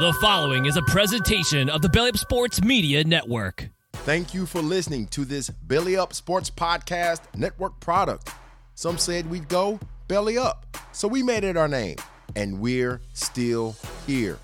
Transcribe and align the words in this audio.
The 0.00 0.12
following 0.14 0.66
is 0.66 0.76
a 0.76 0.82
presentation 0.82 1.70
of 1.70 1.80
the 1.80 1.88
Belly 1.88 2.08
Up 2.08 2.16
Sports 2.16 2.60
Media 2.60 3.04
Network. 3.04 3.68
Thank 3.92 4.34
you 4.34 4.44
for 4.44 4.60
listening 4.60 5.06
to 5.08 5.24
this 5.24 5.48
Belly 5.48 5.96
Up 5.96 6.12
Sports 6.12 6.50
Podcast 6.50 7.20
Network 7.36 7.78
product. 7.78 8.32
Some 8.74 8.98
said 8.98 9.30
we'd 9.30 9.48
go 9.48 9.78
belly 10.08 10.36
up, 10.36 10.66
so 10.90 11.06
we 11.06 11.22
made 11.22 11.44
it 11.44 11.56
our 11.56 11.68
name, 11.68 11.96
and 12.34 12.58
we're 12.58 13.00
still 13.12 13.76
here. 14.04 14.40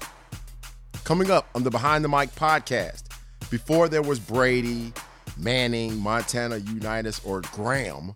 Coming 1.03 1.33
up 1.33 1.49
on 1.57 1.65
the 1.65 1.71
Behind 1.71 2.05
the 2.05 2.09
Mic 2.09 2.33
podcast, 2.37 3.03
before 3.51 3.89
there 3.89 4.03
was 4.03 4.21
Brady, 4.21 4.93
Manning, 5.37 5.99
Montana 5.99 6.59
Unitas, 6.59 7.21
or 7.25 7.41
Graham, 7.41 8.15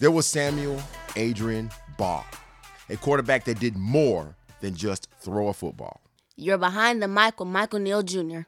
there 0.00 0.10
was 0.10 0.26
Samuel 0.26 0.82
Adrian 1.16 1.70
Baugh, 1.96 2.26
a 2.90 2.98
quarterback 2.98 3.44
that 3.44 3.58
did 3.58 3.74
more 3.74 4.36
than 4.60 4.74
just 4.74 5.08
throw 5.22 5.48
a 5.48 5.54
football. 5.54 6.02
You're 6.40 6.56
behind 6.56 7.02
the 7.02 7.08
mic 7.08 7.40
with 7.40 7.48
Michael 7.48 7.80
Neal 7.80 8.04
Jr. 8.04 8.42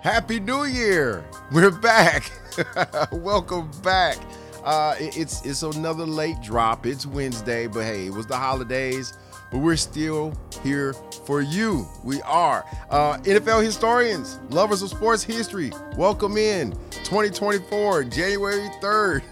Happy 0.00 0.40
New 0.40 0.64
Year! 0.64 1.26
We're 1.52 1.70
back. 1.70 2.32
Welcome 3.12 3.70
back. 3.82 4.16
Uh, 4.64 4.94
it's 4.98 5.44
it's 5.44 5.62
another 5.62 6.06
late 6.06 6.40
drop. 6.40 6.86
It's 6.86 7.04
Wednesday, 7.04 7.66
but 7.66 7.84
hey, 7.84 8.06
it 8.06 8.14
was 8.14 8.24
the 8.24 8.38
holidays. 8.38 9.12
But 9.56 9.62
we're 9.62 9.76
still 9.76 10.34
here 10.62 10.92
for 11.24 11.40
you. 11.40 11.88
We 12.04 12.20
are 12.26 12.62
uh, 12.90 13.16
NFL 13.20 13.64
historians, 13.64 14.38
lovers 14.50 14.82
of 14.82 14.90
sports 14.90 15.22
history. 15.22 15.72
Welcome 15.96 16.36
in 16.36 16.72
2024, 16.90 18.04
January 18.04 18.68
3rd. 18.82 19.22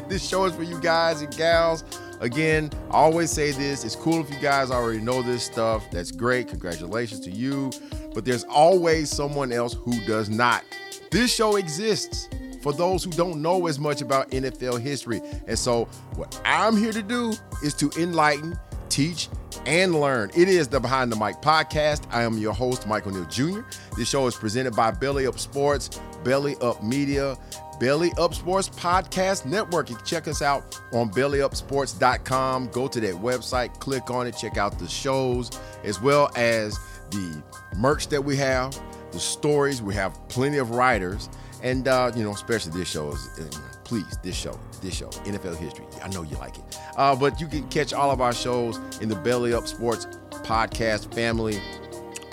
this 0.08 0.26
show 0.26 0.46
is 0.46 0.54
for 0.54 0.62
you 0.62 0.80
guys 0.80 1.20
and 1.20 1.36
gals. 1.36 1.84
Again, 2.20 2.70
I 2.90 2.94
always 2.94 3.30
say 3.30 3.50
this. 3.50 3.84
It's 3.84 3.96
cool 3.96 4.22
if 4.22 4.30
you 4.30 4.40
guys 4.40 4.70
already 4.70 5.00
know 5.00 5.20
this 5.20 5.42
stuff. 5.42 5.84
That's 5.90 6.10
great. 6.10 6.48
Congratulations 6.48 7.20
to 7.26 7.30
you. 7.30 7.70
But 8.14 8.24
there's 8.24 8.44
always 8.44 9.10
someone 9.10 9.52
else 9.52 9.74
who 9.74 9.92
does 10.06 10.30
not. 10.30 10.64
This 11.10 11.34
show 11.34 11.56
exists 11.56 12.30
for 12.66 12.72
those 12.72 13.04
who 13.04 13.12
don't 13.12 13.40
know 13.40 13.66
as 13.68 13.78
much 13.78 14.02
about 14.02 14.30
NFL 14.30 14.80
history. 14.80 15.20
And 15.46 15.56
so, 15.56 15.84
what 16.16 16.40
I'm 16.44 16.76
here 16.76 16.90
to 16.90 17.02
do 17.02 17.32
is 17.62 17.74
to 17.74 17.90
enlighten, 17.96 18.58
teach, 18.96 19.28
and 19.66 20.00
learn. 20.00 20.30
It 20.34 20.48
is 20.48 20.68
the 20.68 20.80
Behind 20.80 21.12
the 21.12 21.16
Mic 21.16 21.36
podcast. 21.42 22.06
I 22.10 22.22
am 22.22 22.38
your 22.38 22.54
host, 22.54 22.86
Michael 22.86 23.12
Neal 23.12 23.26
Jr. 23.26 23.60
This 23.96 24.08
show 24.08 24.26
is 24.26 24.34
presented 24.34 24.74
by 24.74 24.90
Belly 24.90 25.26
Up 25.26 25.38
Sports, 25.38 26.00
Belly 26.24 26.56
Up 26.62 26.82
Media, 26.82 27.36
Belly 27.78 28.10
Up 28.18 28.34
Sports 28.34 28.70
Podcast 28.70 29.44
Network. 29.44 29.90
You 29.90 29.96
can 29.96 30.06
check 30.06 30.26
us 30.26 30.40
out 30.40 30.80
on 30.94 31.10
bellyupsports.com. 31.10 32.68
Go 32.68 32.88
to 32.88 33.00
that 33.00 33.14
website, 33.16 33.78
click 33.80 34.10
on 34.10 34.26
it, 34.26 34.34
check 34.38 34.56
out 34.56 34.78
the 34.78 34.88
shows, 34.88 35.50
as 35.84 36.00
well 36.00 36.30
as 36.34 36.78
the 37.10 37.42
merch 37.76 38.08
that 38.08 38.24
we 38.24 38.34
have, 38.36 38.80
the 39.12 39.20
stories. 39.20 39.82
We 39.82 39.94
have 39.94 40.18
plenty 40.28 40.56
of 40.56 40.70
writers. 40.70 41.28
And, 41.62 41.86
uh, 41.86 42.12
you 42.16 42.24
know, 42.24 42.32
especially 42.32 42.72
this 42.78 42.88
show 42.88 43.10
is, 43.10 43.28
uh, 43.38 43.75
please, 43.86 44.18
this 44.20 44.34
show, 44.34 44.58
this 44.82 44.96
show, 44.96 45.08
NFL 45.24 45.56
history. 45.58 45.84
I 46.02 46.08
know 46.08 46.22
you 46.22 46.36
like 46.38 46.58
it. 46.58 46.78
Uh, 46.96 47.14
but 47.14 47.40
you 47.40 47.46
can 47.46 47.68
catch 47.68 47.92
all 47.92 48.10
of 48.10 48.20
our 48.20 48.32
shows 48.32 48.78
in 49.00 49.08
the 49.08 49.14
Belly 49.14 49.54
Up 49.54 49.68
Sports 49.68 50.06
podcast 50.42 51.14
family 51.14 51.60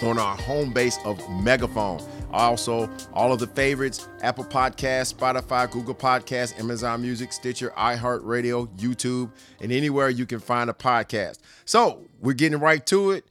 on 0.02 0.18
our 0.18 0.36
home 0.36 0.74
base 0.74 0.98
of 1.06 1.20
Megaphone. 1.30 2.02
Also, 2.32 2.90
all 3.14 3.32
of 3.32 3.38
the 3.38 3.46
favorites 3.46 4.08
Apple 4.24 4.44
Podcasts, 4.44 5.14
Spotify, 5.14 5.70
Google 5.70 5.94
Podcasts, 5.94 6.60
Amazon 6.60 7.04
Music, 7.04 7.32
Stitcher, 7.32 7.72
iHeartRadio, 7.78 8.76
YouTube, 8.80 9.30
and 9.62 9.72
anywhere 9.72 10.10
you 10.10 10.26
can 10.26 10.40
find 10.40 10.72
a 10.72 10.74
podcast. 10.74 11.38
So, 11.66 12.04
we're 12.20 12.34
getting 12.34 12.60
right 12.60 12.84
to 12.88 13.12
it. 13.12 13.26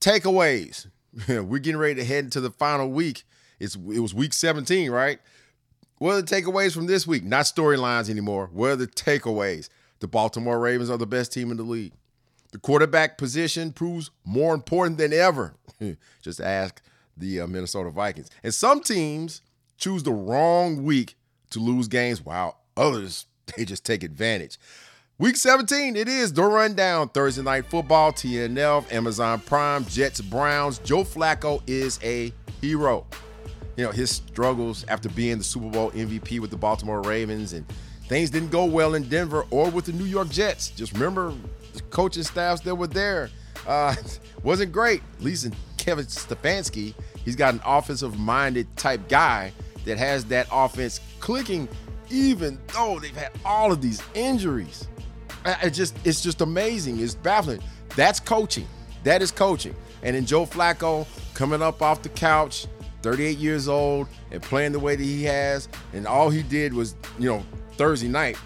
Takeaways. 0.00 0.86
we're 1.28 1.58
getting 1.58 1.78
ready 1.78 1.96
to 1.96 2.04
head 2.04 2.22
into 2.22 2.40
the 2.40 2.50
final 2.52 2.88
week. 2.88 3.24
It's 3.58 3.74
it 3.74 3.98
was 3.98 4.14
week 4.14 4.32
17, 4.32 4.92
right? 4.92 5.18
What 5.98 6.12
are 6.12 6.22
the 6.22 6.36
takeaways 6.36 6.74
from 6.74 6.86
this 6.86 7.06
week? 7.06 7.24
Not 7.24 7.44
storylines 7.44 8.10
anymore. 8.10 8.50
What 8.52 8.70
are 8.70 8.76
the 8.76 8.86
takeaways? 8.86 9.68
The 10.00 10.08
Baltimore 10.08 10.58
Ravens 10.58 10.90
are 10.90 10.98
the 10.98 11.06
best 11.06 11.32
team 11.32 11.50
in 11.50 11.56
the 11.56 11.62
league. 11.62 11.92
The 12.52 12.58
quarterback 12.58 13.16
position 13.16 13.72
proves 13.72 14.10
more 14.24 14.54
important 14.54 14.98
than 14.98 15.12
ever. 15.12 15.54
Just 16.22 16.40
ask 16.40 16.82
the 17.16 17.40
uh, 17.40 17.46
Minnesota 17.46 17.90
Vikings. 17.90 18.30
And 18.42 18.52
some 18.52 18.80
teams 18.80 19.42
choose 19.76 20.02
the 20.02 20.12
wrong 20.12 20.84
week 20.84 21.16
to 21.50 21.60
lose 21.60 21.88
games, 21.88 22.24
while 22.24 22.58
others 22.76 23.26
they 23.56 23.64
just 23.64 23.84
take 23.84 24.02
advantage. 24.02 24.58
Week 25.18 25.36
17, 25.36 25.94
it 25.94 26.08
is 26.08 26.32
the 26.32 26.42
rundown. 26.42 27.08
Thursday 27.08 27.42
night 27.42 27.66
football, 27.66 28.12
TNF, 28.12 28.92
Amazon 28.92 29.40
Prime, 29.40 29.84
Jets, 29.84 30.20
Browns. 30.20 30.78
Joe 30.78 31.04
Flacco 31.04 31.62
is 31.68 32.00
a 32.02 32.32
hero. 32.60 33.06
You 33.76 33.84
know, 33.84 33.90
his 33.90 34.10
struggles 34.10 34.84
after 34.88 35.08
being 35.08 35.38
the 35.38 35.44
Super 35.44 35.68
Bowl 35.68 35.90
MVP 35.92 36.40
with 36.40 36.50
the 36.50 36.56
Baltimore 36.56 37.02
Ravens 37.02 37.52
and 37.52 37.66
things 38.08 38.30
didn't 38.30 38.50
go 38.50 38.64
well 38.64 38.94
in 38.94 39.08
Denver 39.08 39.44
or 39.50 39.70
with 39.70 39.86
the 39.86 39.92
New 39.92 40.04
York 40.04 40.28
Jets. 40.30 40.70
Just 40.70 40.92
remember 40.92 41.32
the 41.72 41.80
coaching 41.90 42.22
staffs 42.22 42.60
that 42.62 42.74
were 42.74 42.86
there 42.86 43.30
uh, 43.66 43.94
wasn't 44.44 44.70
great. 44.72 45.02
At 45.18 45.24
least 45.24 45.44
in 45.46 45.54
Kevin 45.76 46.04
Stefanski, 46.06 46.94
he's 47.24 47.36
got 47.36 47.54
an 47.54 47.60
offensive 47.64 48.18
minded 48.18 48.68
type 48.76 49.08
guy 49.08 49.52
that 49.84 49.98
has 49.98 50.24
that 50.26 50.46
offense 50.52 51.00
clicking, 51.20 51.68
even 52.10 52.58
though 52.72 52.98
they've 53.00 53.16
had 53.16 53.32
all 53.44 53.72
of 53.72 53.80
these 53.82 54.02
injuries. 54.14 54.86
I- 55.44 55.58
I 55.64 55.68
just 55.68 55.96
it's 56.06 56.20
just 56.22 56.40
amazing. 56.40 57.00
It's 57.00 57.14
baffling. 57.14 57.60
That's 57.96 58.20
coaching. 58.20 58.66
That 59.02 59.20
is 59.20 59.30
coaching. 59.30 59.74
And 60.02 60.14
then 60.16 60.24
Joe 60.26 60.46
Flacco 60.46 61.06
coming 61.34 61.60
up 61.62 61.82
off 61.82 62.02
the 62.02 62.08
couch, 62.10 62.66
38 63.04 63.36
years 63.36 63.68
old, 63.68 64.08
and 64.30 64.42
playing 64.42 64.72
the 64.72 64.78
way 64.78 64.96
that 64.96 65.04
he 65.04 65.24
has. 65.24 65.68
And 65.92 66.06
all 66.06 66.30
he 66.30 66.42
did 66.42 66.72
was, 66.72 66.96
you 67.18 67.28
know, 67.28 67.44
Thursday 67.72 68.08
night, 68.08 68.38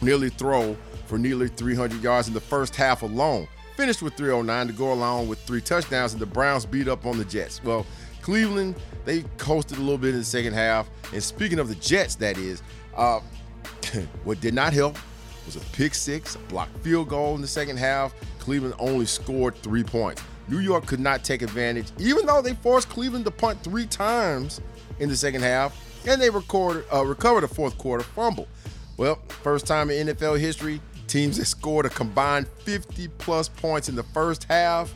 nearly 0.00 0.30
throw 0.30 0.74
for 1.04 1.18
nearly 1.18 1.48
300 1.48 2.02
yards 2.02 2.26
in 2.26 2.32
the 2.32 2.40
first 2.40 2.74
half 2.74 3.02
alone. 3.02 3.46
Finished 3.76 4.00
with 4.00 4.14
309 4.14 4.68
to 4.68 4.72
go 4.72 4.94
along 4.94 5.28
with 5.28 5.38
three 5.40 5.60
touchdowns, 5.60 6.14
and 6.14 6.22
the 6.22 6.26
Browns 6.26 6.64
beat 6.64 6.88
up 6.88 7.04
on 7.04 7.18
the 7.18 7.26
Jets. 7.26 7.62
Well, 7.62 7.84
Cleveland, 8.22 8.74
they 9.04 9.22
coasted 9.36 9.76
a 9.76 9.80
little 9.82 9.98
bit 9.98 10.14
in 10.14 10.20
the 10.20 10.24
second 10.24 10.54
half. 10.54 10.88
And 11.12 11.22
speaking 11.22 11.58
of 11.58 11.68
the 11.68 11.74
Jets, 11.74 12.14
that 12.16 12.38
is, 12.38 12.62
uh, 12.96 13.20
what 14.24 14.40
did 14.40 14.54
not 14.54 14.72
help 14.72 14.96
was 15.44 15.56
a 15.56 15.60
pick 15.72 15.94
six, 15.94 16.36
a 16.36 16.38
blocked 16.38 16.76
field 16.78 17.10
goal 17.10 17.34
in 17.34 17.42
the 17.42 17.48
second 17.48 17.76
half. 17.76 18.14
Cleveland 18.38 18.74
only 18.78 19.04
scored 19.04 19.56
three 19.56 19.84
points. 19.84 20.22
New 20.50 20.58
York 20.58 20.86
could 20.86 21.00
not 21.00 21.24
take 21.24 21.42
advantage, 21.42 21.86
even 21.98 22.26
though 22.26 22.42
they 22.42 22.54
forced 22.54 22.88
Cleveland 22.88 23.24
to 23.24 23.30
punt 23.30 23.62
three 23.62 23.86
times 23.86 24.60
in 24.98 25.08
the 25.08 25.16
second 25.16 25.42
half, 25.42 25.76
and 26.06 26.20
they 26.20 26.30
recorded, 26.30 26.84
uh, 26.92 27.04
recovered 27.04 27.44
a 27.44 27.48
fourth 27.48 27.78
quarter 27.78 28.04
fumble. 28.04 28.48
Well, 28.96 29.16
first 29.28 29.66
time 29.66 29.90
in 29.90 30.08
NFL 30.08 30.38
history, 30.38 30.80
Teams 31.10 31.38
that 31.38 31.46
scored 31.46 31.86
a 31.86 31.88
combined 31.88 32.46
50 32.62 33.08
plus 33.18 33.48
points 33.48 33.88
in 33.88 33.96
the 33.96 34.04
first 34.04 34.44
half, 34.44 34.94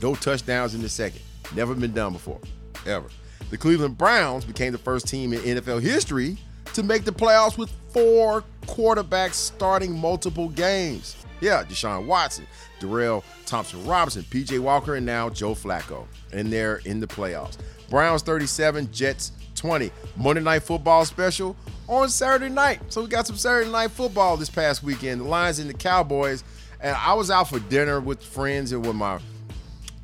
no 0.00 0.14
touchdowns 0.14 0.76
in 0.76 0.82
the 0.82 0.88
second. 0.88 1.20
Never 1.56 1.74
been 1.74 1.92
done 1.92 2.12
before, 2.12 2.38
ever. 2.86 3.08
The 3.50 3.58
Cleveland 3.58 3.98
Browns 3.98 4.44
became 4.44 4.70
the 4.70 4.78
first 4.78 5.08
team 5.08 5.32
in 5.32 5.40
NFL 5.40 5.80
history 5.82 6.36
to 6.74 6.84
make 6.84 7.02
the 7.02 7.10
playoffs 7.10 7.58
with 7.58 7.72
four 7.88 8.44
quarterbacks 8.66 9.34
starting 9.34 9.98
multiple 9.98 10.48
games. 10.48 11.16
Yeah, 11.42 11.64
Deshaun 11.64 12.06
Watson, 12.06 12.46
Darrell 12.78 13.24
Thompson 13.46 13.84
Robinson, 13.84 14.22
PJ 14.22 14.60
Walker, 14.60 14.94
and 14.94 15.04
now 15.04 15.28
Joe 15.28 15.56
Flacco. 15.56 16.06
And 16.32 16.52
they're 16.52 16.76
in 16.84 17.00
the 17.00 17.08
playoffs. 17.08 17.58
Browns 17.90 18.22
37, 18.22 18.92
Jets 18.92 19.32
20. 19.56 19.90
Monday 20.16 20.40
Night 20.40 20.62
Football 20.62 21.04
special 21.04 21.56
on 21.88 22.08
Saturday 22.08 22.48
night. 22.48 22.80
So 22.90 23.02
we 23.02 23.08
got 23.08 23.26
some 23.26 23.36
Saturday 23.36 23.68
Night 23.68 23.90
Football 23.90 24.36
this 24.36 24.50
past 24.50 24.84
weekend. 24.84 25.20
The 25.20 25.24
Lions 25.24 25.58
and 25.58 25.68
the 25.68 25.74
Cowboys. 25.74 26.44
And 26.80 26.96
I 26.96 27.12
was 27.14 27.28
out 27.28 27.48
for 27.48 27.58
dinner 27.58 28.00
with 28.00 28.22
friends 28.22 28.70
and 28.70 28.86
with 28.86 28.94
my 28.94 29.18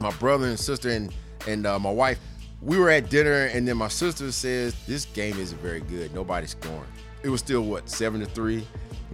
my 0.00 0.10
brother 0.16 0.46
and 0.46 0.58
sister 0.58 0.90
and 0.90 1.14
and 1.46 1.66
uh, 1.66 1.78
my 1.78 1.90
wife. 1.90 2.18
We 2.60 2.78
were 2.78 2.90
at 2.90 3.10
dinner, 3.10 3.44
and 3.44 3.66
then 3.68 3.76
my 3.76 3.86
sister 3.86 4.32
says 4.32 4.74
this 4.88 5.04
game 5.04 5.38
isn't 5.38 5.60
very 5.60 5.82
good. 5.82 6.12
Nobody's 6.12 6.50
scoring. 6.50 6.82
It 7.22 7.28
was 7.28 7.38
still 7.38 7.62
what 7.62 7.88
seven 7.88 8.18
to 8.20 8.26
three. 8.26 8.66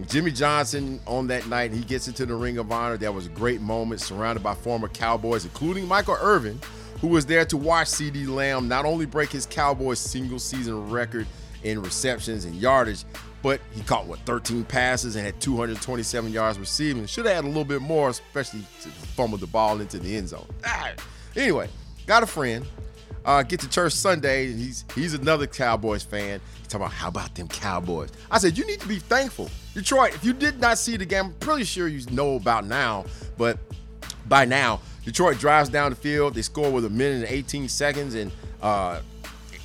Jimmy 0.07 0.31
Johnson 0.31 0.99
on 1.07 1.27
that 1.27 1.47
night, 1.47 1.71
he 1.71 1.81
gets 1.81 2.07
into 2.07 2.25
the 2.25 2.35
Ring 2.35 2.57
of 2.57 2.71
Honor. 2.71 2.97
That 2.97 3.13
was 3.13 3.27
a 3.27 3.29
great 3.29 3.61
moment, 3.61 4.01
surrounded 4.01 4.43
by 4.43 4.53
former 4.53 4.89
Cowboys, 4.89 5.45
including 5.45 5.87
Michael 5.87 6.17
Irvin, 6.19 6.59
who 6.99 7.07
was 7.07 7.25
there 7.25 7.45
to 7.45 7.57
watch 7.57 7.87
CeeDee 7.87 8.27
Lamb 8.27 8.67
not 8.67 8.85
only 8.85 9.05
break 9.05 9.31
his 9.31 9.45
Cowboys 9.45 9.99
single 9.99 10.39
season 10.39 10.89
record 10.89 11.27
in 11.63 11.81
receptions 11.81 12.45
and 12.45 12.55
yardage, 12.55 13.05
but 13.41 13.61
he 13.73 13.81
caught 13.81 14.05
what 14.05 14.19
13 14.19 14.65
passes 14.65 15.15
and 15.15 15.25
had 15.25 15.39
227 15.39 16.31
yards 16.31 16.59
receiving. 16.59 17.05
Should 17.05 17.25
have 17.25 17.35
had 17.35 17.43
a 17.45 17.47
little 17.47 17.63
bit 17.63 17.81
more, 17.81 18.09
especially 18.09 18.61
to 18.81 18.89
fumble 18.89 19.37
the 19.37 19.47
ball 19.47 19.79
into 19.79 19.97
the 19.97 20.15
end 20.17 20.29
zone. 20.29 20.47
Ah. 20.65 20.91
Anyway, 21.35 21.69
got 22.05 22.23
a 22.23 22.25
friend. 22.25 22.65
Uh, 23.25 23.41
get 23.41 23.59
to 23.59 23.69
church 23.69 23.93
Sunday, 23.93 24.51
and 24.51 24.59
he's 24.59 24.85
he's 24.93 25.13
another 25.15 25.47
Cowboys 25.47 26.03
fan. 26.03 26.39
He's 26.59 26.67
talking 26.67 26.85
about 26.85 26.93
how 26.93 27.07
about 27.07 27.33
them 27.33 27.47
Cowboys. 27.47 28.11
I 28.29 28.37
said 28.37 28.57
you 28.57 28.65
need 28.65 28.79
to 28.81 28.87
be 28.87 28.99
thankful, 28.99 29.49
Detroit. 29.73 30.13
If 30.13 30.23
you 30.23 30.33
did 30.33 30.59
not 30.59 30.77
see 30.77 30.95
the 30.95 31.05
game, 31.05 31.25
I'm 31.25 31.33
pretty 31.33 31.63
sure 31.63 31.87
you 31.87 32.05
know 32.11 32.35
about 32.35 32.65
now, 32.65 33.05
but 33.37 33.57
by 34.27 34.45
now 34.45 34.79
Detroit 35.03 35.39
drives 35.39 35.69
down 35.69 35.91
the 35.91 35.95
field. 35.95 36.35
They 36.35 36.43
score 36.43 36.71
with 36.71 36.85
a 36.85 36.89
minute 36.89 37.23
and 37.23 37.31
18 37.31 37.67
seconds, 37.67 38.15
and 38.15 38.31
uh, 38.61 39.01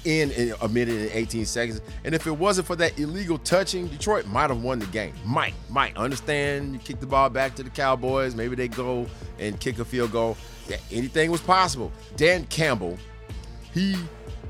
in, 0.04 0.30
in 0.32 0.54
a 0.62 0.68
minute 0.68 0.94
and 0.94 1.10
18 1.12 1.46
seconds. 1.46 1.80
And 2.04 2.14
if 2.14 2.26
it 2.26 2.32
wasn't 2.32 2.66
for 2.66 2.76
that 2.76 2.98
illegal 2.98 3.38
touching, 3.38 3.88
Detroit 3.88 4.26
might 4.26 4.50
have 4.50 4.62
won 4.62 4.78
the 4.78 4.86
game. 4.86 5.14
Might, 5.24 5.54
might. 5.68 5.96
Understand 5.96 6.72
you 6.74 6.78
kick 6.78 7.00
the 7.00 7.06
ball 7.06 7.30
back 7.30 7.54
to 7.56 7.62
the 7.62 7.70
Cowboys. 7.70 8.34
Maybe 8.34 8.56
they 8.56 8.68
go 8.68 9.06
and 9.38 9.58
kick 9.60 9.78
a 9.78 9.84
field 9.84 10.12
goal. 10.12 10.36
Yeah, 10.68 10.76
anything 10.90 11.30
was 11.30 11.40
possible. 11.40 11.90
Dan 12.16 12.44
Campbell, 12.46 12.98
he 13.72 13.96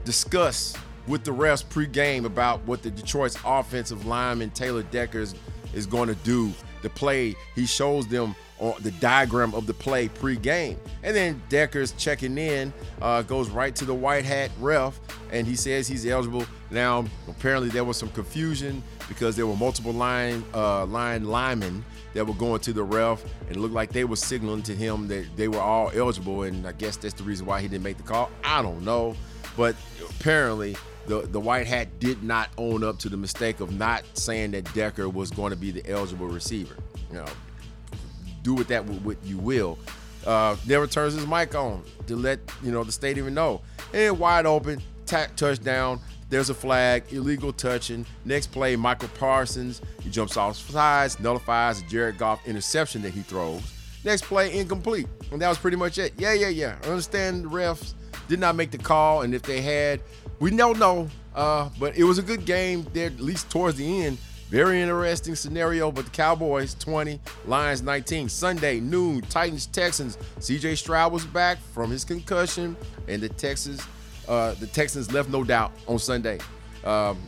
discussed 0.04 0.76
with 1.06 1.24
the 1.24 1.30
refs 1.30 1.64
pregame 1.64 2.24
about 2.24 2.64
what 2.66 2.82
the 2.82 2.90
Detroit's 2.90 3.36
offensive 3.44 4.06
lineman 4.06 4.50
Taylor 4.50 4.82
Deckers 4.84 5.34
is 5.74 5.86
going 5.86 6.08
to 6.08 6.14
do. 6.16 6.52
The 6.82 6.90
play, 6.90 7.34
he 7.54 7.66
shows 7.66 8.06
them 8.06 8.34
on 8.58 8.74
the 8.80 8.90
diagram 8.92 9.54
of 9.54 9.66
the 9.66 9.74
play 9.74 10.08
pre-game. 10.08 10.78
And 11.02 11.16
then 11.16 11.42
Deckers 11.48 11.92
checking 11.92 12.36
in 12.38 12.72
uh, 13.02 13.22
goes 13.22 13.50
right 13.50 13.74
to 13.76 13.84
the 13.84 13.94
white 13.94 14.24
hat 14.24 14.50
ref, 14.60 14.98
and 15.30 15.46
he 15.46 15.56
says 15.56 15.88
he's 15.88 16.06
eligible. 16.06 16.44
Now, 16.70 17.04
apparently 17.28 17.68
there 17.68 17.84
was 17.84 17.96
some 17.96 18.10
confusion 18.10 18.82
because 19.08 19.36
there 19.36 19.46
were 19.46 19.56
multiple 19.56 19.92
line 19.92 20.44
uh, 20.54 20.86
line 20.86 21.24
linemen 21.24 21.84
that 22.14 22.26
were 22.26 22.34
going 22.34 22.60
to 22.60 22.72
the 22.72 22.82
ref, 22.82 23.22
and 23.48 23.56
looked 23.56 23.74
like 23.74 23.92
they 23.92 24.04
were 24.04 24.16
signaling 24.16 24.62
to 24.62 24.74
him 24.74 25.08
that 25.08 25.26
they 25.36 25.48
were 25.48 25.60
all 25.60 25.90
eligible, 25.94 26.42
and 26.42 26.66
I 26.66 26.72
guess 26.72 26.96
that's 26.96 27.14
the 27.14 27.22
reason 27.22 27.46
why 27.46 27.60
he 27.60 27.68
didn't 27.68 27.84
make 27.84 27.96
the 27.96 28.02
call. 28.02 28.30
I 28.44 28.62
don't 28.62 28.84
know, 28.84 29.14
but 29.56 29.76
apparently 30.08 30.76
the, 31.06 31.22
the 31.22 31.40
white 31.40 31.66
hat 31.66 31.98
did 31.98 32.22
not 32.22 32.50
own 32.58 32.84
up 32.84 32.98
to 33.00 33.08
the 33.08 33.16
mistake 33.16 33.60
of 33.60 33.72
not 33.72 34.04
saying 34.14 34.52
that 34.52 34.72
Decker 34.74 35.08
was 35.08 35.30
going 35.30 35.50
to 35.50 35.56
be 35.56 35.70
the 35.70 35.88
eligible 35.88 36.28
receiver. 36.28 36.76
You 37.10 37.18
know, 37.18 37.26
do 38.42 38.54
with 38.54 38.68
that 38.68 38.84
what 38.84 39.16
you 39.24 39.38
will. 39.38 39.78
Uh, 40.26 40.54
never 40.66 40.86
turns 40.86 41.14
his 41.14 41.26
mic 41.26 41.54
on 41.54 41.82
to 42.06 42.14
let 42.14 42.40
you 42.62 42.70
know 42.70 42.84
the 42.84 42.92
stadium 42.92 43.32
know. 43.32 43.62
And 43.92 44.18
wide 44.18 44.46
open, 44.46 44.82
touchdown. 45.06 46.00
There's 46.30 46.48
a 46.48 46.54
flag, 46.54 47.04
illegal 47.10 47.52
touching. 47.52 48.06
Next 48.24 48.52
play, 48.52 48.76
Micah 48.76 49.08
Parsons. 49.18 49.82
He 50.00 50.10
jumps 50.10 50.36
off 50.36 50.56
sides, 50.56 51.18
nullifies 51.18 51.82
a 51.82 51.84
Jared 51.86 52.18
Goff 52.18 52.46
interception 52.46 53.02
that 53.02 53.12
he 53.12 53.22
throws. 53.22 53.62
Next 54.04 54.24
play, 54.24 54.56
incomplete. 54.56 55.08
And 55.32 55.42
that 55.42 55.48
was 55.48 55.58
pretty 55.58 55.76
much 55.76 55.98
it. 55.98 56.14
Yeah, 56.16 56.32
yeah, 56.32 56.48
yeah. 56.48 56.76
I 56.84 56.86
understand 56.86 57.44
the 57.44 57.48
refs 57.48 57.94
did 58.28 58.38
not 58.38 58.54
make 58.54 58.70
the 58.70 58.78
call, 58.78 59.22
and 59.22 59.34
if 59.34 59.42
they 59.42 59.60
had, 59.60 60.00
we 60.38 60.50
don't 60.50 60.78
know. 60.78 61.08
Uh, 61.34 61.68
but 61.78 61.96
it 61.96 62.04
was 62.04 62.18
a 62.18 62.22
good 62.22 62.44
game 62.44 62.86
there, 62.92 63.06
at 63.06 63.20
least 63.20 63.50
towards 63.50 63.76
the 63.76 64.04
end. 64.04 64.16
Very 64.50 64.82
interesting 64.82 65.36
scenario, 65.36 65.92
but 65.92 66.06
the 66.06 66.10
Cowboys 66.10 66.74
20, 66.74 67.20
Lions 67.46 67.82
19. 67.82 68.28
Sunday, 68.28 68.80
noon, 68.80 69.20
Titans, 69.22 69.66
Texans. 69.66 70.16
CJ 70.38 70.76
Stroud 70.76 71.12
was 71.12 71.24
back 71.24 71.58
from 71.72 71.90
his 71.90 72.04
concussion, 72.04 72.76
and 73.06 73.22
the 73.22 73.28
Texans, 73.28 73.80
uh, 74.30 74.54
the 74.54 74.66
Texans 74.68 75.12
left 75.12 75.28
no 75.28 75.44
doubt 75.44 75.72
on 75.88 75.98
Sunday. 75.98 76.38
Um, 76.84 77.18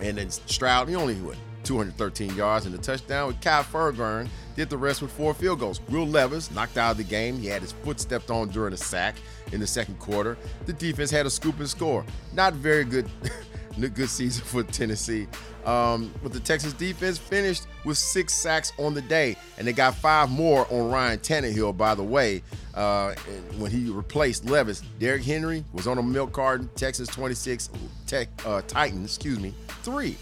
and 0.00 0.18
then 0.18 0.30
Stroud, 0.30 0.88
he 0.88 0.94
only 0.94 1.14
what 1.16 1.36
213 1.64 2.34
yards 2.36 2.66
and 2.66 2.74
a 2.74 2.78
touchdown. 2.78 3.28
With 3.28 3.40
Kai 3.40 3.62
Fairbairn 3.62 4.28
did 4.54 4.70
the 4.70 4.78
rest 4.78 5.02
with 5.02 5.10
four 5.10 5.34
field 5.34 5.58
goals. 5.60 5.80
Will 5.88 6.06
Levis 6.06 6.50
knocked 6.50 6.76
out 6.78 6.92
of 6.92 6.96
the 6.98 7.04
game. 7.04 7.38
He 7.38 7.46
had 7.46 7.62
his 7.62 7.72
foot 7.72 7.98
stepped 7.98 8.30
on 8.30 8.48
during 8.48 8.72
a 8.74 8.76
sack 8.76 9.16
in 9.52 9.60
the 9.60 9.66
second 9.66 9.98
quarter. 9.98 10.36
The 10.66 10.72
defense 10.72 11.10
had 11.10 11.26
a 11.26 11.30
scoop 11.30 11.58
and 11.58 11.68
score. 11.68 12.04
Not 12.34 12.54
very 12.54 12.84
good. 12.84 13.08
good 13.86 14.08
season 14.08 14.44
for 14.44 14.62
Tennessee. 14.64 15.28
Um, 15.64 16.12
but 16.22 16.32
the 16.32 16.40
Texas 16.40 16.72
defense 16.72 17.18
finished 17.18 17.66
with 17.84 17.98
six 17.98 18.32
sacks 18.34 18.72
on 18.78 18.94
the 18.94 19.02
day, 19.02 19.36
and 19.58 19.66
they 19.66 19.72
got 19.72 19.94
five 19.94 20.30
more 20.30 20.66
on 20.72 20.90
Ryan 20.90 21.18
Tannehill, 21.18 21.76
by 21.76 21.94
the 21.94 22.02
way, 22.02 22.42
uh, 22.74 23.14
when 23.58 23.70
he 23.70 23.90
replaced 23.90 24.46
Levis. 24.46 24.80
Derrick 24.98 25.22
Henry 25.22 25.64
was 25.72 25.86
on 25.86 25.98
a 25.98 26.02
milk 26.02 26.32
carton. 26.32 26.70
Texas 26.74 27.08
26, 27.08 27.70
tech, 28.06 28.28
uh, 28.46 28.62
Titans, 28.66 29.04
excuse 29.04 29.38
me, 29.38 29.54
three. 29.82 30.16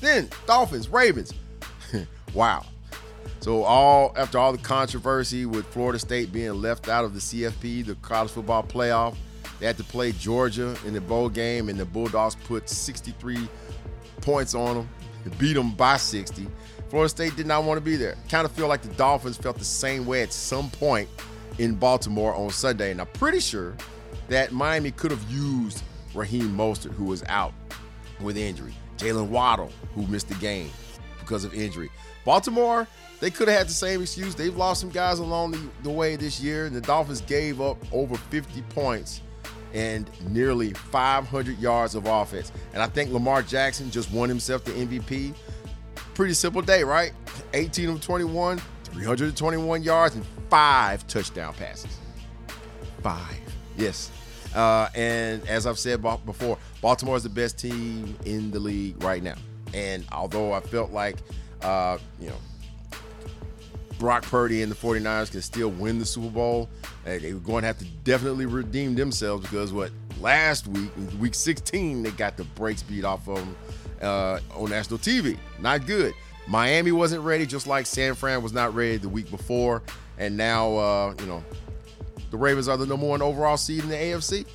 Then 0.00 0.28
Dolphins, 0.46 0.88
Ravens. 0.88 1.32
wow. 2.34 2.64
So 3.40 3.64
all 3.64 4.12
after 4.16 4.38
all 4.38 4.52
the 4.52 4.58
controversy 4.58 5.46
with 5.46 5.66
Florida 5.66 5.98
State 5.98 6.30
being 6.30 6.60
left 6.60 6.88
out 6.88 7.04
of 7.04 7.14
the 7.14 7.20
CFP, 7.20 7.86
the 7.86 7.94
college 7.96 8.30
football 8.30 8.62
playoff, 8.62 9.16
they 9.60 9.66
had 9.66 9.76
to 9.76 9.84
play 9.84 10.12
Georgia 10.12 10.74
in 10.86 10.94
the 10.94 11.00
bowl 11.00 11.28
game, 11.28 11.68
and 11.68 11.78
the 11.78 11.84
Bulldogs 11.84 12.34
put 12.34 12.68
63 12.68 13.36
points 14.22 14.54
on 14.54 14.74
them, 14.74 14.88
They 15.24 15.30
beat 15.36 15.52
them 15.52 15.72
by 15.72 15.98
60. 15.98 16.48
Florida 16.88 17.08
State 17.08 17.36
did 17.36 17.46
not 17.46 17.64
want 17.64 17.76
to 17.76 17.84
be 17.84 17.96
there. 17.96 18.16
Kind 18.30 18.46
of 18.46 18.52
feel 18.52 18.68
like 18.68 18.82
the 18.82 18.88
Dolphins 18.94 19.36
felt 19.36 19.58
the 19.58 19.64
same 19.64 20.06
way 20.06 20.22
at 20.22 20.32
some 20.32 20.70
point 20.70 21.08
in 21.58 21.74
Baltimore 21.74 22.34
on 22.34 22.50
Sunday, 22.50 22.90
and 22.90 23.00
I'm 23.00 23.06
pretty 23.08 23.38
sure 23.38 23.76
that 24.28 24.50
Miami 24.50 24.90
could 24.92 25.10
have 25.10 25.30
used 25.30 25.82
Raheem 26.14 26.56
Mostert, 26.56 26.92
who 26.92 27.04
was 27.04 27.22
out 27.28 27.52
with 28.20 28.36
injury. 28.36 28.74
Jaylen 28.96 29.28
Waddle, 29.28 29.70
who 29.94 30.06
missed 30.06 30.28
the 30.28 30.34
game 30.36 30.70
because 31.18 31.44
of 31.44 31.54
injury. 31.54 31.90
Baltimore, 32.24 32.86
they 33.20 33.30
could 33.30 33.48
have 33.48 33.58
had 33.58 33.68
the 33.68 33.72
same 33.72 34.00
excuse. 34.02 34.34
They've 34.34 34.56
lost 34.56 34.80
some 34.80 34.90
guys 34.90 35.18
along 35.18 35.52
the, 35.52 35.60
the 35.82 35.90
way 35.90 36.16
this 36.16 36.40
year, 36.40 36.66
and 36.66 36.74
the 36.74 36.80
Dolphins 36.80 37.20
gave 37.20 37.60
up 37.60 37.76
over 37.92 38.16
50 38.16 38.62
points 38.62 39.20
and 39.74 40.10
nearly 40.30 40.72
500 40.72 41.58
yards 41.58 41.94
of 41.94 42.06
offense. 42.06 42.52
And 42.72 42.82
I 42.82 42.86
think 42.86 43.12
Lamar 43.12 43.42
Jackson 43.42 43.90
just 43.90 44.10
won 44.12 44.28
himself 44.28 44.64
the 44.64 44.72
MVP. 44.72 45.34
Pretty 46.14 46.34
simple 46.34 46.62
day, 46.62 46.82
right? 46.82 47.12
18 47.54 47.88
of 47.90 48.00
21, 48.00 48.58
321 48.84 49.82
yards, 49.82 50.16
and 50.16 50.24
five 50.48 51.06
touchdown 51.06 51.54
passes. 51.54 51.96
Five. 53.02 53.40
Yes. 53.76 54.10
Uh, 54.54 54.88
and 54.94 55.46
as 55.48 55.66
I've 55.66 55.78
said 55.78 56.02
before, 56.02 56.58
Baltimore 56.80 57.16
is 57.16 57.22
the 57.22 57.28
best 57.28 57.58
team 57.58 58.16
in 58.24 58.50
the 58.50 58.58
league 58.58 59.02
right 59.02 59.22
now. 59.22 59.36
And 59.72 60.04
although 60.10 60.52
I 60.52 60.60
felt 60.60 60.90
like, 60.90 61.16
uh, 61.62 61.98
you 62.20 62.28
know, 62.28 62.36
Brock 64.00 64.24
Purdy 64.24 64.62
and 64.62 64.72
the 64.72 64.76
49ers 64.76 65.30
can 65.30 65.42
still 65.42 65.68
win 65.68 65.98
the 65.98 66.06
Super 66.06 66.30
Bowl, 66.30 66.68
they 67.04 67.32
were 67.34 67.38
going 67.40 67.60
to 67.62 67.66
have 67.66 67.78
to 67.78 67.84
definitely 68.02 68.46
redeem 68.46 68.94
themselves 68.94 69.42
because 69.42 69.72
what 69.72 69.92
last 70.20 70.66
week, 70.66 70.90
week 71.20 71.34
16, 71.34 72.02
they 72.02 72.10
got 72.12 72.36
the 72.36 72.44
brakes 72.44 72.82
beat 72.82 73.04
off 73.04 73.28
of 73.28 73.36
them 73.36 73.56
uh, 74.00 74.40
on 74.56 74.70
national 74.70 74.98
TV. 74.98 75.36
Not 75.60 75.86
good. 75.86 76.14
Miami 76.48 76.90
wasn't 76.90 77.22
ready, 77.22 77.44
just 77.44 77.66
like 77.66 77.86
San 77.86 78.14
Fran 78.14 78.42
was 78.42 78.54
not 78.54 78.74
ready 78.74 78.96
the 78.96 79.08
week 79.08 79.30
before, 79.30 79.82
and 80.18 80.36
now 80.36 80.74
uh, 80.76 81.14
you 81.20 81.26
know 81.26 81.44
the 82.30 82.36
Ravens 82.36 82.66
are 82.66 82.76
the 82.76 82.86
number 82.86 83.06
one 83.06 83.22
overall 83.22 83.56
seed 83.56 83.84
in 83.84 83.90
the 83.90 83.94
AFC. 83.94 84.46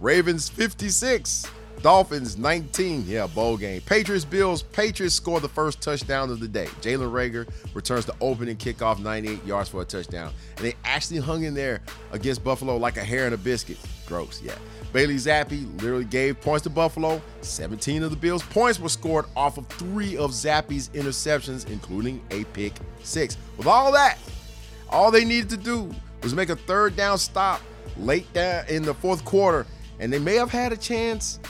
Ravens 0.00 0.48
56, 0.48 1.46
Dolphins 1.84 2.38
19. 2.38 3.04
Yeah, 3.06 3.26
bowl 3.26 3.58
game. 3.58 3.82
Patriots 3.82 4.24
Bills. 4.24 4.62
Patriots 4.62 5.14
score 5.14 5.38
the 5.38 5.50
first 5.50 5.82
touchdown 5.82 6.30
of 6.30 6.40
the 6.40 6.48
day. 6.48 6.64
Jalen 6.80 7.12
Reagor 7.12 7.46
returns 7.74 8.06
the 8.06 8.14
opening 8.22 8.56
kickoff 8.56 9.00
98 9.00 9.44
yards 9.44 9.68
for 9.68 9.82
a 9.82 9.84
touchdown. 9.84 10.32
And 10.56 10.64
they 10.64 10.76
actually 10.84 11.18
hung 11.18 11.42
in 11.44 11.52
there 11.52 11.82
against 12.12 12.42
Buffalo 12.42 12.78
like 12.78 12.96
a 12.96 13.04
hair 13.04 13.26
and 13.26 13.34
a 13.34 13.36
biscuit. 13.36 13.76
Gross, 14.06 14.40
yeah. 14.42 14.54
Bailey 14.94 15.16
Zappe 15.16 15.82
literally 15.82 16.06
gave 16.06 16.40
points 16.40 16.62
to 16.62 16.70
Buffalo. 16.70 17.20
17 17.42 18.02
of 18.02 18.10
the 18.10 18.16
Bills' 18.16 18.42
points 18.44 18.80
were 18.80 18.88
scored 18.88 19.26
off 19.36 19.58
of 19.58 19.66
three 19.66 20.16
of 20.16 20.30
Zappe's 20.30 20.88
interceptions, 20.94 21.68
including 21.68 22.22
a 22.30 22.44
pick 22.44 22.72
six. 23.02 23.36
With 23.58 23.66
all 23.66 23.92
that, 23.92 24.16
all 24.88 25.10
they 25.10 25.26
needed 25.26 25.50
to 25.50 25.58
do 25.58 25.94
was 26.22 26.34
make 26.34 26.48
a 26.48 26.56
third 26.56 26.96
down 26.96 27.18
stop 27.18 27.60
late 27.98 28.32
down 28.32 28.64
in 28.68 28.84
the 28.84 28.94
fourth 28.94 29.22
quarter, 29.26 29.66
and 30.00 30.10
they 30.10 30.18
may 30.18 30.36
have 30.36 30.50
had 30.50 30.72
a 30.72 30.78
chance, 30.78 31.40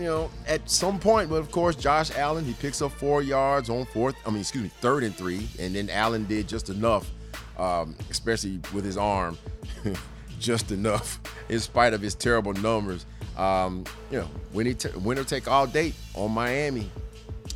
you 0.00 0.06
know, 0.06 0.30
at 0.46 0.68
some 0.68 0.98
point. 0.98 1.28
But 1.28 1.36
of 1.36 1.50
course, 1.50 1.76
Josh 1.76 2.10
Allen 2.16 2.44
he 2.44 2.54
picks 2.54 2.80
up 2.80 2.92
four 2.92 3.22
yards 3.22 3.68
on 3.68 3.84
fourth. 3.84 4.16
I 4.26 4.30
mean, 4.30 4.40
excuse 4.40 4.64
me, 4.64 4.70
third 4.80 5.04
and 5.04 5.14
three, 5.14 5.46
and 5.58 5.74
then 5.74 5.90
Allen 5.90 6.24
did 6.24 6.48
just 6.48 6.70
enough, 6.70 7.10
um, 7.58 7.94
especially 8.10 8.60
with 8.72 8.84
his 8.84 8.96
arm, 8.96 9.36
just 10.40 10.72
enough 10.72 11.20
in 11.48 11.60
spite 11.60 11.92
of 11.92 12.00
his 12.00 12.14
terrible 12.14 12.54
numbers. 12.54 13.04
Um, 13.36 13.84
you 14.10 14.18
know, 14.18 14.28
winner, 14.52 14.72
t- 14.72 14.88
winner 14.98 15.24
take 15.24 15.48
all 15.48 15.66
date 15.66 15.94
on 16.14 16.32
Miami. 16.32 16.90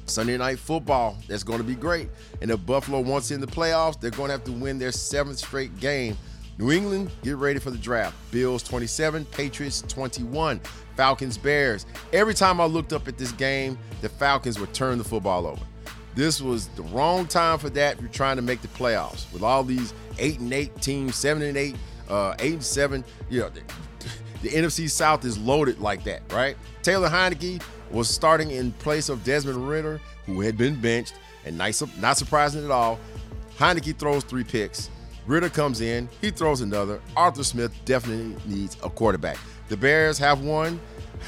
Sunday 0.07 0.37
night 0.37 0.59
football, 0.59 1.17
that's 1.29 1.43
going 1.43 1.59
to 1.59 1.65
be 1.65 1.75
great. 1.75 2.09
And 2.43 2.51
if 2.51 2.65
Buffalo 2.67 3.01
wants 3.01 3.31
in 3.31 3.41
the 3.41 3.47
playoffs, 3.47 3.99
they're 3.99 4.11
going 4.11 4.29
to 4.29 4.33
have 4.33 4.45
to 4.45 4.53
win 4.53 4.79
their 4.79 4.93
seventh 4.93 5.39
straight 5.39 5.75
game. 5.81 6.19
New 6.59 6.71
England, 6.71 7.11
get 7.23 7.37
ready 7.37 7.59
for 7.59 7.71
the 7.71 7.79
draft. 7.79 8.15
Bills 8.31 8.63
27, 8.63 9.25
Patriots 9.27 9.83
21, 9.89 10.61
Falcons, 10.97 11.39
Bears. 11.39 11.87
Every 12.13 12.35
time 12.35 12.61
I 12.61 12.67
looked 12.67 12.93
up 12.93 13.09
at 13.09 13.19
this 13.19 13.33
game, 13.33 13.79
the 14.01 14.09
Falcons 14.09 14.59
would 14.59 14.73
turn 14.73 14.99
the 14.99 15.05
football 15.05 15.47
over. 15.47 15.63
This 16.15 16.41
was 16.41 16.69
the 16.69 16.83
wrong 16.83 17.27
time 17.27 17.59
for 17.59 17.71
that 17.71 17.97
if 17.97 18.01
you're 18.01 18.11
trying 18.11 18.37
to 18.37 18.43
make 18.43 18.63
the 18.63 18.69
playoffs. 18.69 19.31
With 19.33 19.43
all 19.43 19.65
these 19.65 19.93
8 20.19 20.41
and 20.41 20.53
8 20.53 20.81
teams, 20.81 21.17
7 21.17 21.43
and 21.43 21.57
8, 21.57 21.77
uh, 22.09 22.35
8 22.39 22.53
and 22.53 22.65
7, 22.65 23.05
you 23.29 23.41
know, 23.41 23.49
the, 23.49 23.61
the 24.43 24.49
NFC 24.51 24.89
South 24.89 25.25
is 25.25 25.37
loaded 25.37 25.81
like 25.81 26.05
that, 26.05 26.23
right? 26.33 26.57
Taylor 26.83 27.09
Heinicke 27.09 27.63
was 27.91 28.09
starting 28.09 28.53
in 28.53 28.73
place 28.73 29.09
of 29.09 29.25
Desmond 29.25 29.69
Ridder, 29.69 30.01
who 30.27 30.41
had 30.41 30.57
been 30.57 30.81
benched, 30.81 31.15
and 31.45 31.59
nice, 31.59 31.83
not 31.99 32.17
surprising 32.17 32.65
at 32.65 32.71
all. 32.71 32.99
Heinicke 33.59 33.97
throws 33.97 34.25
three 34.25 34.45
picks. 34.45 34.91
Ridder 35.27 35.49
comes 35.49 35.81
in, 35.81 36.09
he 36.21 36.31
throws 36.31 36.61
another. 36.61 37.01
Arthur 37.17 37.45
Smith 37.45 37.73
definitely 37.85 38.37
needs 38.47 38.77
a 38.85 38.91
quarterback. 38.91 39.39
The 39.69 39.77
Bears 39.77 40.19
have 40.19 40.43
won 40.43 40.81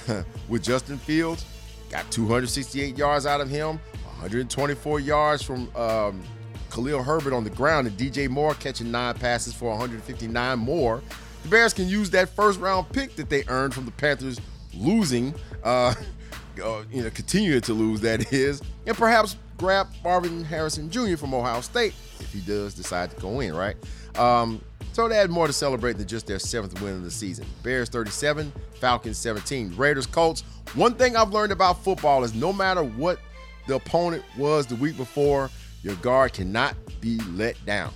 with 0.48 0.62
Justin 0.62 0.98
Fields, 0.98 1.44
got 1.90 2.10
268 2.10 2.96
yards 2.98 3.26
out 3.26 3.40
of 3.40 3.48
him, 3.48 3.80
124 4.04 5.00
yards 5.00 5.42
from 5.42 5.74
um, 5.76 6.22
Khalil 6.70 7.02
Herbert 7.02 7.32
on 7.32 7.44
the 7.44 7.50
ground, 7.50 7.86
and 7.86 7.96
DJ 7.96 8.28
Moore 8.28 8.54
catching 8.54 8.90
nine 8.90 9.14
passes 9.14 9.54
for 9.54 9.70
159 9.70 10.58
more. 10.58 11.02
The 11.42 11.48
Bears 11.48 11.72
can 11.72 11.88
use 11.88 12.10
that 12.10 12.28
first 12.28 12.60
round 12.60 12.90
pick 12.92 13.16
that 13.16 13.30
they 13.30 13.44
earned 13.48 13.72
from 13.72 13.84
the 13.84 13.92
Panthers 13.92 14.40
losing, 14.74 15.34
uh, 15.64 15.94
uh, 16.62 16.82
you 16.92 17.02
know, 17.02 17.10
continuing 17.10 17.62
to 17.62 17.72
lose, 17.72 18.00
that 18.02 18.32
is, 18.32 18.60
and 18.86 18.96
perhaps 18.96 19.36
grab 19.56 19.88
Marvin 20.04 20.44
Harrison 20.44 20.90
Jr. 20.90 21.16
from 21.16 21.32
Ohio 21.32 21.60
State 21.60 21.94
if 22.20 22.32
he 22.32 22.40
does 22.40 22.74
decide 22.74 23.10
to 23.10 23.20
go 23.20 23.40
in, 23.40 23.54
right? 23.54 23.76
Um, 24.18 24.60
so 24.96 25.06
they 25.08 25.16
had 25.16 25.28
more 25.28 25.46
to 25.46 25.52
celebrate 25.52 25.98
than 25.98 26.08
just 26.08 26.26
their 26.26 26.38
seventh 26.38 26.80
win 26.80 26.94
of 26.94 27.02
the 27.02 27.10
season. 27.10 27.44
Bears 27.62 27.90
37, 27.90 28.50
Falcons 28.80 29.18
17. 29.18 29.76
Raiders, 29.76 30.06
Colts. 30.06 30.40
One 30.72 30.94
thing 30.94 31.18
I've 31.18 31.34
learned 31.34 31.52
about 31.52 31.84
football 31.84 32.24
is 32.24 32.34
no 32.34 32.50
matter 32.50 32.82
what 32.82 33.18
the 33.66 33.74
opponent 33.74 34.24
was 34.38 34.66
the 34.66 34.74
week 34.76 34.96
before, 34.96 35.50
your 35.82 35.96
guard 35.96 36.32
cannot 36.32 36.76
be 37.02 37.20
let 37.32 37.62
down. 37.66 37.92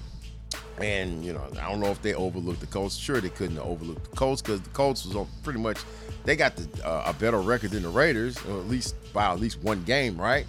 And, 0.83 1.25
you 1.25 1.33
know, 1.33 1.43
I 1.59 1.71
don't 1.71 1.81
know 1.81 1.87
if 1.87 2.03
they 2.03 2.13
overlooked 2.13 2.61
the 2.61 2.67
Colts. 2.67 2.97
Sure, 2.97 3.19
they 3.19 3.31
couldn't 3.31 3.59
overlook 3.61 4.03
the 4.03 4.15
Colts 4.15 4.43
because 4.43 4.61
the 4.61 4.69
Colts 4.69 5.07
was 5.07 5.17
on 5.17 5.27
pretty 5.43 5.59
much, 5.59 5.79
they 6.27 6.37
got 6.37 6.55
the, 6.57 6.87
uh, 6.87 7.05
a 7.07 7.15
better 7.15 7.41
record 7.41 7.71
than 7.71 7.83
the 7.83 7.89
Raiders, 7.89 8.37
or 8.45 8.59
at 8.59 8.69
least 8.69 8.95
by 9.15 9.33
at 9.33 9.41
least 9.41 9.59
one 9.63 9.83
game, 9.85 10.21
right? 10.21 10.45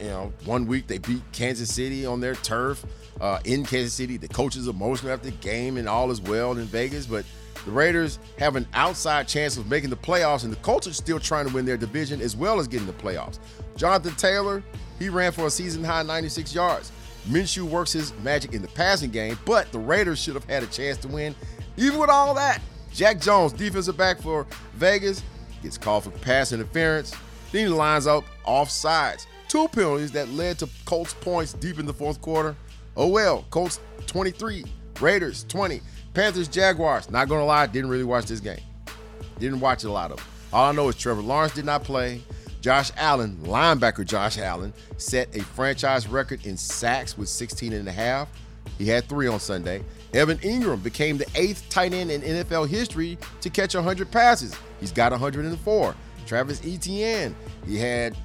You 0.00 0.06
know, 0.06 0.32
one 0.46 0.66
week 0.66 0.86
they 0.86 0.96
beat 0.96 1.20
Kansas 1.32 1.70
City 1.70 2.06
on 2.06 2.20
their 2.20 2.34
turf 2.34 2.82
uh, 3.20 3.38
in 3.44 3.64
Kansas 3.64 3.94
City. 3.94 4.16
The 4.16 4.28
coaches 4.28 4.66
are 4.68 4.70
emotional 4.70 5.12
after 5.12 5.30
the 5.30 5.36
game 5.36 5.76
and 5.76 5.88
all 5.88 6.10
is 6.10 6.20
well 6.20 6.52
in 6.52 6.64
Vegas, 6.64 7.06
but 7.06 7.24
the 7.64 7.70
Raiders 7.70 8.18
have 8.38 8.56
an 8.56 8.66
outside 8.74 9.26
chance 9.26 9.56
of 9.56 9.68
making 9.68 9.90
the 9.90 9.96
playoffs, 9.96 10.44
and 10.44 10.52
the 10.52 10.56
Colts 10.56 10.86
are 10.86 10.92
still 10.92 11.18
trying 11.18 11.48
to 11.48 11.54
win 11.54 11.64
their 11.64 11.76
division 11.76 12.20
as 12.20 12.36
well 12.36 12.60
as 12.60 12.68
getting 12.68 12.86
the 12.86 12.92
playoffs. 12.92 13.38
Jonathan 13.76 14.14
Taylor, 14.14 14.62
he 14.98 15.08
ran 15.08 15.32
for 15.32 15.46
a 15.46 15.50
season 15.50 15.82
high 15.82 16.02
96 16.02 16.54
yards. 16.54 16.92
Minshew 17.28 17.64
works 17.64 17.92
his 17.92 18.14
magic 18.22 18.52
in 18.52 18.62
the 18.62 18.68
passing 18.68 19.10
game, 19.10 19.36
but 19.44 19.70
the 19.72 19.78
Raiders 19.78 20.20
should 20.20 20.34
have 20.34 20.44
had 20.44 20.62
a 20.62 20.66
chance 20.66 20.96
to 20.98 21.08
win. 21.08 21.34
Even 21.76 21.98
with 21.98 22.08
all 22.08 22.34
that, 22.34 22.60
Jack 22.92 23.20
Jones, 23.20 23.52
defensive 23.52 23.96
back 23.96 24.20
for 24.20 24.46
Vegas, 24.74 25.22
gets 25.62 25.76
called 25.76 26.04
for 26.04 26.10
pass 26.10 26.52
interference. 26.52 27.14
Then 27.50 27.66
he 27.66 27.68
lines 27.68 28.06
up 28.06 28.24
off 28.44 28.70
sides. 28.70 29.26
Two 29.48 29.68
penalties 29.68 30.12
that 30.12 30.28
led 30.30 30.58
to 30.60 30.68
Colts 30.84 31.14
points 31.14 31.52
deep 31.52 31.78
in 31.78 31.86
the 31.86 31.92
fourth 31.92 32.20
quarter. 32.20 32.54
Oh 32.96 33.08
well, 33.08 33.44
Colts 33.50 33.78
23, 34.06 34.64
Raiders 35.00 35.44
20, 35.48 35.80
Panthers, 36.14 36.48
Jaguars. 36.48 37.10
Not 37.10 37.28
gonna 37.28 37.44
lie, 37.44 37.66
didn't 37.66 37.90
really 37.90 38.04
watch 38.04 38.26
this 38.26 38.40
game. 38.40 38.60
Didn't 39.38 39.60
watch 39.60 39.84
a 39.84 39.90
lot 39.90 40.10
of 40.10 40.16
them. 40.16 40.26
All 40.52 40.70
I 40.70 40.72
know 40.72 40.88
is 40.88 40.96
Trevor 40.96 41.20
Lawrence 41.20 41.54
did 41.54 41.66
not 41.66 41.84
play. 41.84 42.22
Josh 42.62 42.90
Allen, 42.96 43.36
linebacker 43.42 44.04
Josh 44.04 44.38
Allen, 44.38 44.72
set 44.96 45.34
a 45.36 45.40
franchise 45.40 46.08
record 46.08 46.44
in 46.46 46.56
sacks 46.56 47.18
with 47.18 47.28
16 47.28 47.72
and 47.72 47.86
a 47.86 47.92
half. 47.92 48.28
He 48.78 48.88
had 48.88 49.04
three 49.08 49.28
on 49.28 49.40
Sunday. 49.40 49.84
Evan 50.14 50.38
Engram 50.38 50.82
became 50.82 51.18
the 51.18 51.26
eighth 51.34 51.68
tight 51.68 51.92
end 51.92 52.10
in 52.10 52.22
NFL 52.22 52.68
history 52.68 53.18
to 53.42 53.50
catch 53.50 53.74
100 53.74 54.10
passes. 54.10 54.54
He's 54.80 54.92
got 54.92 55.12
104. 55.12 55.94
Travis 56.26 56.60
Etienne, 56.64 57.36
he 57.66 57.76
had 57.78 58.16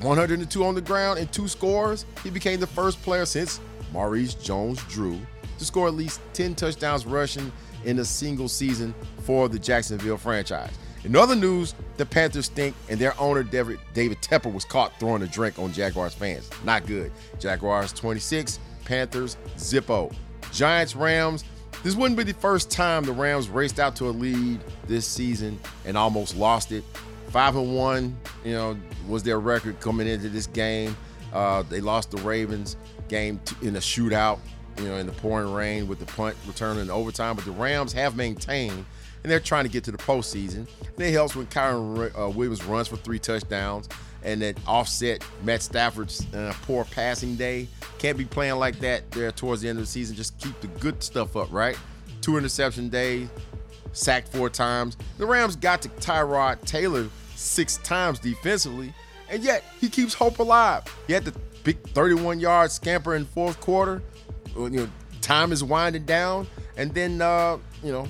102 0.00 0.64
on 0.64 0.74
the 0.74 0.80
ground 0.80 1.18
and 1.18 1.30
two 1.30 1.46
scores. 1.46 2.04
He 2.24 2.30
became 2.30 2.60
the 2.60 2.66
first 2.66 3.00
player 3.02 3.26
since 3.26 3.60
Maurice 3.92 4.34
Jones-Drew 4.34 5.18
to 5.58 5.64
score 5.64 5.88
at 5.88 5.94
least 5.94 6.20
10 6.34 6.54
touchdowns 6.54 7.06
rushing 7.06 7.50
in 7.84 7.98
a 7.98 8.04
single 8.04 8.48
season 8.48 8.94
for 9.22 9.48
the 9.48 9.58
Jacksonville 9.58 10.16
franchise. 10.16 10.72
In 11.04 11.14
other 11.14 11.36
news, 11.36 11.74
the 11.96 12.04
Panthers 12.04 12.46
stink, 12.46 12.74
and 12.88 12.98
their 12.98 13.18
owner, 13.20 13.42
David, 13.42 13.78
David 13.94 14.20
Tepper, 14.20 14.52
was 14.52 14.64
caught 14.64 14.98
throwing 14.98 15.22
a 15.22 15.26
drink 15.26 15.58
on 15.58 15.72
Jaguars 15.72 16.14
fans. 16.14 16.50
Not 16.64 16.86
good. 16.86 17.12
Jaguars 17.38 17.92
26, 17.92 18.58
Panthers 18.84 19.36
Zippo. 19.56 20.12
Giants 20.52 20.96
Rams. 20.96 21.44
This 21.84 21.94
wouldn't 21.94 22.18
be 22.18 22.24
the 22.24 22.34
first 22.34 22.70
time 22.70 23.04
the 23.04 23.12
Rams 23.12 23.48
raced 23.48 23.78
out 23.78 23.94
to 23.96 24.06
a 24.06 24.10
lead 24.10 24.60
this 24.86 25.06
season 25.06 25.60
and 25.84 25.96
almost 25.96 26.36
lost 26.36 26.72
it. 26.72 26.82
Five 27.28 27.54
and 27.54 27.76
one, 27.76 28.16
you 28.44 28.52
know, 28.52 28.76
was 29.06 29.22
their 29.22 29.38
record 29.38 29.78
coming 29.78 30.08
into 30.08 30.28
this 30.28 30.48
game. 30.48 30.96
Uh, 31.32 31.62
they 31.62 31.80
lost 31.80 32.10
the 32.10 32.16
Ravens 32.18 32.76
game 33.08 33.40
in 33.62 33.76
a 33.76 33.80
shootout, 33.80 34.38
you 34.78 34.84
know, 34.84 34.96
in 34.96 35.06
the 35.06 35.12
pouring 35.12 35.52
rain 35.52 35.88
with 35.88 35.98
the 35.98 36.06
punt 36.06 36.36
return 36.46 36.78
in 36.78 36.90
overtime. 36.90 37.36
But 37.36 37.44
the 37.44 37.52
Rams 37.52 37.92
have 37.92 38.16
maintained 38.16 38.84
and 39.22 39.30
they're 39.30 39.40
trying 39.40 39.64
to 39.64 39.70
get 39.70 39.84
to 39.84 39.90
the 39.90 39.98
postseason. 39.98 40.66
And 40.96 41.00
it 41.00 41.12
helps 41.12 41.34
when 41.34 41.46
Kyren 41.46 42.18
uh, 42.18 42.30
Williams 42.30 42.64
runs 42.64 42.88
for 42.88 42.96
three 42.96 43.18
touchdowns 43.18 43.88
and 44.22 44.42
that 44.42 44.58
offset 44.66 45.24
Matt 45.44 45.62
Stafford's 45.62 46.32
uh, 46.34 46.54
poor 46.62 46.84
passing 46.84 47.36
day. 47.36 47.68
Can't 47.98 48.18
be 48.18 48.24
playing 48.24 48.56
like 48.56 48.78
that 48.80 49.10
there 49.10 49.30
towards 49.32 49.62
the 49.62 49.68
end 49.68 49.78
of 49.78 49.84
the 49.84 49.90
season. 49.90 50.16
Just 50.16 50.38
keep 50.38 50.60
the 50.60 50.66
good 50.66 51.02
stuff 51.02 51.36
up, 51.36 51.52
right? 51.52 51.78
Two 52.20 52.36
interception 52.36 52.88
days, 52.88 53.28
sacked 53.92 54.28
four 54.28 54.50
times. 54.50 54.96
The 55.18 55.26
Rams 55.26 55.56
got 55.56 55.82
to 55.82 55.88
Tyrod 55.88 56.60
Taylor 56.64 57.08
six 57.34 57.78
times 57.78 58.18
defensively, 58.18 58.92
and 59.30 59.42
yet 59.42 59.64
he 59.80 59.88
keeps 59.88 60.14
hope 60.14 60.38
alive. 60.38 60.82
He 61.06 61.12
had 61.12 61.24
the 61.24 61.34
big 61.68 61.82
31 61.90 62.40
yard 62.40 62.70
scamper 62.70 63.14
in 63.14 63.26
fourth 63.26 63.60
quarter. 63.60 64.02
You 64.56 64.70
know, 64.70 64.88
time 65.20 65.52
is 65.52 65.62
winding 65.62 66.06
down, 66.06 66.46
and 66.78 66.94
then 66.94 67.20
uh, 67.20 67.58
you 67.82 67.92
know 67.92 68.08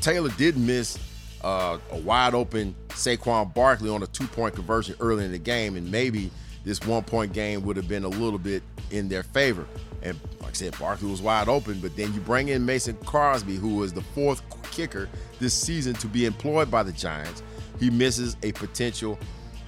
Taylor 0.00 0.30
did 0.30 0.56
miss 0.56 0.96
uh, 1.42 1.76
a 1.90 1.98
wide 1.98 2.34
open 2.34 2.76
Saquon 2.90 3.52
Barkley 3.52 3.90
on 3.90 4.04
a 4.04 4.06
two 4.06 4.28
point 4.28 4.54
conversion 4.54 4.94
early 5.00 5.24
in 5.24 5.32
the 5.32 5.38
game, 5.38 5.74
and 5.76 5.90
maybe 5.90 6.30
this 6.64 6.80
one 6.86 7.02
point 7.02 7.32
game 7.32 7.64
would 7.64 7.76
have 7.76 7.88
been 7.88 8.04
a 8.04 8.08
little 8.08 8.38
bit 8.38 8.62
in 8.92 9.08
their 9.08 9.24
favor. 9.24 9.66
And 10.00 10.16
like 10.40 10.50
I 10.50 10.52
said, 10.52 10.78
Barkley 10.78 11.10
was 11.10 11.20
wide 11.20 11.48
open, 11.48 11.80
but 11.80 11.96
then 11.96 12.14
you 12.14 12.20
bring 12.20 12.48
in 12.48 12.64
Mason 12.64 12.96
Crosby, 13.04 13.56
who 13.56 13.74
was 13.74 13.92
the 13.92 14.02
fourth 14.02 14.40
kicker 14.70 15.08
this 15.40 15.52
season 15.52 15.94
to 15.94 16.06
be 16.06 16.26
employed 16.26 16.70
by 16.70 16.84
the 16.84 16.92
Giants. 16.92 17.42
He 17.80 17.90
misses 17.90 18.36
a 18.44 18.52
potential 18.52 19.18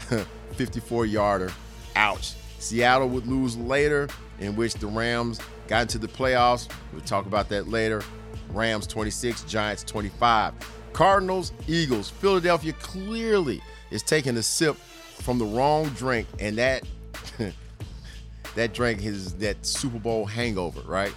54 0.52 1.06
yarder. 1.06 1.52
Ouch. 1.96 2.34
Seattle 2.58 3.08
would 3.08 3.26
lose 3.26 3.56
later, 3.56 4.08
in 4.38 4.56
which 4.56 4.74
the 4.74 4.86
Rams 4.86 5.40
got 5.68 5.82
into 5.82 5.98
the 5.98 6.08
playoffs. 6.08 6.68
We'll 6.92 7.02
talk 7.02 7.26
about 7.26 7.48
that 7.50 7.68
later. 7.68 8.02
Rams 8.50 8.86
26, 8.86 9.44
Giants 9.44 9.82
25. 9.84 10.54
Cardinals, 10.92 11.52
Eagles. 11.68 12.10
Philadelphia 12.10 12.72
clearly 12.74 13.62
is 13.90 14.02
taking 14.02 14.36
a 14.36 14.42
sip 14.42 14.76
from 14.76 15.38
the 15.38 15.44
wrong 15.44 15.88
drink, 15.90 16.26
and 16.38 16.58
that 16.58 16.84
that 18.54 18.74
drink 18.74 19.04
is 19.04 19.34
that 19.34 19.64
Super 19.64 19.98
Bowl 19.98 20.26
hangover, 20.26 20.80
right? 20.82 21.14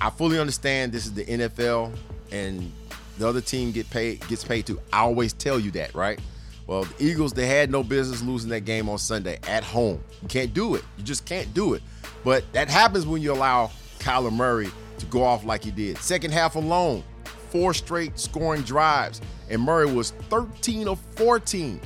I 0.00 0.10
fully 0.10 0.38
understand 0.38 0.92
this 0.92 1.06
is 1.06 1.14
the 1.14 1.24
NFL 1.24 1.96
and 2.30 2.70
the 3.18 3.28
other 3.28 3.40
team 3.40 3.70
get 3.72 3.88
paid 3.90 4.26
gets 4.28 4.44
paid 4.44 4.66
to. 4.66 4.80
I 4.92 5.00
always 5.00 5.32
tell 5.32 5.58
you 5.58 5.70
that, 5.72 5.94
right? 5.94 6.18
Well, 6.66 6.84
the 6.84 7.04
Eagles 7.04 7.32
they 7.32 7.46
had 7.46 7.70
no 7.70 7.82
business 7.82 8.22
losing 8.22 8.50
that 8.50 8.64
game 8.64 8.88
on 8.88 8.98
Sunday 8.98 9.38
at 9.46 9.64
home. 9.64 10.02
You 10.22 10.28
can't 10.28 10.54
do 10.54 10.74
it. 10.74 10.84
You 10.96 11.04
just 11.04 11.26
can't 11.26 11.52
do 11.52 11.74
it. 11.74 11.82
But 12.24 12.50
that 12.52 12.68
happens 12.68 13.06
when 13.06 13.20
you 13.20 13.32
allow 13.32 13.70
Kyler 13.98 14.32
Murray 14.32 14.70
to 14.98 15.06
go 15.06 15.22
off 15.22 15.44
like 15.44 15.64
he 15.64 15.70
did. 15.70 15.98
Second 15.98 16.32
half 16.32 16.56
alone, 16.56 17.02
four 17.50 17.74
straight 17.74 18.18
scoring 18.18 18.62
drives, 18.62 19.20
and 19.50 19.60
Murray 19.60 19.86
was 19.86 20.12
13 20.30 20.88
of 20.88 20.98
14, 21.16 21.80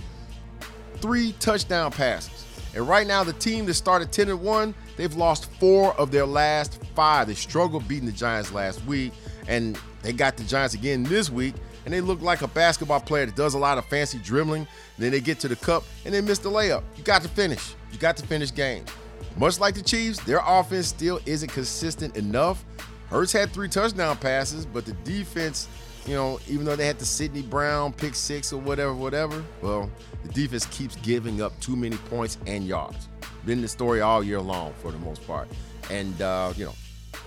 three 1.00 1.32
touchdown 1.40 1.90
passes. 1.90 2.44
And 2.74 2.86
right 2.86 3.06
now, 3.06 3.24
the 3.24 3.32
team 3.32 3.66
that 3.66 3.74
started 3.74 4.12
10 4.12 4.28
and 4.28 4.40
1, 4.40 4.74
they've 4.96 5.14
lost 5.14 5.50
four 5.52 5.94
of 5.94 6.10
their 6.10 6.26
last 6.26 6.80
five. 6.94 7.26
They 7.26 7.34
struggled 7.34 7.88
beating 7.88 8.06
the 8.06 8.12
Giants 8.12 8.52
last 8.52 8.84
week, 8.84 9.12
and 9.48 9.78
they 10.02 10.12
got 10.12 10.36
the 10.36 10.44
Giants 10.44 10.74
again 10.74 11.02
this 11.02 11.30
week. 11.30 11.54
And 11.84 11.94
they 11.94 12.00
look 12.00 12.20
like 12.20 12.42
a 12.42 12.48
basketball 12.48 13.00
player 13.00 13.26
that 13.26 13.36
does 13.36 13.54
a 13.54 13.58
lot 13.58 13.78
of 13.78 13.84
fancy 13.86 14.18
dribbling. 14.18 14.66
Then 14.98 15.10
they 15.10 15.20
get 15.20 15.38
to 15.40 15.48
the 15.48 15.56
cup 15.56 15.84
and 16.04 16.12
they 16.12 16.20
miss 16.20 16.38
the 16.38 16.50
layup. 16.50 16.82
You 16.96 17.04
got 17.04 17.22
to 17.22 17.28
finish. 17.28 17.74
You 17.92 17.98
got 17.98 18.16
to 18.18 18.26
finish 18.26 18.52
games. 18.54 18.88
Much 19.36 19.60
like 19.60 19.74
the 19.74 19.82
Chiefs, 19.82 20.18
their 20.24 20.40
offense 20.44 20.88
still 20.88 21.20
isn't 21.24 21.50
consistent 21.50 22.16
enough. 22.16 22.64
Hurts 23.08 23.32
had 23.32 23.50
three 23.50 23.68
touchdown 23.68 24.16
passes, 24.16 24.66
but 24.66 24.84
the 24.84 24.92
defense, 25.04 25.68
you 26.06 26.14
know, 26.14 26.40
even 26.48 26.66
though 26.66 26.76
they 26.76 26.86
had 26.86 26.98
the 26.98 27.04
Sydney 27.04 27.42
Brown 27.42 27.92
pick 27.92 28.14
six 28.14 28.52
or 28.52 28.60
whatever, 28.60 28.92
whatever, 28.94 29.42
well, 29.62 29.90
the 30.24 30.28
defense 30.32 30.66
keeps 30.66 30.96
giving 30.96 31.40
up 31.40 31.58
too 31.60 31.76
many 31.76 31.96
points 31.96 32.36
and 32.46 32.66
yards. 32.66 33.08
Been 33.46 33.62
the 33.62 33.68
story 33.68 34.00
all 34.00 34.22
year 34.22 34.40
long 34.40 34.74
for 34.82 34.90
the 34.90 34.98
most 34.98 35.26
part. 35.26 35.48
And, 35.90 36.20
uh, 36.20 36.52
you 36.56 36.66
know, 36.66 36.74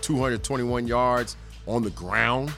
221 0.01 0.87
yards 0.87 1.35
on 1.65 1.81
the 1.83 1.89
ground. 1.91 2.53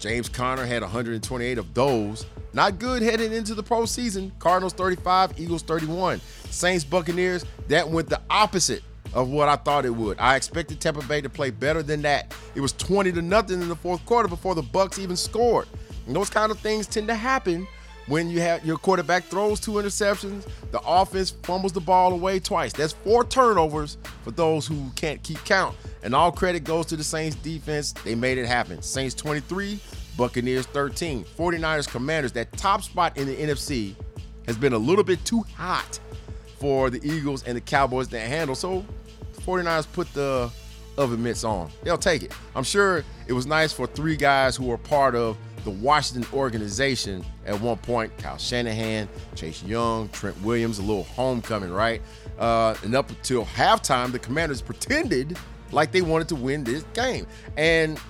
James 0.00 0.30
Conner 0.30 0.64
had 0.64 0.82
128 0.82 1.58
of 1.58 1.74
those. 1.74 2.24
Not 2.54 2.78
good 2.78 3.02
heading 3.02 3.32
into 3.32 3.54
the 3.54 3.62
postseason. 3.62 4.36
Cardinals 4.38 4.72
35, 4.72 5.38
Eagles 5.38 5.62
31. 5.62 6.20
Saints 6.48 6.84
Buccaneers, 6.84 7.44
that 7.68 7.88
went 7.88 8.08
the 8.08 8.20
opposite 8.30 8.82
of 9.12 9.28
what 9.28 9.48
I 9.48 9.56
thought 9.56 9.84
it 9.84 9.94
would. 9.94 10.18
I 10.18 10.36
expected 10.36 10.80
Tampa 10.80 11.02
Bay 11.04 11.20
to 11.20 11.28
play 11.28 11.50
better 11.50 11.82
than 11.82 12.02
that. 12.02 12.34
It 12.54 12.60
was 12.60 12.72
20 12.72 13.12
to 13.12 13.22
nothing 13.22 13.60
in 13.60 13.68
the 13.68 13.76
fourth 13.76 14.04
quarter 14.06 14.28
before 14.28 14.54
the 14.54 14.62
Bucks 14.62 14.98
even 14.98 15.16
scored. 15.16 15.68
And 16.06 16.16
those 16.16 16.30
kind 16.30 16.50
of 16.50 16.58
things 16.58 16.86
tend 16.86 17.06
to 17.08 17.14
happen 17.14 17.68
when 18.06 18.28
you 18.28 18.40
have 18.40 18.66
your 18.66 18.76
quarterback 18.76 19.24
throws 19.24 19.60
two 19.60 19.72
interceptions, 19.72 20.48
the 20.72 20.80
offense 20.84 21.30
fumbles 21.30 21.72
the 21.72 21.80
ball 21.80 22.12
away 22.12 22.40
twice. 22.40 22.72
That's 22.72 22.92
four 22.92 23.24
turnovers 23.24 23.98
for 24.24 24.32
those 24.32 24.66
who 24.66 24.90
can't 24.96 25.22
keep 25.22 25.38
count. 25.44 25.76
And 26.02 26.14
all 26.14 26.32
credit 26.32 26.64
goes 26.64 26.86
to 26.86 26.96
the 26.96 27.04
Saints 27.04 27.36
defense. 27.36 27.92
They 28.04 28.14
made 28.14 28.38
it 28.38 28.46
happen. 28.46 28.82
Saints 28.82 29.14
23, 29.14 29.78
Buccaneers 30.16 30.66
13. 30.66 31.24
49ers 31.24 31.88
Commanders, 31.88 32.32
that 32.32 32.52
top 32.52 32.82
spot 32.82 33.16
in 33.16 33.26
the 33.26 33.36
NFC 33.36 33.94
has 34.46 34.56
been 34.56 34.72
a 34.72 34.78
little 34.78 35.04
bit 35.04 35.24
too 35.24 35.42
hot 35.54 36.00
for 36.58 36.90
the 36.90 37.00
Eagles 37.02 37.42
and 37.44 37.56
the 37.56 37.60
Cowboys 37.60 38.08
to 38.08 38.18
handle. 38.20 38.54
So 38.54 38.84
49ers 39.40 39.90
put 39.92 40.12
the 40.14 40.50
oven 40.98 41.22
mitts 41.22 41.44
on. 41.44 41.70
They'll 41.82 41.98
take 41.98 42.22
it. 42.22 42.32
I'm 42.54 42.64
sure 42.64 43.04
it 43.26 43.32
was 43.32 43.46
nice 43.46 43.72
for 43.72 43.86
three 43.86 44.16
guys 44.16 44.56
who 44.56 44.66
were 44.66 44.78
part 44.78 45.14
of 45.14 45.36
the 45.64 45.70
Washington 45.70 46.26
organization 46.32 47.24
at 47.46 47.60
one 47.60 47.76
point. 47.78 48.16
Kyle 48.18 48.38
Shanahan, 48.38 49.08
Chase 49.34 49.62
Young, 49.62 50.08
Trent 50.10 50.40
Williams, 50.42 50.78
a 50.78 50.82
little 50.82 51.04
homecoming, 51.04 51.70
right? 51.70 52.00
Uh, 52.38 52.74
and 52.82 52.94
up 52.94 53.10
until 53.10 53.44
halftime, 53.44 54.12
the 54.12 54.18
Commanders 54.18 54.62
pretended 54.62 55.38
like 55.72 55.92
they 55.92 56.02
wanted 56.02 56.28
to 56.28 56.36
win 56.36 56.64
this 56.64 56.84
game. 56.94 57.26
And 57.56 58.00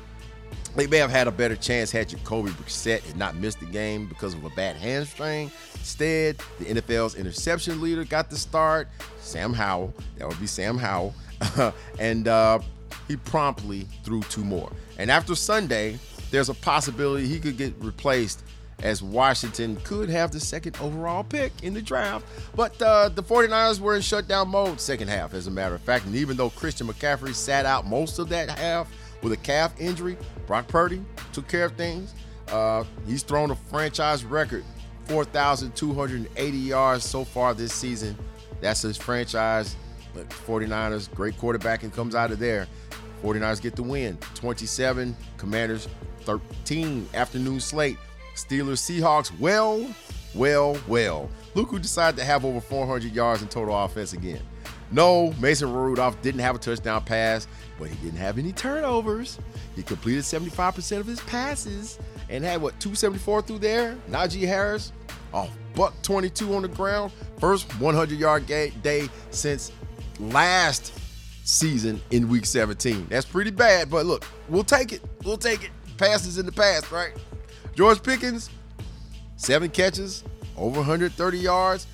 they 0.76 0.86
may 0.86 0.98
have 0.98 1.10
had 1.10 1.26
a 1.26 1.32
better 1.32 1.56
chance 1.56 1.90
had 1.90 2.08
Jacoby 2.08 2.50
Brissett 2.50 3.00
had 3.00 3.16
not 3.16 3.34
missed 3.36 3.60
the 3.60 3.66
game 3.66 4.06
because 4.06 4.34
of 4.34 4.44
a 4.44 4.50
bad 4.50 4.76
hamstring. 4.76 5.50
Instead, 5.74 6.38
the 6.58 6.66
NFL's 6.66 7.14
interception 7.14 7.80
leader 7.80 8.04
got 8.04 8.30
the 8.30 8.36
start, 8.36 8.88
Sam 9.20 9.52
Howell. 9.52 9.92
That 10.16 10.28
would 10.28 10.40
be 10.40 10.46
Sam 10.46 10.78
Howell. 10.78 11.14
and 11.98 12.28
uh, 12.28 12.60
he 13.08 13.16
promptly 13.16 13.88
threw 14.04 14.22
two 14.22 14.44
more. 14.44 14.70
And 14.98 15.10
after 15.10 15.34
Sunday, 15.34 15.98
there's 16.30 16.48
a 16.48 16.54
possibility 16.54 17.26
he 17.26 17.40
could 17.40 17.56
get 17.56 17.74
replaced 17.80 18.42
as 18.82 19.02
Washington 19.02 19.76
could 19.84 20.08
have 20.08 20.32
the 20.32 20.40
second 20.40 20.76
overall 20.80 21.24
pick 21.24 21.52
in 21.62 21.74
the 21.74 21.82
draft. 21.82 22.26
But 22.54 22.80
uh, 22.80 23.08
the 23.08 23.22
49ers 23.22 23.80
were 23.80 23.94
in 23.94 24.02
shutdown 24.02 24.48
mode 24.48 24.80
second 24.80 25.08
half, 25.08 25.34
as 25.34 25.46
a 25.46 25.50
matter 25.50 25.74
of 25.74 25.80
fact. 25.82 26.06
And 26.06 26.14
even 26.14 26.36
though 26.36 26.50
Christian 26.50 26.86
McCaffrey 26.86 27.34
sat 27.34 27.66
out 27.66 27.86
most 27.86 28.18
of 28.18 28.28
that 28.30 28.50
half 28.58 28.90
with 29.22 29.32
a 29.32 29.36
calf 29.36 29.78
injury, 29.78 30.16
Brock 30.46 30.68
Purdy 30.68 31.02
took 31.32 31.48
care 31.48 31.66
of 31.66 31.72
things. 31.72 32.14
Uh, 32.48 32.84
he's 33.06 33.22
thrown 33.22 33.50
a 33.50 33.54
franchise 33.54 34.24
record 34.24 34.64
4,280 35.06 36.56
yards 36.56 37.04
so 37.04 37.24
far 37.24 37.54
this 37.54 37.72
season. 37.72 38.16
That's 38.60 38.82
his 38.82 38.96
franchise. 38.96 39.76
But 40.14 40.28
49ers, 40.28 41.12
great 41.14 41.36
quarterbacking 41.36 41.92
comes 41.92 42.14
out 42.14 42.30
of 42.30 42.38
there. 42.38 42.66
49ers 43.22 43.60
get 43.60 43.76
the 43.76 43.82
win. 43.82 44.18
27, 44.34 45.16
Commanders 45.36 45.88
13. 46.22 47.08
Afternoon 47.14 47.60
slate. 47.60 47.98
Steelers, 48.44 48.80
Seahawks. 48.80 49.36
Well, 49.38 49.86
well, 50.34 50.78
well. 50.88 51.30
Look 51.54 51.68
who 51.68 51.78
decided 51.78 52.16
to 52.18 52.24
have 52.24 52.44
over 52.44 52.60
400 52.60 53.12
yards 53.12 53.42
in 53.42 53.48
total 53.48 53.76
offense 53.76 54.12
again. 54.12 54.40
No, 54.92 55.32
Mason 55.40 55.72
Rudolph 55.72 56.20
didn't 56.22 56.40
have 56.40 56.56
a 56.56 56.58
touchdown 56.58 57.04
pass, 57.04 57.46
but 57.78 57.88
he 57.88 57.96
didn't 58.04 58.18
have 58.18 58.38
any 58.38 58.52
turnovers. 58.52 59.38
He 59.76 59.82
completed 59.82 60.24
75% 60.24 60.98
of 60.98 61.06
his 61.06 61.20
passes 61.20 61.98
and 62.28 62.42
had 62.42 62.60
what 62.60 62.78
274 62.80 63.42
through 63.42 63.58
there. 63.58 63.96
Najee 64.10 64.46
Harris, 64.46 64.92
off 65.32 65.50
buck 65.74 65.94
22 66.02 66.54
on 66.54 66.62
the 66.62 66.68
ground. 66.68 67.12
First 67.38 67.70
100 67.80 68.18
yard 68.18 68.46
day 68.46 69.08
since 69.30 69.72
last 70.18 70.92
season 71.44 72.00
in 72.10 72.28
week 72.28 72.46
17. 72.46 73.06
That's 73.08 73.26
pretty 73.26 73.50
bad, 73.50 73.90
but 73.90 74.06
look, 74.06 74.24
we'll 74.48 74.64
take 74.64 74.92
it. 74.92 75.02
We'll 75.24 75.36
take 75.36 75.64
it. 75.64 75.70
Passes 75.96 76.38
in 76.38 76.46
the 76.46 76.52
past, 76.52 76.90
right? 76.90 77.12
George 77.80 78.02
Pickens, 78.02 78.50
seven 79.36 79.70
catches, 79.70 80.22
over 80.54 80.80
130 80.80 81.38
yards. 81.38 81.86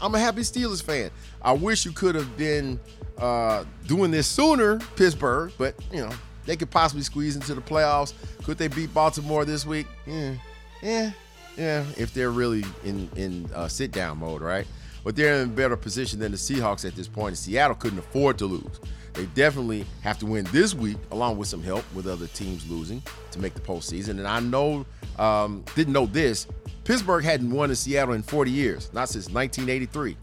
I'm 0.00 0.14
a 0.14 0.18
happy 0.20 0.42
Steelers 0.42 0.80
fan. 0.80 1.10
I 1.42 1.50
wish 1.50 1.84
you 1.84 1.90
could 1.90 2.14
have 2.14 2.36
been 2.36 2.78
uh, 3.18 3.64
doing 3.88 4.12
this 4.12 4.28
sooner, 4.28 4.78
Pittsburgh, 4.94 5.50
but 5.58 5.74
you 5.90 6.02
know 6.02 6.10
they 6.46 6.54
could 6.54 6.70
possibly 6.70 7.02
squeeze 7.02 7.34
into 7.34 7.52
the 7.52 7.60
playoffs. 7.60 8.14
Could 8.44 8.58
they 8.58 8.68
beat 8.68 8.94
Baltimore 8.94 9.44
this 9.44 9.66
week? 9.66 9.88
Yeah, 10.06 10.34
yeah, 10.80 11.10
yeah. 11.56 11.84
If 11.96 12.14
they're 12.14 12.30
really 12.30 12.64
in 12.84 13.10
in 13.16 13.50
uh, 13.56 13.66
sit 13.66 13.90
down 13.90 14.18
mode, 14.18 14.40
right? 14.40 14.68
But 15.02 15.16
they're 15.16 15.42
in 15.42 15.48
a 15.48 15.52
better 15.52 15.76
position 15.76 16.20
than 16.20 16.30
the 16.30 16.38
Seahawks 16.38 16.84
at 16.84 16.94
this 16.94 17.08
point. 17.08 17.36
Seattle 17.38 17.74
couldn't 17.74 17.98
afford 17.98 18.38
to 18.38 18.46
lose. 18.46 18.78
They 19.14 19.26
definitely 19.26 19.86
have 20.02 20.18
to 20.18 20.26
win 20.26 20.44
this 20.50 20.74
week, 20.74 20.96
along 21.12 21.38
with 21.38 21.48
some 21.48 21.62
help 21.62 21.84
with 21.94 22.06
other 22.06 22.26
teams 22.28 22.68
losing 22.68 23.02
to 23.30 23.38
make 23.38 23.54
the 23.54 23.60
postseason. 23.60 24.10
And 24.10 24.26
I 24.26 24.40
know, 24.40 24.84
um, 25.18 25.64
didn't 25.76 25.92
know 25.92 26.06
this, 26.06 26.46
Pittsburgh 26.82 27.24
hadn't 27.24 27.50
won 27.50 27.70
in 27.70 27.76
Seattle 27.76 28.14
in 28.14 28.22
40 28.22 28.50
years, 28.50 28.90
not 28.92 29.08
since 29.08 29.30
1983. 29.30 30.16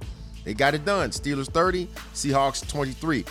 They 0.44 0.54
got 0.54 0.74
it 0.74 0.86
done. 0.86 1.12
Steelers 1.12 1.48
30, 1.48 1.88
Seahawks 2.14 2.68
23. 2.68 3.26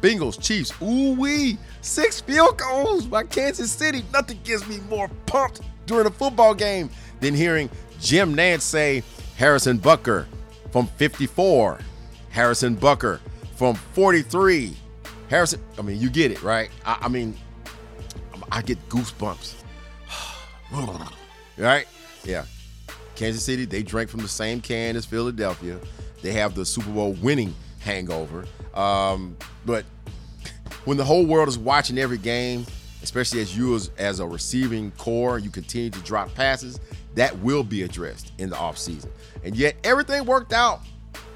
Bengals, 0.00 0.40
Chiefs, 0.40 0.72
ooh 0.82 1.14
wee, 1.14 1.56
six 1.80 2.20
field 2.20 2.58
goals 2.58 3.06
by 3.06 3.24
Kansas 3.24 3.70
City. 3.70 4.04
Nothing 4.12 4.38
gets 4.44 4.66
me 4.68 4.78
more 4.90 5.08
pumped 5.26 5.60
during 5.86 6.06
a 6.06 6.10
football 6.10 6.54
game 6.54 6.90
than 7.20 7.34
hearing 7.34 7.70
Jim 8.00 8.34
Nantz 8.34 8.62
say 8.62 9.02
Harrison 9.36 9.78
Butker 9.78 10.26
from 10.72 10.86
54, 10.86 11.78
Harrison 12.30 12.76
Butker 12.76 13.20
from 13.56 13.74
43. 13.74 14.76
Harrison, 15.28 15.60
I 15.78 15.82
mean, 15.82 16.00
you 16.00 16.10
get 16.10 16.30
it, 16.30 16.42
right? 16.42 16.70
I, 16.84 16.98
I 17.02 17.08
mean, 17.08 17.36
I 18.50 18.62
get 18.62 18.78
goosebumps. 18.88 19.54
right? 21.58 21.86
Yeah. 22.24 22.44
Kansas 23.16 23.44
City, 23.44 23.64
they 23.64 23.82
drank 23.82 24.10
from 24.10 24.20
the 24.20 24.28
same 24.28 24.60
can 24.60 24.96
as 24.96 25.04
Philadelphia. 25.04 25.78
They 26.22 26.32
have 26.32 26.54
the 26.54 26.64
Super 26.64 26.90
Bowl 26.90 27.12
winning 27.22 27.54
hangover. 27.80 28.46
Um, 28.74 29.36
but 29.64 29.84
when 30.84 30.96
the 30.96 31.04
whole 31.04 31.24
world 31.24 31.48
is 31.48 31.58
watching 31.58 31.98
every 31.98 32.18
game, 32.18 32.66
especially 33.02 33.40
as 33.40 33.56
you 33.56 33.74
as, 33.74 33.90
as 33.98 34.20
a 34.20 34.26
receiving 34.26 34.90
corps, 34.92 35.38
you 35.38 35.50
continue 35.50 35.90
to 35.90 36.00
drop 36.00 36.34
passes, 36.34 36.80
that 37.14 37.36
will 37.38 37.62
be 37.62 37.82
addressed 37.82 38.32
in 38.38 38.50
the 38.50 38.56
offseason. 38.56 39.10
And 39.44 39.54
yet 39.54 39.76
everything 39.84 40.24
worked 40.24 40.52
out. 40.52 40.80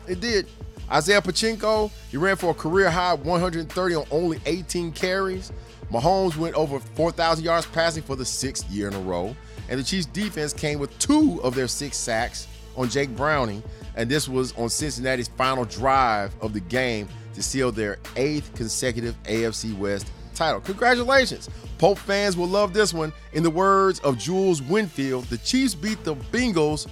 It 0.07 0.20
did. 0.20 0.48
Isaiah 0.90 1.20
Pacheco, 1.20 1.90
he 2.11 2.16
ran 2.16 2.37
for 2.37 2.51
a 2.51 2.55
career 2.55 2.90
high 2.90 3.14
130 3.14 3.94
on 3.94 4.05
only 4.11 4.40
18 4.46 4.92
carries. 4.92 5.53
Mahomes 5.90 6.37
went 6.37 6.55
over 6.55 6.79
4,000 6.79 7.44
yards 7.44 7.66
passing 7.66 8.03
for 8.03 8.16
the 8.16 8.24
sixth 8.24 8.68
year 8.70 8.88
in 8.88 8.94
a 8.94 9.01
row. 9.01 9.35
And 9.68 9.79
the 9.79 9.85
Chiefs 9.85 10.07
defense 10.07 10.53
came 10.53 10.79
with 10.79 10.96
two 10.98 11.40
of 11.42 11.55
their 11.55 11.68
six 11.68 11.96
sacks 11.96 12.46
on 12.77 12.88
Jake 12.88 13.14
Browning. 13.16 13.62
And 13.96 14.09
this 14.09 14.29
was 14.29 14.53
on 14.57 14.68
Cincinnati's 14.68 15.29
final 15.29 15.64
drive 15.64 16.35
of 16.40 16.53
the 16.53 16.61
game 16.61 17.09
to 17.35 17.42
seal 17.42 17.72
their 17.72 17.98
eighth 18.16 18.55
consecutive 18.55 19.20
AFC 19.24 19.77
West 19.77 20.11
title. 20.35 20.61
Congratulations. 20.61 21.51
Pulp 21.79 21.98
fans 21.98 22.37
will 22.37 22.46
love 22.46 22.72
this 22.72 22.94
one. 22.94 23.12
In 23.33 23.42
the 23.42 23.51
words 23.51 24.01
of 24.01 24.18
Jules 24.18 24.61
Winnfield, 24.61 25.29
the 25.29 25.38
Chiefs 25.38 25.74
beat 25.74 26.03
the 26.05 26.14
Bengals 26.14 26.88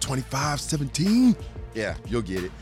25 0.00 0.60
17. 0.60 1.36
Yeah, 1.74 1.94
you'll 2.06 2.22
get 2.22 2.42
it. 2.42 2.52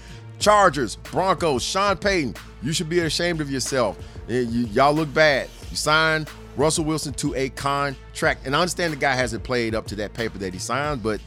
Chargers, 0.45 0.97
Broncos, 0.97 1.63
Sean 1.63 1.97
Payton, 1.97 2.35
you 2.63 2.75
should 2.75 2.91
be 2.91 2.99
ashamed 2.99 3.41
of 3.41 3.51
yourself. 3.51 3.97
Eh, 4.29 4.41
you, 4.41 4.67
y'all 4.67 4.93
look 4.93 5.13
bad. 5.15 5.49
You 5.71 5.77
signed 5.77 6.29
Russell 6.55 6.85
Wilson 6.85 7.15
to 7.15 7.35
a 7.35 7.49
contract. 7.49 8.45
And 8.45 8.55
I 8.55 8.61
understand 8.61 8.93
the 8.93 8.99
guy 8.99 9.15
hasn't 9.15 9.43
played 9.43 9.75
up 9.75 9.87
to 9.87 9.97
that 9.97 10.13
paper 10.13 10.37
that 10.37 10.53
he 10.53 10.59
signed, 10.59 11.03
but 11.03 11.23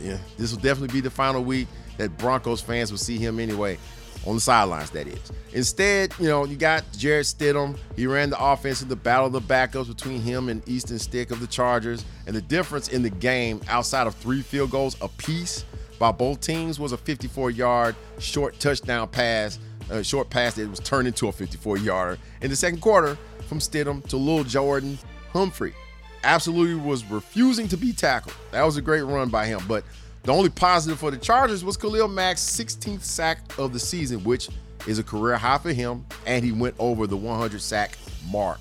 yeah, 0.00 0.18
this 0.38 0.52
will 0.52 0.60
definitely 0.60 0.94
be 0.94 1.00
the 1.00 1.10
final 1.10 1.42
week 1.42 1.66
that 1.96 2.16
Broncos 2.16 2.60
fans 2.60 2.92
will 2.92 2.98
see 2.98 3.18
him 3.18 3.40
anyway. 3.40 3.76
On 4.24 4.36
the 4.36 4.40
sidelines, 4.40 4.90
that 4.90 5.08
is. 5.08 5.32
Instead, 5.52 6.14
you 6.20 6.28
know, 6.28 6.44
you 6.44 6.54
got 6.54 6.84
Jarrett 6.96 7.26
Stidham. 7.26 7.76
He 7.96 8.06
ran 8.06 8.30
the 8.30 8.42
offense 8.42 8.82
in 8.82 8.88
the 8.88 8.96
battle 8.96 9.26
of 9.26 9.32
the 9.32 9.40
backups 9.40 9.88
between 9.88 10.20
him 10.22 10.48
and 10.48 10.66
Easton 10.68 11.00
Stick 11.00 11.32
of 11.32 11.40
the 11.40 11.46
Chargers. 11.48 12.04
And 12.28 12.36
the 12.36 12.40
difference 12.40 12.88
in 12.88 13.02
the 13.02 13.10
game, 13.10 13.60
outside 13.66 14.06
of 14.06 14.14
three 14.14 14.42
field 14.42 14.70
goals 14.70 14.96
apiece 15.02 15.64
by 15.98 16.12
both 16.12 16.40
teams, 16.40 16.78
was 16.78 16.92
a 16.92 16.96
54 16.96 17.50
yard 17.50 17.96
short 18.18 18.58
touchdown 18.58 19.08
pass, 19.08 19.58
a 19.90 20.02
short 20.02 20.30
pass 20.30 20.54
that 20.54 20.68
was 20.68 20.80
turned 20.80 21.06
into 21.06 21.28
a 21.28 21.32
54 21.32 21.78
yarder 21.78 22.18
in 22.42 22.50
the 22.50 22.56
second 22.56 22.80
quarter 22.80 23.18
from 23.46 23.58
Stidham 23.58 24.06
to 24.08 24.16
Lil 24.16 24.44
Jordan 24.44 24.98
Humphrey. 25.32 25.74
Absolutely 26.22 26.74
was 26.74 27.04
refusing 27.10 27.68
to 27.68 27.76
be 27.76 27.92
tackled. 27.92 28.34
That 28.50 28.62
was 28.62 28.76
a 28.76 28.82
great 28.82 29.02
run 29.02 29.28
by 29.28 29.46
him. 29.46 29.60
But 29.68 29.84
the 30.22 30.32
only 30.32 30.48
positive 30.48 30.98
for 30.98 31.10
the 31.10 31.18
Chargers 31.18 31.62
was 31.62 31.76
Khalil 31.76 32.08
Mack's 32.08 32.42
16th 32.42 33.02
sack 33.02 33.40
of 33.58 33.74
the 33.74 33.78
season, 33.78 34.24
which 34.24 34.48
is 34.86 34.98
a 34.98 35.02
career 35.02 35.36
high 35.36 35.58
for 35.58 35.72
him, 35.72 36.04
and 36.26 36.44
he 36.44 36.52
went 36.52 36.74
over 36.78 37.06
the 37.06 37.16
100 37.16 37.60
sack 37.60 37.98
mark 38.30 38.58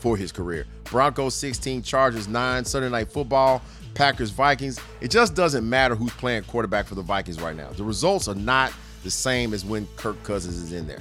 for 0.00 0.16
his 0.16 0.32
career. 0.32 0.66
Broncos 0.84 1.34
16, 1.34 1.82
Chargers 1.82 2.28
9, 2.28 2.64
Sunday 2.64 2.88
Night 2.88 3.10
Football, 3.10 3.62
Packers 3.98 4.30
Vikings. 4.30 4.78
It 5.00 5.10
just 5.10 5.34
doesn't 5.34 5.68
matter 5.68 5.96
who's 5.96 6.12
playing 6.12 6.44
quarterback 6.44 6.86
for 6.86 6.94
the 6.94 7.02
Vikings 7.02 7.40
right 7.40 7.56
now. 7.56 7.70
The 7.70 7.82
results 7.82 8.28
are 8.28 8.34
not 8.36 8.72
the 9.02 9.10
same 9.10 9.52
as 9.52 9.64
when 9.64 9.88
Kirk 9.96 10.22
Cousins 10.22 10.56
is 10.56 10.72
in 10.72 10.86
there. 10.86 11.00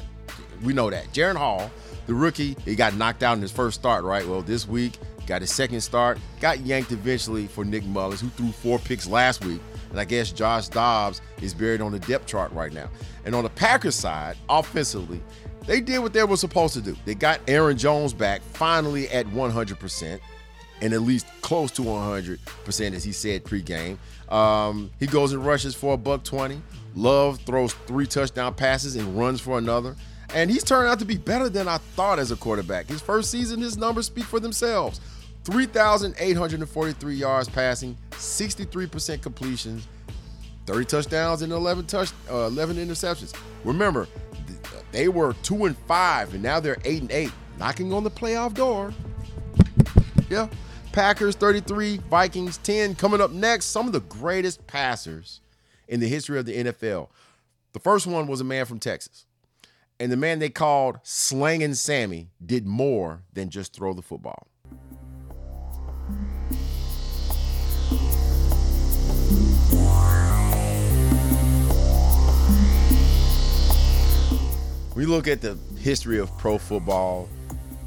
We 0.63 0.73
know 0.73 0.89
that. 0.89 1.13
Jaren 1.13 1.35
Hall, 1.35 1.69
the 2.07 2.15
rookie, 2.15 2.57
he 2.65 2.75
got 2.75 2.95
knocked 2.95 3.21
out 3.21 3.35
in 3.35 3.41
his 3.43 3.51
first 3.51 3.79
start, 3.79 4.03
right? 4.03 4.27
Well, 4.27 4.41
this 4.41 4.67
week, 4.67 4.93
got 5.27 5.41
his 5.41 5.53
second 5.53 5.81
start, 5.81 6.17
got 6.41 6.61
yanked 6.61 6.91
eventually 6.91 7.45
for 7.45 7.63
Nick 7.63 7.85
Mullens, 7.85 8.19
who 8.19 8.29
threw 8.29 8.51
four 8.51 8.79
picks 8.79 9.05
last 9.05 9.45
week. 9.45 9.61
And 9.91 9.99
I 9.99 10.03
guess 10.03 10.31
Josh 10.31 10.67
Dobbs 10.67 11.21
is 11.39 11.53
buried 11.53 11.81
on 11.81 11.91
the 11.91 11.99
depth 11.99 12.25
chart 12.25 12.51
right 12.51 12.73
now. 12.73 12.89
And 13.25 13.35
on 13.35 13.43
the 13.43 13.51
Packers 13.51 13.93
side, 13.93 14.37
offensively, 14.49 15.21
they 15.67 15.81
did 15.81 15.99
what 15.99 16.13
they 16.13 16.23
were 16.23 16.35
supposed 16.35 16.73
to 16.73 16.81
do. 16.81 16.95
They 17.05 17.13
got 17.13 17.41
Aaron 17.47 17.77
Jones 17.77 18.13
back 18.13 18.41
finally 18.41 19.07
at 19.09 19.27
100% 19.27 20.19
and 20.81 20.93
at 20.93 21.01
least 21.01 21.27
close 21.41 21.71
to 21.71 21.81
100% 21.81 22.93
as 22.93 23.03
he 23.03 23.11
said 23.11 23.43
pregame. 23.43 23.97
Um, 24.29 24.91
he 24.99 25.07
goes 25.07 25.33
and 25.33 25.45
rushes 25.45 25.75
for 25.75 25.93
a 25.93 25.97
buck 25.97 26.23
20. 26.23 26.61
Love 26.95 27.39
throws 27.41 27.73
three 27.85 28.07
touchdown 28.07 28.53
passes 28.53 28.95
and 28.95 29.17
runs 29.17 29.39
for 29.39 29.57
another. 29.57 29.95
And 30.33 30.49
he's 30.51 30.63
turned 30.63 30.89
out 30.89 30.99
to 30.99 31.05
be 31.05 31.17
better 31.17 31.49
than 31.49 31.67
I 31.67 31.77
thought 31.77 32.19
as 32.19 32.31
a 32.31 32.35
quarterback. 32.35 32.87
His 32.87 33.01
first 33.01 33.31
season, 33.31 33.61
his 33.61 33.77
numbers 33.77 34.07
speak 34.07 34.25
for 34.25 34.39
themselves. 34.39 34.99
3,843 35.45 37.15
yards 37.15 37.47
passing, 37.47 37.97
63% 38.11 39.21
completions, 39.21 39.87
30 40.65 40.85
touchdowns 40.85 41.41
and 41.41 41.53
11 41.53 41.85
touch 41.85 42.11
uh, 42.29 42.47
11 42.47 42.75
interceptions. 42.75 43.33
Remember, 43.63 44.07
they 44.91 45.07
were 45.07 45.33
2 45.43 45.65
and 45.65 45.77
5 45.77 46.33
and 46.33 46.43
now 46.43 46.59
they're 46.59 46.77
8 46.83 47.03
and 47.03 47.11
8, 47.11 47.31
knocking 47.57 47.93
on 47.93 48.03
the 48.03 48.11
playoff 48.11 48.53
door. 48.53 48.93
Yeah. 50.29 50.49
Packers 50.97 51.35
33, 51.35 51.97
Vikings 52.09 52.57
10. 52.57 52.95
Coming 52.95 53.21
up 53.21 53.29
next, 53.29 53.65
some 53.65 53.85
of 53.85 53.93
the 53.93 53.99
greatest 53.99 54.65
passers 54.65 55.41
in 55.87 55.99
the 55.99 56.07
history 56.07 56.39
of 56.39 56.47
the 56.47 56.63
NFL. 56.63 57.09
The 57.73 57.79
first 57.79 58.07
one 58.07 58.25
was 58.25 58.41
a 58.41 58.43
man 58.43 58.65
from 58.65 58.79
Texas. 58.79 59.27
And 59.99 60.11
the 60.11 60.17
man 60.17 60.39
they 60.39 60.49
called 60.49 60.97
Slingin' 61.03 61.75
Sammy 61.75 62.29
did 62.43 62.65
more 62.65 63.21
than 63.31 63.51
just 63.51 63.73
throw 63.73 63.93
the 63.93 64.01
football. 64.01 64.47
we 74.95 75.05
look 75.05 75.27
at 75.27 75.41
the 75.41 75.59
history 75.77 76.17
of 76.17 76.35
pro 76.39 76.57
football 76.57 77.29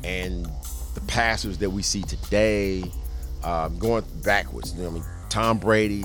and 0.04 0.46
the 0.94 1.00
passers 1.08 1.58
that 1.58 1.70
we 1.70 1.82
see 1.82 2.02
today, 2.02 2.84
um, 3.44 3.78
going 3.78 4.04
backwards. 4.22 4.74
You 4.74 4.82
know, 4.82 4.88
I 4.88 4.92
mean, 4.92 5.04
Tom 5.28 5.58
Brady, 5.58 6.04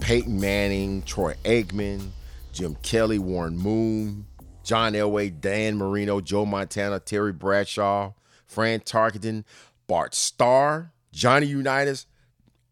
Peyton 0.00 0.38
Manning, 0.40 1.02
Troy 1.02 1.34
Aikman, 1.44 2.10
Jim 2.52 2.76
Kelly, 2.82 3.18
Warren 3.18 3.56
Moon, 3.56 4.26
John 4.62 4.94
Elway, 4.94 5.40
Dan 5.40 5.76
Marino, 5.76 6.20
Joe 6.20 6.44
Montana, 6.44 6.98
Terry 6.98 7.32
Bradshaw, 7.32 8.12
Fran 8.46 8.80
Tarkenton, 8.80 9.44
Bart 9.86 10.14
Starr, 10.14 10.92
Johnny 11.12 11.46
Unitas, 11.46 12.06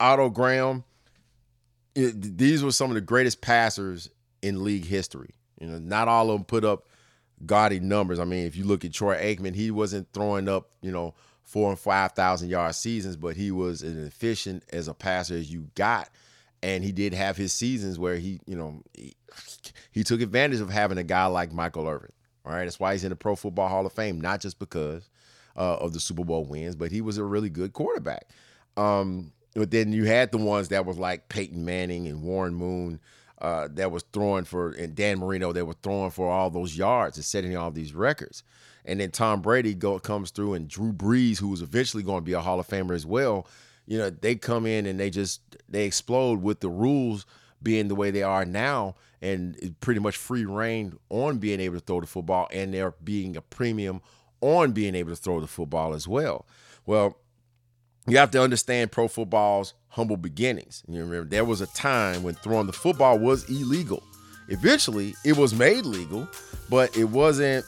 Otto 0.00 0.28
Graham. 0.30 0.84
It, 1.94 2.36
these 2.36 2.64
were 2.64 2.72
some 2.72 2.90
of 2.90 2.96
the 2.96 3.00
greatest 3.00 3.40
passers 3.40 4.10
in 4.42 4.64
league 4.64 4.84
history. 4.84 5.34
You 5.60 5.68
know, 5.68 5.78
not 5.78 6.08
all 6.08 6.30
of 6.30 6.36
them 6.36 6.44
put 6.44 6.64
up 6.64 6.88
gaudy 7.46 7.80
numbers. 7.80 8.18
I 8.18 8.24
mean, 8.24 8.46
if 8.46 8.56
you 8.56 8.64
look 8.64 8.84
at 8.84 8.92
Troy 8.92 9.16
Aikman, 9.16 9.54
he 9.54 9.70
wasn't 9.70 10.08
throwing 10.12 10.48
up, 10.48 10.70
you 10.82 10.90
know, 10.90 11.14
four 11.44 11.70
and 11.70 11.78
five 11.78 12.12
thousand 12.12 12.48
yard 12.48 12.74
seasons, 12.74 13.16
but 13.16 13.36
he 13.36 13.50
was 13.50 13.82
as 13.82 13.96
efficient 13.96 14.64
as 14.72 14.88
a 14.88 14.94
passer 14.94 15.34
as 15.34 15.52
you 15.52 15.68
got. 15.74 16.08
And 16.62 16.82
he 16.82 16.92
did 16.92 17.12
have 17.12 17.36
his 17.36 17.52
seasons 17.52 17.98
where 17.98 18.16
he, 18.16 18.40
you 18.46 18.56
know, 18.56 18.82
he, 18.94 19.14
he 19.92 20.02
took 20.02 20.20
advantage 20.22 20.60
of 20.60 20.70
having 20.70 20.96
a 20.98 21.04
guy 21.04 21.26
like 21.26 21.52
Michael 21.52 21.86
Irvin. 21.86 22.12
All 22.46 22.52
right, 22.52 22.64
that's 22.64 22.80
why 22.80 22.92
he's 22.92 23.04
in 23.04 23.10
the 23.10 23.16
Pro 23.16 23.36
Football 23.36 23.68
Hall 23.68 23.86
of 23.86 23.92
Fame, 23.92 24.20
not 24.20 24.40
just 24.40 24.58
because 24.58 25.08
uh, 25.56 25.76
of 25.76 25.92
the 25.92 26.00
Super 26.00 26.24
Bowl 26.24 26.44
wins, 26.44 26.74
but 26.74 26.90
he 26.90 27.00
was 27.00 27.18
a 27.18 27.24
really 27.24 27.50
good 27.50 27.72
quarterback. 27.72 28.28
Um, 28.76 29.32
but 29.54 29.70
then 29.70 29.92
you 29.92 30.04
had 30.04 30.32
the 30.32 30.38
ones 30.38 30.68
that 30.68 30.84
was 30.84 30.98
like 30.98 31.28
Peyton 31.28 31.64
Manning 31.64 32.06
and 32.06 32.22
Warren 32.22 32.54
Moon, 32.54 33.00
uh, 33.44 33.68
that 33.72 33.90
was 33.90 34.04
throwing 34.12 34.44
for 34.44 34.70
and 34.70 34.94
Dan 34.94 35.18
Marino 35.18 35.52
that 35.52 35.66
were 35.66 35.76
throwing 35.82 36.10
for 36.10 36.30
all 36.30 36.50
those 36.50 36.76
yards 36.76 37.18
and 37.18 37.24
setting 37.24 37.56
all 37.56 37.70
these 37.70 37.94
records. 37.94 38.42
And 38.84 39.00
then 39.00 39.10
Tom 39.10 39.40
Brady 39.40 39.74
go, 39.74 39.98
comes 39.98 40.30
through 40.30 40.54
and 40.54 40.68
Drew 40.68 40.92
Brees, 40.92 41.38
who 41.38 41.48
was 41.48 41.62
eventually 41.62 42.02
going 42.02 42.18
to 42.18 42.24
be 42.24 42.34
a 42.34 42.40
Hall 42.40 42.60
of 42.60 42.68
Famer 42.68 42.94
as 42.94 43.06
well. 43.06 43.46
You 43.86 43.98
know, 43.98 44.10
they 44.10 44.34
come 44.34 44.66
in 44.66 44.86
and 44.86 44.98
they 44.98 45.10
just 45.10 45.40
they 45.68 45.84
explode 45.84 46.42
with 46.42 46.60
the 46.60 46.68
rules 46.68 47.26
being 47.62 47.88
the 47.88 47.94
way 47.94 48.10
they 48.10 48.22
are 48.22 48.44
now 48.44 48.94
and 49.22 49.74
pretty 49.80 50.00
much 50.00 50.16
free 50.16 50.44
reign 50.44 50.98
on 51.08 51.38
being 51.38 51.60
able 51.60 51.76
to 51.76 51.84
throw 51.84 52.00
the 52.00 52.06
football 52.06 52.48
and 52.52 52.74
there 52.74 52.94
being 53.02 53.36
a 53.36 53.40
premium 53.40 54.02
on 54.42 54.72
being 54.72 54.94
able 54.94 55.10
to 55.10 55.16
throw 55.16 55.40
the 55.40 55.46
football 55.46 55.94
as 55.94 56.06
well. 56.06 56.46
Well, 56.84 57.16
you 58.06 58.18
have 58.18 58.30
to 58.32 58.42
understand 58.42 58.92
pro 58.92 59.08
football's 59.08 59.72
humble 59.88 60.18
beginnings. 60.18 60.82
You 60.86 61.00
remember 61.00 61.24
there 61.28 61.44
was 61.44 61.62
a 61.62 61.66
time 61.68 62.22
when 62.22 62.34
throwing 62.34 62.66
the 62.66 62.72
football 62.72 63.18
was 63.18 63.48
illegal. 63.48 64.02
Eventually, 64.48 65.14
it 65.24 65.38
was 65.38 65.54
made 65.54 65.86
legal, 65.86 66.28
but 66.68 66.94
it 66.94 67.04
wasn't, 67.04 67.64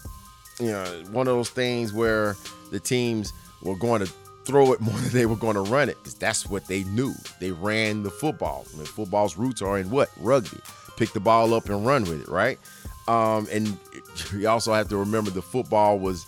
you 0.60 0.68
know, 0.68 0.84
one 1.10 1.28
of 1.28 1.34
those 1.34 1.50
things 1.50 1.92
where 1.92 2.36
the 2.70 2.80
teams 2.80 3.32
were 3.62 3.76
going 3.76 4.04
to 4.04 4.12
throw 4.44 4.72
it 4.72 4.80
more 4.80 4.98
than 4.98 5.12
they 5.12 5.26
were 5.26 5.36
going 5.36 5.54
to 5.54 5.60
run 5.60 5.88
it 5.88 5.96
because 5.98 6.14
that's 6.14 6.46
what 6.46 6.66
they 6.66 6.84
knew. 6.84 7.14
They 7.40 7.50
ran 7.50 8.02
the 8.02 8.10
football. 8.10 8.64
I 8.72 8.76
mean, 8.76 8.86
football's 8.86 9.36
roots 9.36 9.60
are 9.62 9.78
in 9.78 9.90
what? 9.90 10.10
Rugby. 10.18 10.58
Pick 10.96 11.12
the 11.12 11.20
ball 11.20 11.52
up 11.52 11.68
and 11.68 11.84
run 11.84 12.04
with 12.04 12.22
it, 12.22 12.28
right? 12.28 12.58
Um, 13.08 13.46
and 13.52 13.76
you 14.32 14.48
also 14.48 14.72
have 14.72 14.88
to 14.88 14.96
remember 14.96 15.30
the 15.30 15.42
football 15.42 15.98
was, 15.98 16.26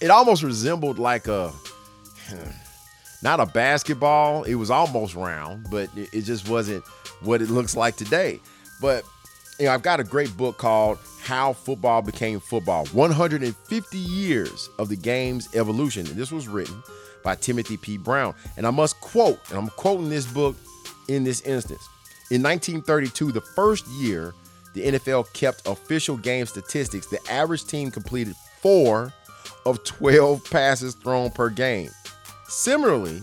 it 0.00 0.10
almost 0.10 0.42
resembled 0.42 0.98
like 0.98 1.28
a, 1.28 1.52
not 3.22 3.40
a 3.40 3.46
basketball. 3.46 4.44
It 4.44 4.54
was 4.54 4.70
almost 4.70 5.14
round, 5.14 5.66
but 5.70 5.90
it, 5.96 6.22
just 6.22 6.48
wasn't 6.48 6.84
what 7.20 7.42
it 7.42 7.50
looks 7.50 7.76
like 7.76 7.96
today. 7.96 8.40
But 8.80 9.04
you 9.58 9.66
know, 9.66 9.72
I've 9.72 9.82
got 9.82 10.00
a 10.00 10.04
great 10.04 10.36
book 10.36 10.58
called 10.58 10.98
How 11.22 11.52
Football 11.52 12.02
Became 12.02 12.40
Football 12.40 12.86
150 12.86 13.98
Years 13.98 14.68
of 14.78 14.88
the 14.88 14.96
Game's 14.96 15.54
Evolution. 15.54 16.06
And 16.06 16.16
this 16.16 16.30
was 16.30 16.48
written 16.48 16.82
by 17.22 17.36
Timothy 17.36 17.76
P. 17.76 17.96
Brown. 17.96 18.34
And 18.56 18.66
I 18.66 18.70
must 18.70 19.00
quote, 19.00 19.38
and 19.50 19.58
I'm 19.58 19.68
quoting 19.70 20.08
this 20.08 20.26
book 20.26 20.56
in 21.08 21.24
this 21.24 21.40
instance. 21.42 21.88
In 22.30 22.42
1932, 22.42 23.32
the 23.32 23.40
first 23.40 23.86
year 23.88 24.34
the 24.74 24.82
NFL 24.92 25.32
kept 25.32 25.66
official 25.66 26.18
game 26.18 26.44
statistics, 26.44 27.06
the 27.06 27.20
average 27.30 27.64
team 27.64 27.90
completed 27.90 28.34
four 28.60 29.12
of 29.64 29.82
12 29.84 30.44
passes 30.50 30.94
thrown 30.94 31.30
per 31.30 31.48
game. 31.48 31.90
Similarly, 32.48 33.22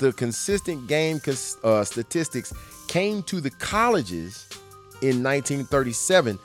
the 0.00 0.12
consistent 0.12 0.88
game 0.88 1.20
uh, 1.62 1.84
statistics 1.84 2.52
came 2.88 3.22
to 3.24 3.40
the 3.40 3.50
colleges 3.50 4.48
in 5.02 5.22
1937, 5.22 6.38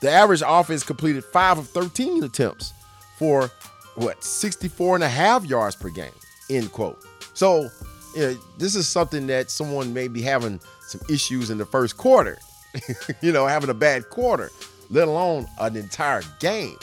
the 0.00 0.10
average 0.10 0.42
offense 0.44 0.82
completed 0.82 1.24
five 1.24 1.58
of 1.58 1.68
13 1.68 2.24
attempts 2.24 2.72
for 3.18 3.50
what 3.94 4.24
64 4.24 4.96
and 4.96 5.04
a 5.04 5.08
half 5.08 5.44
yards 5.44 5.76
per 5.76 5.90
game. 5.90 6.12
End 6.50 6.72
quote. 6.72 7.04
So, 7.34 7.68
you 8.16 8.22
know, 8.22 8.36
this 8.58 8.74
is 8.74 8.88
something 8.88 9.26
that 9.28 9.50
someone 9.50 9.94
may 9.94 10.08
be 10.08 10.22
having 10.22 10.60
some 10.80 11.00
issues 11.08 11.50
in 11.50 11.58
the 11.58 11.66
first 11.66 11.96
quarter. 11.96 12.38
you 13.20 13.32
know, 13.32 13.46
having 13.46 13.70
a 13.70 13.74
bad 13.74 14.08
quarter, 14.08 14.50
let 14.90 15.08
alone 15.08 15.46
an 15.60 15.76
entire 15.76 16.22
game. 16.40 16.76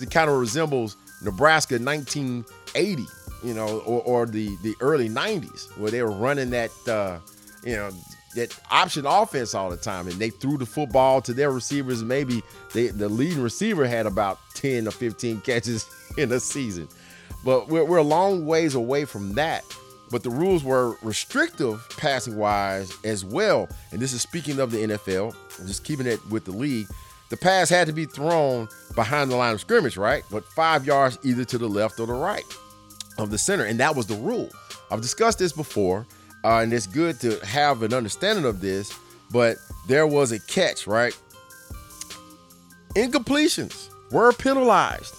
It 0.00 0.10
kind 0.10 0.28
of 0.28 0.38
resembles 0.38 0.96
Nebraska 1.22 1.78
1980, 1.78 3.06
you 3.44 3.54
know, 3.54 3.80
or, 3.80 4.02
or 4.02 4.26
the 4.26 4.56
the 4.62 4.74
early 4.80 5.08
90s 5.08 5.76
where 5.78 5.90
they 5.90 6.02
were 6.02 6.10
running 6.10 6.50
that, 6.50 6.70
uh, 6.88 7.18
you 7.64 7.76
know, 7.76 7.90
that 8.34 8.58
option 8.70 9.06
offense 9.06 9.54
all 9.54 9.70
the 9.70 9.76
time, 9.76 10.06
and 10.06 10.16
they 10.16 10.30
threw 10.30 10.58
the 10.58 10.66
football 10.66 11.20
to 11.22 11.32
their 11.32 11.50
receivers. 11.50 12.02
Maybe 12.02 12.42
they, 12.72 12.88
the 12.88 13.08
leading 13.08 13.42
receiver 13.42 13.86
had 13.86 14.06
about 14.06 14.38
10 14.54 14.86
or 14.86 14.90
15 14.90 15.40
catches 15.42 15.88
in 16.16 16.30
a 16.32 16.40
season, 16.40 16.88
but 17.44 17.68
we're, 17.68 17.84
we're 17.84 17.98
a 17.98 18.02
long 18.02 18.46
ways 18.46 18.74
away 18.74 19.04
from 19.04 19.34
that. 19.34 19.64
But 20.10 20.22
the 20.22 20.30
rules 20.30 20.64
were 20.64 20.96
restrictive 21.02 21.86
passing 21.98 22.36
wise 22.38 22.96
as 23.04 23.26
well. 23.26 23.68
And 23.92 24.00
this 24.00 24.14
is 24.14 24.22
speaking 24.22 24.58
of 24.58 24.70
the 24.70 24.78
NFL, 24.78 25.34
just 25.66 25.84
keeping 25.84 26.06
it 26.06 26.24
with 26.30 26.46
the 26.46 26.50
league. 26.50 26.86
The 27.28 27.36
pass 27.36 27.68
had 27.68 27.86
to 27.88 27.92
be 27.92 28.06
thrown 28.06 28.68
behind 28.94 29.30
the 29.30 29.36
line 29.36 29.52
of 29.52 29.60
scrimmage, 29.60 29.98
right? 29.98 30.24
But 30.30 30.44
five 30.44 30.86
yards 30.86 31.18
either 31.22 31.44
to 31.44 31.58
the 31.58 31.68
left 31.68 32.00
or 32.00 32.06
the 32.06 32.14
right 32.14 32.44
of 33.18 33.30
the 33.30 33.36
center. 33.36 33.64
And 33.64 33.78
that 33.80 33.94
was 33.94 34.06
the 34.06 34.14
rule. 34.14 34.48
I've 34.90 35.02
discussed 35.02 35.38
this 35.38 35.52
before, 35.52 36.06
uh, 36.44 36.58
and 36.58 36.72
it's 36.72 36.86
good 36.86 37.20
to 37.20 37.38
have 37.44 37.82
an 37.82 37.92
understanding 37.92 38.44
of 38.44 38.60
this, 38.60 38.92
but 39.30 39.56
there 39.86 40.06
was 40.06 40.32
a 40.32 40.40
catch, 40.40 40.86
right? 40.86 41.16
Incompletions 42.94 43.88
were 44.10 44.32
penalized. 44.32 45.14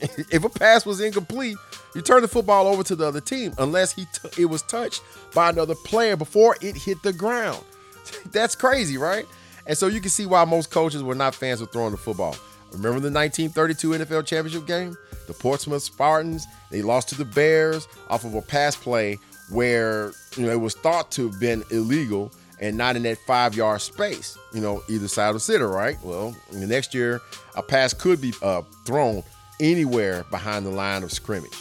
if 0.00 0.44
a 0.44 0.48
pass 0.48 0.86
was 0.86 1.00
incomplete, 1.00 1.56
you 1.94 2.02
turn 2.02 2.22
the 2.22 2.28
football 2.28 2.66
over 2.66 2.82
to 2.84 2.94
the 2.94 3.06
other 3.06 3.20
team 3.20 3.52
unless 3.58 3.92
he 3.92 4.04
t- 4.04 4.42
it 4.42 4.46
was 4.46 4.62
touched 4.62 5.02
by 5.34 5.50
another 5.50 5.74
player 5.74 6.16
before 6.16 6.56
it 6.60 6.76
hit 6.76 7.02
the 7.02 7.12
ground. 7.12 7.62
That's 8.32 8.54
crazy, 8.54 8.96
right? 8.96 9.26
And 9.66 9.76
so 9.76 9.86
you 9.88 10.00
can 10.00 10.10
see 10.10 10.26
why 10.26 10.44
most 10.44 10.70
coaches 10.70 11.02
were 11.02 11.14
not 11.14 11.34
fans 11.34 11.60
of 11.60 11.70
throwing 11.70 11.90
the 11.90 11.96
football. 11.96 12.36
Remember 12.72 13.00
the 13.00 13.10
1932 13.10 13.90
NFL 13.90 14.26
championship 14.26 14.66
game? 14.66 14.96
The 15.26 15.34
Portsmouth 15.34 15.82
Spartans, 15.82 16.46
they 16.70 16.82
lost 16.82 17.08
to 17.10 17.16
the 17.16 17.24
Bears 17.24 17.88
off 18.08 18.24
of 18.24 18.34
a 18.34 18.42
pass 18.42 18.76
play 18.76 19.18
where 19.50 20.12
you 20.36 20.46
know 20.46 20.52
it 20.52 20.60
was 20.60 20.74
thought 20.74 21.10
to 21.12 21.28
have 21.28 21.40
been 21.40 21.64
illegal 21.70 22.32
and 22.60 22.76
not 22.76 22.94
in 22.94 23.02
that 23.04 23.18
five 23.18 23.54
yard 23.54 23.80
space, 23.80 24.38
you 24.52 24.60
know, 24.60 24.82
either 24.88 25.08
side 25.08 25.28
of 25.28 25.34
the 25.34 25.40
center, 25.40 25.68
right? 25.68 25.96
Well, 26.02 26.36
the 26.52 26.66
next 26.66 26.94
year, 26.94 27.20
a 27.56 27.62
pass 27.62 27.94
could 27.94 28.20
be 28.20 28.34
uh, 28.42 28.62
thrown 28.84 29.22
anywhere 29.60 30.24
behind 30.30 30.66
the 30.66 30.70
line 30.70 31.02
of 31.02 31.10
scrimmage. 31.10 31.56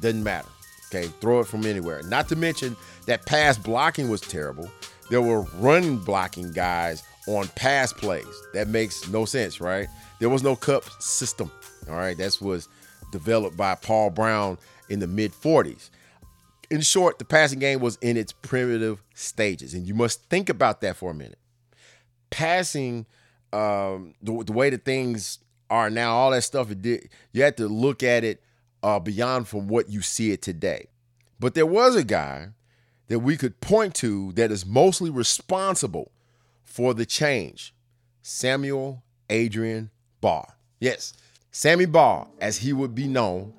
Doesn't 0.00 0.24
matter. 0.24 0.48
Okay, 0.88 1.06
throw 1.20 1.40
it 1.40 1.46
from 1.46 1.64
anywhere. 1.64 2.02
Not 2.02 2.28
to 2.30 2.36
mention 2.36 2.76
that 3.06 3.26
pass 3.26 3.56
blocking 3.56 4.08
was 4.10 4.20
terrible. 4.20 4.68
There 5.08 5.22
were 5.22 5.42
run 5.58 5.98
blocking 5.98 6.52
guys 6.52 7.02
on 7.28 7.46
pass 7.48 7.92
plays. 7.92 8.26
That 8.54 8.68
makes 8.68 9.08
no 9.08 9.24
sense, 9.24 9.60
right? 9.60 9.88
There 10.18 10.28
was 10.28 10.42
no 10.42 10.56
cup 10.56 10.84
system. 11.00 11.50
All 11.88 11.96
right, 11.96 12.16
that 12.18 12.38
was 12.40 12.68
developed 13.12 13.56
by 13.56 13.76
Paul 13.76 14.10
Brown 14.10 14.58
in 14.88 14.98
the 14.98 15.06
mid 15.06 15.32
40s. 15.32 15.90
In 16.70 16.80
short, 16.82 17.18
the 17.18 17.24
passing 17.24 17.58
game 17.58 17.80
was 17.80 17.96
in 18.00 18.16
its 18.16 18.32
primitive 18.32 19.02
stages, 19.14 19.74
and 19.74 19.86
you 19.86 19.94
must 19.94 20.22
think 20.30 20.48
about 20.48 20.80
that 20.82 20.96
for 20.96 21.10
a 21.10 21.14
minute. 21.14 21.38
Passing, 22.30 23.06
um, 23.52 24.14
the, 24.22 24.44
the 24.44 24.52
way 24.52 24.70
that 24.70 24.84
things 24.84 25.40
are 25.68 25.90
now, 25.90 26.12
all 26.12 26.30
that 26.30 26.42
stuff, 26.42 26.70
it 26.70 26.80
did, 26.82 27.08
you 27.32 27.42
had 27.42 27.56
to 27.56 27.66
look 27.66 28.02
at 28.02 28.22
it 28.22 28.42
uh, 28.82 28.98
beyond 28.98 29.48
from 29.48 29.68
what 29.68 29.88
you 29.88 30.00
see 30.00 30.30
it 30.30 30.42
today. 30.42 30.86
But 31.38 31.54
there 31.54 31.66
was 31.66 31.96
a 31.96 32.04
guy 32.04 32.50
that 33.08 33.18
we 33.18 33.36
could 33.36 33.60
point 33.60 33.94
to 33.96 34.30
that 34.32 34.52
is 34.52 34.64
mostly 34.64 35.10
responsible 35.10 36.12
for 36.62 36.94
the 36.94 37.04
change 37.04 37.74
Samuel 38.22 39.02
Adrian 39.28 39.90
Baugh. 40.20 40.46
Yes, 40.78 41.14
Sammy 41.50 41.86
Baugh, 41.86 42.28
as 42.40 42.58
he 42.58 42.72
would 42.72 42.94
be 42.94 43.08
known, 43.08 43.54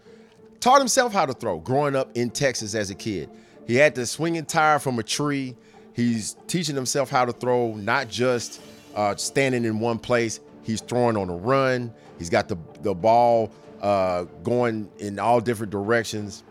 taught 0.62 0.80
himself 0.80 1.12
how 1.12 1.26
to 1.26 1.34
throw 1.34 1.60
growing 1.60 1.96
up 1.96 2.16
in 2.16 2.30
Texas 2.30 2.74
as 2.76 2.90
a 2.90 2.96
kid. 2.96 3.30
He 3.68 3.76
had 3.76 3.96
the 3.96 4.06
swinging 4.06 4.46
tire 4.46 4.80
from 4.80 4.98
a 5.00 5.04
tree. 5.04 5.58
He's 5.94 6.38
teaching 6.48 6.76
himself 6.76 7.10
how 7.10 7.26
to 7.26 7.34
throw, 7.34 7.76
not 7.76 8.08
just 8.08 8.62
uh, 8.96 9.16
standing 9.16 9.66
in 9.66 9.80
one 9.80 10.00
place. 10.00 10.40
He's 10.64 10.80
throwing 10.80 11.18
on 11.18 11.30
a 11.30 11.36
run. 11.36 11.94
He's 12.18 12.30
got 12.30 12.48
the, 12.48 12.58
the 12.82 12.94
ball 12.94 13.52
uh, 13.82 14.26
going 14.44 14.90
in 15.00 15.20
all 15.20 15.42
different 15.42 15.72
directions. 15.72 16.44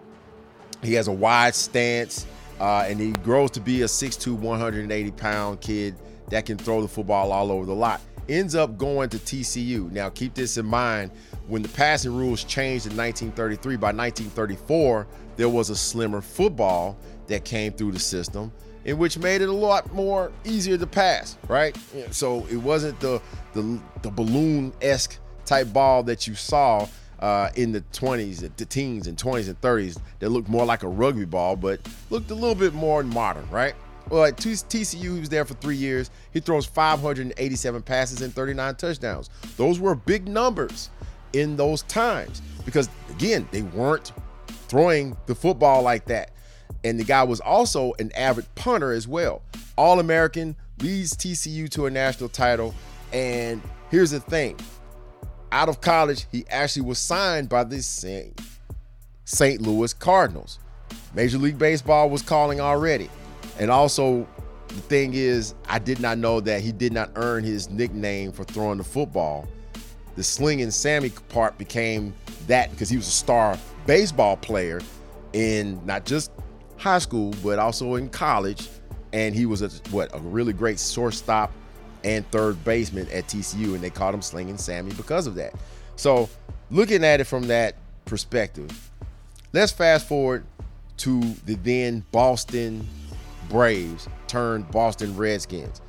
He 0.83 0.95
has 0.95 1.09
a 1.09 1.13
wide 1.13 1.55
stance, 1.55 2.27
uh, 2.59 2.87
and 2.89 2.99
he 2.99 3.13
grows 3.13 3.53
to 3.53 3.61
be 3.61 3.83
a 3.83 3.87
6'2, 3.87 4.35
180 4.35 5.11
pound 5.13 5.61
kid 5.61 5.95
that 6.31 6.47
can 6.47 6.59
throw 6.59 6.83
the 6.83 6.89
football 6.89 7.33
all 7.33 7.53
over 7.53 7.67
the 7.67 7.75
lot. 7.75 8.01
Ends 8.29 8.55
up 8.55 8.79
going 8.79 9.09
to 9.11 9.19
TCU. 9.19 9.91
Now, 9.91 10.09
keep 10.09 10.35
this 10.35 10.57
in 10.57 10.67
mind 10.67 11.11
when 11.51 11.63
the 11.63 11.69
passing 11.69 12.17
rules 12.17 12.45
changed 12.45 12.87
in 12.87 12.97
1933, 12.97 13.77
by 13.77 13.89
1934, 13.89 15.07
there 15.37 15.49
was 15.49 15.69
a 15.69 15.77
slimmer 15.77 16.21
football 16.21 16.97
that 17.27 17.45
came 17.45 17.73
through 17.73 17.91
the 17.91 17.99
system, 17.99 18.53
in 18.85 18.97
which 18.99 19.19
made 19.19 19.43
it 19.43 19.49
a 19.49 19.53
lot 19.53 19.93
more 19.93 20.31
easier 20.45 20.79
to 20.79 20.87
pass, 20.87 21.37
right? 21.49 21.77
So 22.13 22.47
it 22.47 22.57
wasn't 22.57 22.99
the 23.01 23.21
the, 23.53 23.81
the 24.03 24.11
balloon 24.11 24.73
esque 24.81 25.19
type 25.45 25.73
ball 25.73 26.05
that 26.05 26.29
you 26.29 26.37
saw 26.37 26.87
uh, 27.19 27.51
in 27.57 27.73
the 27.73 27.81
20s, 27.93 28.49
the 28.57 28.65
teens 28.65 29.09
and 29.09 29.19
20s 29.19 29.49
and 29.49 29.61
30s 29.61 30.01
that 30.21 30.31
looked 30.31 30.49
more 30.49 30.65
like 30.65 30.85
a 30.85 30.89
rugby 30.89 31.25
ball, 31.25 31.57
but 31.57 31.81
looked 32.11 32.31
a 32.31 32.35
little 32.35 32.55
bit 32.55 32.75
more 32.75 33.03
modern, 33.03 33.49
right? 33.51 33.75
Well, 34.09 34.25
at 34.25 34.37
TCU, 34.37 34.95
he 34.95 35.21
was 35.21 35.29
there 35.29 35.45
for 35.45 35.55
three 35.55 35.77
years. 35.77 36.11
He 36.33 36.41
throws 36.41 36.65
587 36.67 37.83
passes 37.83 38.23
and 38.23 38.33
39 38.33 38.77
touchdowns. 38.77 39.31
Those 39.57 39.79
were 39.79 39.95
big 39.95 40.29
numbers 40.29 40.91
in 41.33 41.57
those 41.57 41.83
times 41.83 42.43
because, 42.65 42.89
again, 43.11 43.49
they 43.51 43.63
weren't 43.63 44.13
throwing 44.69 45.17
the 45.27 45.35
football 45.35 45.83
like 45.83 46.05
that. 46.07 46.33
And 46.85 46.99
the 46.99 47.05
guy 47.05 47.23
was 47.23 47.41
also 47.41 47.93
an 47.99 48.11
avid 48.13 48.47
punter 48.55 48.93
as 48.93 49.07
well. 49.07 49.43
All 49.77 50.01
American, 50.01 50.57
leads 50.83 51.15
TCU 51.15 51.69
to 51.71 51.87
a 51.87 51.91
national 51.91 52.29
title. 52.29 52.75
And 53.13 53.61
here's 53.91 54.11
the 54.11 54.21
thing 54.21 54.57
out 55.53 55.69
of 55.69 55.81
college, 55.81 56.27
he 56.31 56.45
actually 56.49 56.83
was 56.83 56.99
signed 56.99 57.49
by 57.49 57.65
the 57.65 57.83
St. 57.83 59.61
Louis 59.61 59.93
Cardinals. 59.95 60.59
Major 61.15 61.39
League 61.39 61.59
Baseball 61.59 62.09
was 62.09 62.23
calling 62.23 62.61
already. 62.61 63.11
And 63.59 63.71
also, 63.71 64.27
the 64.69 64.75
thing 64.75 65.15
is, 65.15 65.55
I 65.67 65.81
did 65.81 66.01
not 66.01 66.19
know 66.19 66.41
that 66.41 66.61
he 66.61 66.71
did 66.71 66.93
not 66.93 67.11
earn 67.17 67.43
his 67.43 67.69
nickname 67.69 68.31
for 68.31 68.45
throwing 68.45 68.79
the 68.79 68.85
football. 68.85 69.49
The 70.21 70.25
slinging 70.25 70.71
Sammy 70.71 71.09
part 71.31 71.57
became 71.57 72.13
that 72.47 72.71
because 72.71 72.91
he 72.91 72.99
was 72.99 73.09
a 73.09 73.11
star 73.11 73.59
baseball 73.87 74.37
player 74.37 74.83
in 75.33 75.81
not 75.87 76.05
just 76.05 76.31
high 76.77 76.99
school, 76.99 77.33
but 77.43 77.59
also 77.59 77.95
in 77.95 78.11
college. 78.11 78.69
And 79.15 79.35
he 79.35 79.47
was 79.47 79.63
a 79.63 79.71
what 79.91 80.15
a 80.15 80.19
really 80.19 80.53
great 80.53 80.79
shortstop 80.79 81.51
and 82.05 82.31
third 82.31 82.63
baseman 82.65 83.09
at 83.09 83.29
TCU, 83.29 83.73
and 83.73 83.81
they 83.81 83.89
called 83.89 84.15
him 84.15 84.21
Slinging 84.21 84.59
Sammy 84.59 84.93
because 84.93 85.27
of 85.27 85.37
that. 85.37 85.55
So, 85.97 86.29
looking 86.71 87.03
at 87.03 87.21
it 87.21 87.25
from 87.25 87.45
that 87.45 87.77
perspective, 88.05 88.91
let's 89.55 89.73
fast 89.73 90.07
forward 90.07 90.45
to 90.99 91.23
the 91.47 91.55
then 91.55 92.05
Boston 92.13 92.87
Braves 93.49 94.07
turned 94.27 94.71
Boston 94.71 95.17
Redskins. 95.17 95.81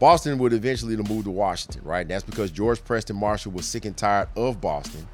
Boston 0.00 0.38
would 0.38 0.52
eventually 0.52 0.96
move 0.96 1.24
to 1.24 1.30
Washington, 1.30 1.82
right? 1.84 2.06
That's 2.06 2.24
because 2.24 2.50
George 2.50 2.82
Preston 2.84 3.16
Marshall 3.16 3.52
was 3.52 3.66
sick 3.66 3.84
and 3.84 3.96
tired 3.96 4.28
of 4.36 4.60
Boston 4.60 5.06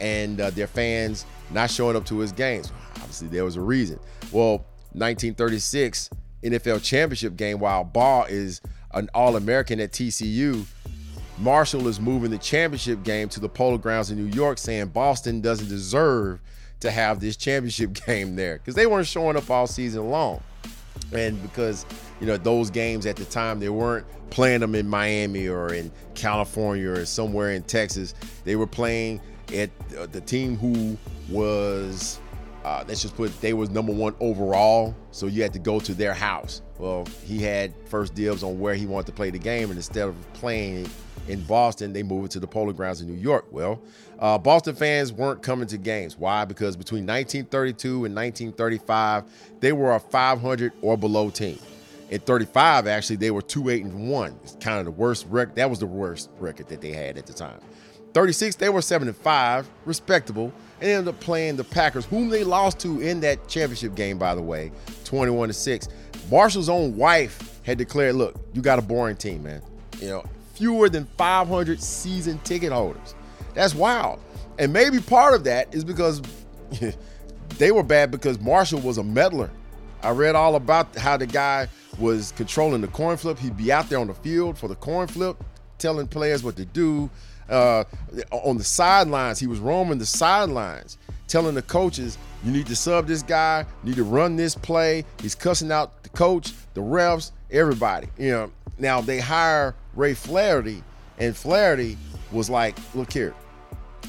and 0.00 0.40
uh, 0.40 0.50
their 0.50 0.66
fans 0.66 1.24
not 1.50 1.70
showing 1.70 1.96
up 1.96 2.04
to 2.06 2.18
his 2.18 2.32
games. 2.32 2.72
Obviously, 2.96 3.28
there 3.28 3.44
was 3.44 3.56
a 3.56 3.60
reason. 3.60 3.98
Well, 4.32 4.64
1936 4.92 6.10
NFL 6.42 6.82
championship 6.82 7.36
game, 7.36 7.58
while 7.58 7.84
Baugh 7.84 8.24
is 8.28 8.60
an 8.92 9.08
All 9.14 9.36
American 9.36 9.80
at 9.80 9.92
TCU, 9.92 10.64
Marshall 11.38 11.88
is 11.88 12.00
moving 12.00 12.30
the 12.30 12.38
championship 12.38 13.02
game 13.02 13.28
to 13.30 13.40
the 13.40 13.48
Polo 13.48 13.78
Grounds 13.78 14.10
in 14.10 14.18
New 14.18 14.32
York, 14.34 14.58
saying 14.58 14.88
Boston 14.88 15.40
doesn't 15.40 15.68
deserve 15.68 16.40
to 16.80 16.90
have 16.90 17.18
this 17.18 17.36
championship 17.36 17.92
game 18.06 18.36
there 18.36 18.58
because 18.58 18.74
they 18.74 18.86
weren't 18.86 19.06
showing 19.06 19.36
up 19.36 19.50
all 19.50 19.66
season 19.66 20.10
long. 20.10 20.42
And 21.12 21.40
because, 21.42 21.86
you 22.20 22.26
know, 22.26 22.36
those 22.36 22.70
games 22.70 23.06
at 23.06 23.16
the 23.16 23.24
time, 23.24 23.60
they 23.60 23.68
weren't 23.68 24.06
playing 24.30 24.60
them 24.60 24.74
in 24.74 24.88
Miami 24.88 25.48
or 25.48 25.72
in 25.72 25.92
California 26.14 26.90
or 26.90 27.04
somewhere 27.04 27.52
in 27.52 27.62
Texas. 27.62 28.14
They 28.44 28.56
were 28.56 28.66
playing 28.66 29.20
at 29.54 29.70
the 30.12 30.20
team 30.20 30.56
who 30.56 30.98
was 31.28 32.18
uh, 32.64 32.82
let's 32.88 33.02
just 33.02 33.14
put 33.14 33.38
they 33.40 33.52
was 33.52 33.68
number 33.68 33.92
one 33.92 34.14
overall, 34.20 34.94
so 35.10 35.26
you 35.26 35.42
had 35.42 35.52
to 35.52 35.58
go 35.58 35.78
to 35.80 35.92
their 35.92 36.14
house. 36.14 36.62
Well, 36.78 37.06
he 37.22 37.42
had 37.42 37.74
first 37.86 38.14
dibs 38.14 38.42
on 38.42 38.58
where 38.58 38.74
he 38.74 38.86
wanted 38.86 39.06
to 39.06 39.12
play 39.12 39.30
the 39.30 39.38
game, 39.38 39.68
and 39.68 39.76
instead 39.76 40.08
of 40.08 40.32
playing 40.32 40.88
in 41.28 41.42
Boston, 41.44 41.92
they 41.92 42.02
moved 42.02 42.26
it 42.26 42.30
to 42.32 42.40
the 42.40 42.46
Polo 42.46 42.72
Grounds 42.72 43.02
in 43.02 43.06
New 43.06 43.20
York. 43.20 43.46
Well, 43.50 43.80
uh, 44.18 44.38
Boston 44.38 44.74
fans 44.74 45.12
weren't 45.12 45.42
coming 45.42 45.66
to 45.68 45.78
games. 45.78 46.18
Why? 46.18 46.44
Because 46.46 46.76
between 46.76 47.06
1932 47.06 48.06
and 48.06 48.14
1935, 48.14 49.24
they 49.60 49.72
were 49.72 49.94
a 49.94 50.00
500 50.00 50.72
or 50.80 50.96
below 50.96 51.30
team. 51.30 51.58
In 52.10 52.20
35, 52.20 52.86
actually, 52.86 53.16
they 53.16 53.30
were 53.30 53.42
2 53.42 53.68
8 53.70 53.84
and 53.84 54.08
1. 54.08 54.38
It's 54.42 54.56
kind 54.60 54.78
of 54.78 54.84
the 54.86 54.90
worst 54.90 55.26
record. 55.28 55.56
That 55.56 55.68
was 55.68 55.80
the 55.80 55.86
worst 55.86 56.30
record 56.38 56.68
that 56.68 56.80
they 56.80 56.92
had 56.92 57.18
at 57.18 57.26
the 57.26 57.32
time. 57.32 57.60
36, 58.14 58.56
they 58.56 58.68
were 58.68 58.80
7 58.80 59.08
and 59.08 59.16
5, 59.16 59.68
respectable, 59.84 60.52
and 60.84 60.92
ended 60.92 61.14
up 61.14 61.20
playing 61.20 61.56
the 61.56 61.64
Packers, 61.64 62.04
whom 62.04 62.28
they 62.28 62.44
lost 62.44 62.78
to 62.80 63.00
in 63.00 63.20
that 63.20 63.48
championship 63.48 63.94
game, 63.94 64.18
by 64.18 64.34
the 64.34 64.42
way, 64.42 64.70
21 65.04 65.48
to 65.48 65.54
6. 65.54 65.88
Marshall's 66.30 66.68
own 66.68 66.94
wife 66.94 67.58
had 67.62 67.78
declared, 67.78 68.16
look, 68.16 68.36
you 68.52 68.60
got 68.60 68.78
a 68.78 68.82
boring 68.82 69.16
team, 69.16 69.44
man. 69.44 69.62
You 69.98 70.08
know, 70.08 70.24
fewer 70.52 70.90
than 70.90 71.06
500 71.16 71.82
season 71.82 72.38
ticket 72.40 72.70
holders. 72.70 73.14
That's 73.54 73.74
wild. 73.74 74.20
And 74.58 74.74
maybe 74.74 75.00
part 75.00 75.32
of 75.34 75.44
that 75.44 75.74
is 75.74 75.84
because 75.84 76.20
they 77.56 77.72
were 77.72 77.82
bad 77.82 78.10
because 78.10 78.38
Marshall 78.38 78.80
was 78.80 78.98
a 78.98 79.04
meddler. 79.04 79.50
I 80.02 80.10
read 80.10 80.34
all 80.34 80.54
about 80.54 80.94
how 80.96 81.16
the 81.16 81.26
guy 81.26 81.66
was 81.98 82.32
controlling 82.32 82.82
the 82.82 82.88
coin 82.88 83.16
flip. 83.16 83.38
He'd 83.38 83.56
be 83.56 83.72
out 83.72 83.88
there 83.88 84.00
on 84.00 84.08
the 84.08 84.14
field 84.14 84.58
for 84.58 84.68
the 84.68 84.74
coin 84.74 85.06
flip, 85.06 85.42
telling 85.78 86.06
players 86.06 86.42
what 86.42 86.56
to 86.56 86.64
do. 86.64 87.10
Uh, 87.48 87.84
on 88.30 88.56
the 88.56 88.64
sidelines, 88.64 89.38
he 89.38 89.46
was 89.46 89.58
roaming 89.58 89.98
the 89.98 90.06
sidelines, 90.06 90.96
telling 91.28 91.54
the 91.54 91.62
coaches, 91.62 92.16
you 92.42 92.50
need 92.50 92.66
to 92.66 92.76
sub 92.76 93.06
this 93.06 93.22
guy, 93.22 93.66
you 93.82 93.90
need 93.90 93.96
to 93.96 94.04
run 94.04 94.36
this 94.36 94.54
play. 94.54 95.04
He's 95.20 95.34
cussing 95.34 95.70
out 95.70 96.02
the 96.02 96.08
coach, 96.10 96.52
the 96.72 96.80
refs, 96.80 97.32
everybody. 97.50 98.08
You 98.18 98.30
know, 98.30 98.52
now 98.78 99.00
they 99.00 99.20
hire 99.20 99.74
Ray 99.94 100.14
Flaherty, 100.14 100.82
and 101.18 101.36
Flaherty 101.36 101.98
was 102.32 102.48
like, 102.48 102.76
look 102.94 103.12
here, 103.12 103.34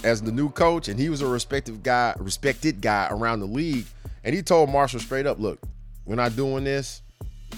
as 0.04 0.22
the 0.22 0.32
new 0.32 0.50
coach, 0.50 0.88
and 0.88 1.00
he 1.00 1.10
was 1.10 1.22
a 1.22 1.28
respected 1.28 1.84
guy, 1.84 2.16
respected 2.18 2.82
guy 2.82 3.08
around 3.12 3.42
the 3.42 3.46
league. 3.48 3.86
And 4.24 4.34
he 4.34 4.42
told 4.42 4.70
Marshall 4.70 5.02
straight 5.02 5.28
up, 5.28 5.40
look, 5.40 5.60
we're 6.06 6.16
not 6.16 6.36
doing 6.36 6.64
this. 6.64 7.02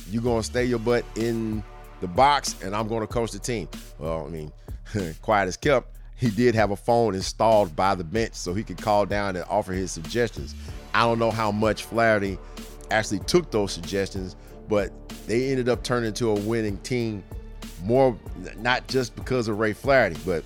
You're 0.09 0.23
gonna 0.23 0.43
stay 0.43 0.65
your 0.65 0.79
butt 0.79 1.05
in 1.15 1.63
the 2.01 2.07
box, 2.07 2.55
and 2.63 2.75
I'm 2.75 2.87
gonna 2.87 3.07
coach 3.07 3.31
the 3.31 3.39
team. 3.39 3.67
Well, 3.97 4.25
I 4.25 4.29
mean, 4.29 4.51
quiet 5.21 5.47
as 5.47 5.57
kept. 5.57 5.95
He 6.15 6.29
did 6.31 6.55
have 6.55 6.71
a 6.71 6.75
phone 6.75 7.13
installed 7.13 7.75
by 7.75 7.93
the 7.93 8.03
bench 8.03 8.33
so 8.33 8.53
he 8.53 8.63
could 8.63 8.81
call 8.81 9.05
down 9.05 9.35
and 9.35 9.45
offer 9.49 9.71
his 9.71 9.91
suggestions. 9.91 10.55
I 10.93 11.03
don't 11.03 11.19
know 11.19 11.29
how 11.29 11.51
much 11.51 11.83
Flaherty 11.83 12.39
actually 12.89 13.19
took 13.19 13.51
those 13.51 13.71
suggestions, 13.71 14.35
but 14.67 14.91
they 15.27 15.51
ended 15.51 15.69
up 15.69 15.83
turning 15.83 16.07
into 16.07 16.29
a 16.29 16.33
winning 16.33 16.77
team 16.77 17.23
more 17.83 18.17
not 18.57 18.87
just 18.87 19.15
because 19.15 19.47
of 19.47 19.59
Ray 19.59 19.73
Flaherty, 19.73 20.17
but 20.25 20.43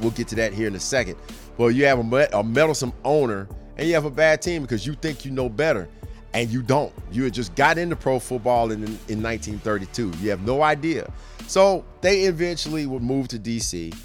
we'll 0.00 0.12
get 0.12 0.28
to 0.28 0.36
that 0.36 0.52
here 0.52 0.68
in 0.68 0.76
a 0.76 0.80
second. 0.80 1.16
Well, 1.56 1.72
you 1.72 1.84
have 1.86 1.98
a, 1.98 2.28
a 2.32 2.44
meddlesome 2.44 2.92
owner 3.04 3.48
and 3.76 3.88
you 3.88 3.94
have 3.94 4.04
a 4.04 4.10
bad 4.10 4.40
team 4.42 4.62
because 4.62 4.86
you 4.86 4.94
think 4.94 5.24
you 5.24 5.32
know 5.32 5.48
better 5.48 5.88
and 6.34 6.50
you 6.50 6.62
don't. 6.62 6.92
You 7.10 7.24
had 7.24 7.34
just 7.34 7.54
got 7.54 7.78
into 7.78 7.96
pro 7.96 8.18
football 8.18 8.70
in, 8.70 8.82
in 9.08 9.22
1932. 9.22 10.12
You 10.20 10.30
have 10.30 10.42
no 10.46 10.62
idea. 10.62 11.10
So 11.46 11.84
they 12.00 12.22
eventually 12.22 12.86
would 12.86 13.02
move 13.02 13.28
to 13.28 13.38
DC 13.38 13.96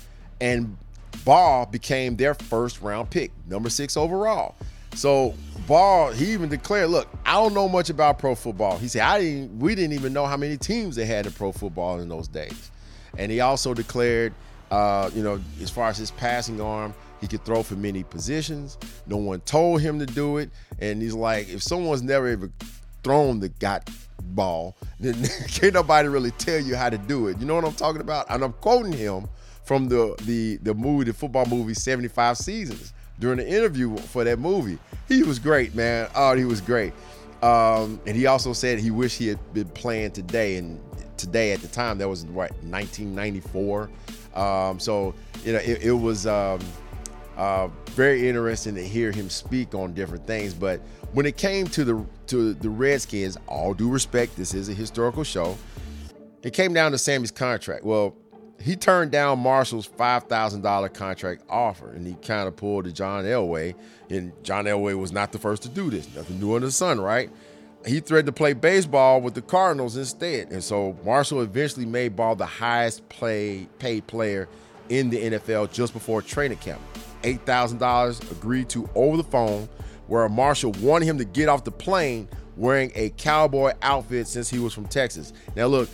and 0.41 0.77
Baugh 1.25 1.65
became 1.65 2.17
their 2.17 2.33
first 2.33 2.81
round 2.81 3.09
pick, 3.09 3.31
number 3.47 3.69
six 3.69 3.95
overall. 3.95 4.55
So 4.95 5.33
Baugh, 5.67 6.11
he 6.11 6.33
even 6.33 6.49
declared, 6.49 6.89
"Look, 6.89 7.07
I 7.25 7.33
don't 7.33 7.53
know 7.53 7.69
much 7.69 7.89
about 7.89 8.19
pro 8.19 8.35
football." 8.35 8.77
He 8.77 8.87
said, 8.87 9.01
"I 9.01 9.19
didn't. 9.19 9.59
We 9.59 9.75
didn't 9.75 9.93
even 9.93 10.13
know 10.13 10.25
how 10.25 10.37
many 10.37 10.57
teams 10.57 10.95
they 10.95 11.05
had 11.05 11.25
in 11.25 11.31
pro 11.31 11.51
football 11.51 11.99
in 11.99 12.09
those 12.09 12.27
days." 12.27 12.71
And 13.17 13.31
he 13.31 13.39
also 13.39 13.73
declared, 13.73 14.33
uh, 14.69 15.09
you 15.13 15.23
know, 15.23 15.39
as 15.61 15.69
far 15.69 15.89
as 15.89 15.97
his 15.97 16.11
passing 16.11 16.59
arm, 16.59 16.93
he 17.23 17.27
could 17.27 17.45
throw 17.45 17.63
for 17.63 17.75
many 17.75 18.03
positions. 18.03 18.77
No 19.07 19.15
one 19.15 19.39
told 19.41 19.81
him 19.81 19.97
to 19.99 20.05
do 20.05 20.37
it, 20.37 20.49
and 20.79 21.01
he's 21.01 21.13
like, 21.13 21.47
if 21.47 21.63
someone's 21.63 22.03
never 22.03 22.27
ever 22.27 22.51
thrown 23.01 23.39
the 23.39 23.47
got 23.47 23.89
ball, 24.21 24.75
then 24.99 25.15
can't 25.47 25.73
nobody 25.73 26.09
really 26.09 26.31
tell 26.31 26.59
you 26.59 26.75
how 26.75 26.89
to 26.89 26.97
do 26.97 27.27
it. 27.27 27.39
You 27.39 27.45
know 27.45 27.55
what 27.55 27.63
I'm 27.63 27.73
talking 27.73 28.01
about? 28.01 28.25
And 28.29 28.43
I'm 28.43 28.51
quoting 28.53 28.91
him 28.91 29.29
from 29.63 29.87
the 29.87 30.15
the 30.25 30.57
the 30.57 30.73
movie, 30.73 31.05
the 31.05 31.13
football 31.13 31.45
movie, 31.45 31.73
75 31.73 32.37
Seasons 32.37 32.93
during 33.19 33.37
the 33.37 33.47
interview 33.47 33.95
for 33.95 34.25
that 34.25 34.37
movie. 34.37 34.77
He 35.07 35.23
was 35.23 35.39
great, 35.39 35.73
man. 35.73 36.09
Oh, 36.15 36.35
he 36.35 36.43
was 36.43 36.59
great. 36.59 36.91
Um, 37.41 38.01
and 38.05 38.17
he 38.17 38.25
also 38.25 38.51
said 38.51 38.79
he 38.79 38.91
wished 38.91 39.17
he 39.17 39.27
had 39.27 39.53
been 39.53 39.69
playing 39.69 40.11
today. 40.11 40.57
And 40.57 40.77
today, 41.15 41.53
at 41.53 41.61
the 41.61 41.69
time, 41.69 41.99
that 41.99 42.09
was 42.09 42.25
what 42.25 42.51
1994. 42.63 43.89
Um, 44.35 44.79
so 44.79 45.13
you 45.43 45.53
know, 45.53 45.59
it, 45.59 45.83
it 45.83 45.91
was 45.91 46.25
um, 46.25 46.59
uh, 47.37 47.67
very 47.91 48.27
interesting 48.27 48.75
to 48.75 48.87
hear 48.87 49.11
him 49.11 49.29
speak 49.29 49.73
on 49.73 49.93
different 49.93 50.27
things. 50.27 50.53
But 50.53 50.81
when 51.13 51.25
it 51.25 51.37
came 51.37 51.67
to 51.67 51.83
the 51.83 52.05
to 52.27 52.53
the 52.53 52.69
Redskins, 52.69 53.37
all 53.47 53.73
due 53.73 53.89
respect, 53.89 54.35
this 54.35 54.53
is 54.53 54.69
a 54.69 54.73
historical 54.73 55.23
show. 55.23 55.57
It 56.43 56.53
came 56.53 56.73
down 56.73 56.91
to 56.91 56.97
Sammy's 56.97 57.31
contract. 57.31 57.85
Well, 57.85 58.15
he 58.59 58.75
turned 58.75 59.11
down 59.11 59.39
Marshall's 59.39 59.87
$5,000 59.87 60.93
contract 60.93 61.43
offer 61.49 61.91
and 61.91 62.05
he 62.05 62.13
kind 62.15 62.47
of 62.47 62.55
pulled 62.55 62.85
the 62.85 62.91
John 62.91 63.25
Elway. 63.25 63.75
And 64.09 64.31
John 64.43 64.65
Elway 64.65 64.97
was 64.97 65.11
not 65.11 65.31
the 65.31 65.39
first 65.39 65.63
to 65.63 65.69
do 65.69 65.89
this. 65.89 66.13
Nothing 66.15 66.39
new 66.39 66.55
under 66.55 66.67
the 66.67 66.71
sun, 66.71 66.99
right? 66.99 67.29
He 67.85 67.99
threatened 67.99 68.27
to 68.27 68.31
play 68.31 68.53
baseball 68.53 69.19
with 69.19 69.33
the 69.33 69.41
Cardinals 69.41 69.97
instead. 69.97 70.51
And 70.51 70.63
so 70.63 70.97
Marshall 71.03 71.41
eventually 71.41 71.85
made 71.85 72.15
Baugh 72.15 72.35
the 72.35 72.45
highest 72.45 73.07
play, 73.09 73.67
paid 73.79 74.07
player 74.07 74.47
in 74.87 75.09
the 75.09 75.31
NFL 75.31 75.71
just 75.71 75.91
before 75.91 76.21
training 76.21 76.59
camp. 76.59 76.81
$8,000 77.23 78.31
agreed 78.31 78.69
to 78.69 78.89
over 78.95 79.17
the 79.17 79.23
phone, 79.23 79.67
where 80.07 80.27
Marshall 80.29 80.71
wanted 80.73 81.05
him 81.05 81.17
to 81.17 81.25
get 81.25 81.49
off 81.49 81.63
the 81.63 81.71
plane 81.71 82.27
wearing 82.55 82.91
a 82.95 83.09
cowboy 83.11 83.73
outfit 83.81 84.27
since 84.27 84.49
he 84.49 84.59
was 84.59 84.73
from 84.73 84.85
Texas. 84.87 85.33
Now, 85.55 85.67
look, 85.67 85.89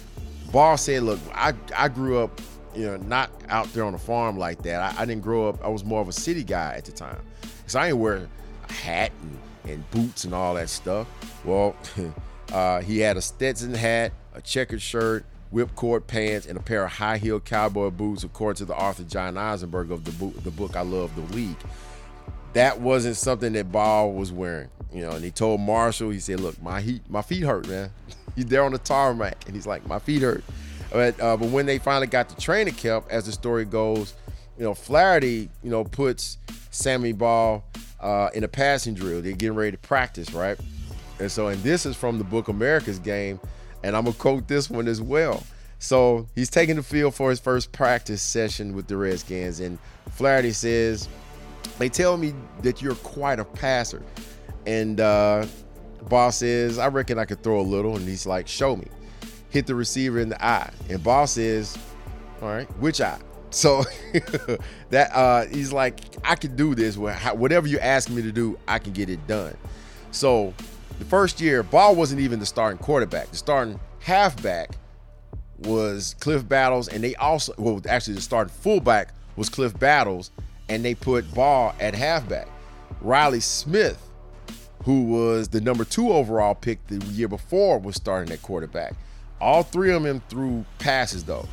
Baugh 0.51 0.75
said, 0.75 1.03
Look, 1.03 1.19
I, 1.33 1.53
I 1.75 1.87
grew 1.87 2.19
up 2.19 2.41
you 2.75 2.85
know, 2.85 2.97
not 2.97 3.31
out 3.49 3.71
there 3.73 3.83
on 3.83 3.93
a 3.93 3.99
farm 3.99 4.37
like 4.37 4.61
that. 4.63 4.95
I, 4.97 5.01
I, 5.01 5.05
didn't 5.05 5.23
grow 5.23 5.49
up, 5.49 5.63
I 5.63 5.67
was 5.67 5.83
more 5.83 6.01
of 6.01 6.07
a 6.07 6.13
city 6.13 6.43
guy 6.43 6.75
at 6.75 6.85
the 6.85 6.91
time. 6.91 7.19
So 7.67 7.79
I 7.79 7.87
didn't 7.87 7.99
wear 7.99 8.27
a 8.67 8.73
hat 8.73 9.11
and, 9.21 9.71
and 9.71 9.91
boots 9.91 10.23
and 10.23 10.33
all 10.33 10.53
that 10.55 10.69
stuff. 10.69 11.07
Well, 11.43 11.75
uh, 12.53 12.81
he 12.81 12.99
had 12.99 13.17
a 13.17 13.21
Stetson 13.21 13.73
hat, 13.73 14.11
a 14.33 14.41
checkered 14.41 14.81
shirt, 14.81 15.25
whipcord 15.53 16.07
pants, 16.07 16.45
and 16.45 16.57
a 16.57 16.61
pair 16.61 16.85
of 16.85 16.91
high 16.91 17.17
heel 17.17 17.39
cowboy 17.39 17.89
boots, 17.89 18.23
according 18.23 18.57
to 18.57 18.65
the 18.65 18.75
author 18.75 19.03
John 19.03 19.37
Eisenberg 19.37 19.91
of 19.91 20.05
the 20.05 20.11
book, 20.11 20.43
the 20.43 20.51
book 20.51 20.75
I 20.75 20.81
Love 20.81 21.15
the 21.15 21.33
League. 21.35 21.57
That 22.53 22.81
wasn't 22.81 23.15
something 23.15 23.53
that 23.53 23.71
Baugh 23.71 24.07
was 24.07 24.31
wearing, 24.31 24.69
you 24.93 25.01
know. 25.01 25.11
And 25.11 25.23
he 25.23 25.31
told 25.31 25.61
Marshall, 25.61 26.09
he 26.09 26.19
said, 26.19 26.39
"Look, 26.39 26.61
my 26.61 26.81
heat, 26.81 27.01
my 27.09 27.21
feet 27.21 27.43
hurt, 27.43 27.67
man." 27.67 27.91
he's 28.35 28.45
there 28.45 28.63
on 28.63 28.71
the 28.71 28.77
tarmac, 28.77 29.45
and 29.45 29.55
he's 29.55 29.67
like, 29.67 29.85
"My 29.87 29.99
feet 29.99 30.21
hurt." 30.21 30.43
But, 30.91 31.19
uh, 31.19 31.37
but 31.37 31.49
when 31.49 31.65
they 31.65 31.77
finally 31.77 32.07
got 32.07 32.29
to 32.29 32.37
training 32.37 32.73
camp, 32.73 33.05
as 33.09 33.25
the 33.25 33.31
story 33.31 33.65
goes, 33.65 34.15
you 34.57 34.63
know, 34.63 34.73
Flaherty, 34.73 35.49
you 35.63 35.69
know, 35.69 35.83
puts 35.83 36.37
Sammy 36.71 37.13
Baugh 37.13 37.61
uh, 37.99 38.29
in 38.33 38.43
a 38.43 38.47
passing 38.47 38.93
drill. 38.93 39.21
They're 39.21 39.33
getting 39.33 39.55
ready 39.55 39.71
to 39.71 39.77
practice, 39.77 40.33
right? 40.33 40.57
And 41.19 41.31
so, 41.31 41.47
and 41.47 41.61
this 41.63 41.85
is 41.85 41.95
from 41.95 42.17
the 42.17 42.23
book 42.23 42.47
America's 42.47 42.99
Game, 42.99 43.39
and 43.83 43.95
I'm 43.95 44.05
gonna 44.05 44.15
quote 44.15 44.47
this 44.47 44.69
one 44.69 44.87
as 44.87 45.01
well. 45.01 45.43
So 45.79 46.27
he's 46.35 46.49
taking 46.49 46.75
the 46.75 46.83
field 46.83 47.15
for 47.15 47.29
his 47.29 47.39
first 47.39 47.71
practice 47.71 48.21
session 48.21 48.75
with 48.75 48.87
the 48.87 48.97
Redskins, 48.97 49.59
and 49.59 49.79
Flaherty 50.11 50.51
says, 50.51 51.07
"They 51.77 51.89
tell 51.89 52.17
me 52.17 52.33
that 52.61 52.81
you're 52.81 52.95
quite 52.95 53.39
a 53.39 53.45
passer." 53.45 54.01
And 54.65 54.99
uh, 54.99 55.45
Baugh 56.09 56.31
says, 56.31 56.77
"I 56.77 56.87
reckon 56.87 57.17
I 57.17 57.25
could 57.25 57.43
throw 57.43 57.59
a 57.59 57.61
little," 57.61 57.95
and 57.95 58.07
he's 58.07 58.25
like, 58.25 58.47
"Show 58.47 58.75
me." 58.75 58.87
hit 59.49 59.67
the 59.67 59.75
receiver 59.75 60.19
in 60.19 60.29
the 60.29 60.43
eye. 60.45 60.71
And 60.89 61.03
Baugh 61.03 61.25
says, 61.25 61.77
all 62.41 62.49
right, 62.49 62.67
which 62.79 63.01
eye? 63.01 63.19
So 63.51 63.83
that 64.91 65.11
uh, 65.11 65.47
he's 65.47 65.73
like, 65.73 66.01
I 66.23 66.35
can 66.35 66.55
do 66.55 66.75
this. 66.75 66.95
Whatever 66.97 67.65
you 67.65 67.79
ask 67.79 68.07
me 68.07 68.21
to 68.21 68.31
do, 68.31 68.59
I 68.67 68.77
can 68.77 68.93
get 68.93 69.09
it 69.09 69.25
done. 69.25 69.57
So 70.11 70.53
the 70.99 71.05
first 71.05 71.41
year, 71.41 71.63
Baugh 71.63 71.93
wasn't 71.93 72.21
even 72.21 72.39
the 72.39 72.45
starting 72.45 72.77
quarterback. 72.77 73.31
The 73.31 73.37
starting 73.37 73.79
halfback 73.99 74.71
was 75.59 76.15
Cliff 76.19 76.47
Battles, 76.47 76.87
and 76.87 77.03
they 77.03 77.15
also, 77.15 77.53
well, 77.57 77.81
actually, 77.87 78.15
the 78.15 78.21
starting 78.21 78.53
fullback 78.53 79.13
was 79.35 79.49
Cliff 79.49 79.77
Battles, 79.79 80.31
and 80.67 80.83
they 80.83 80.93
put 80.95 81.33
Baugh 81.33 81.73
at 81.79 81.95
halfback. 81.95 82.47
Riley 83.01 83.39
Smith, 83.39 84.09
who 84.83 85.05
was 85.05 85.47
the 85.47 85.61
number 85.61 85.85
two 85.85 86.11
overall 86.11 86.53
pick 86.53 86.85
the 86.87 87.03
year 87.07 87.27
before, 87.27 87.79
was 87.79 87.95
starting 87.95 88.31
at 88.33 88.41
quarterback. 88.41 88.93
All 89.41 89.63
three 89.63 89.91
of 89.93 90.03
them 90.03 90.21
threw 90.29 90.65
passes 90.79 91.23
though. 91.23 91.47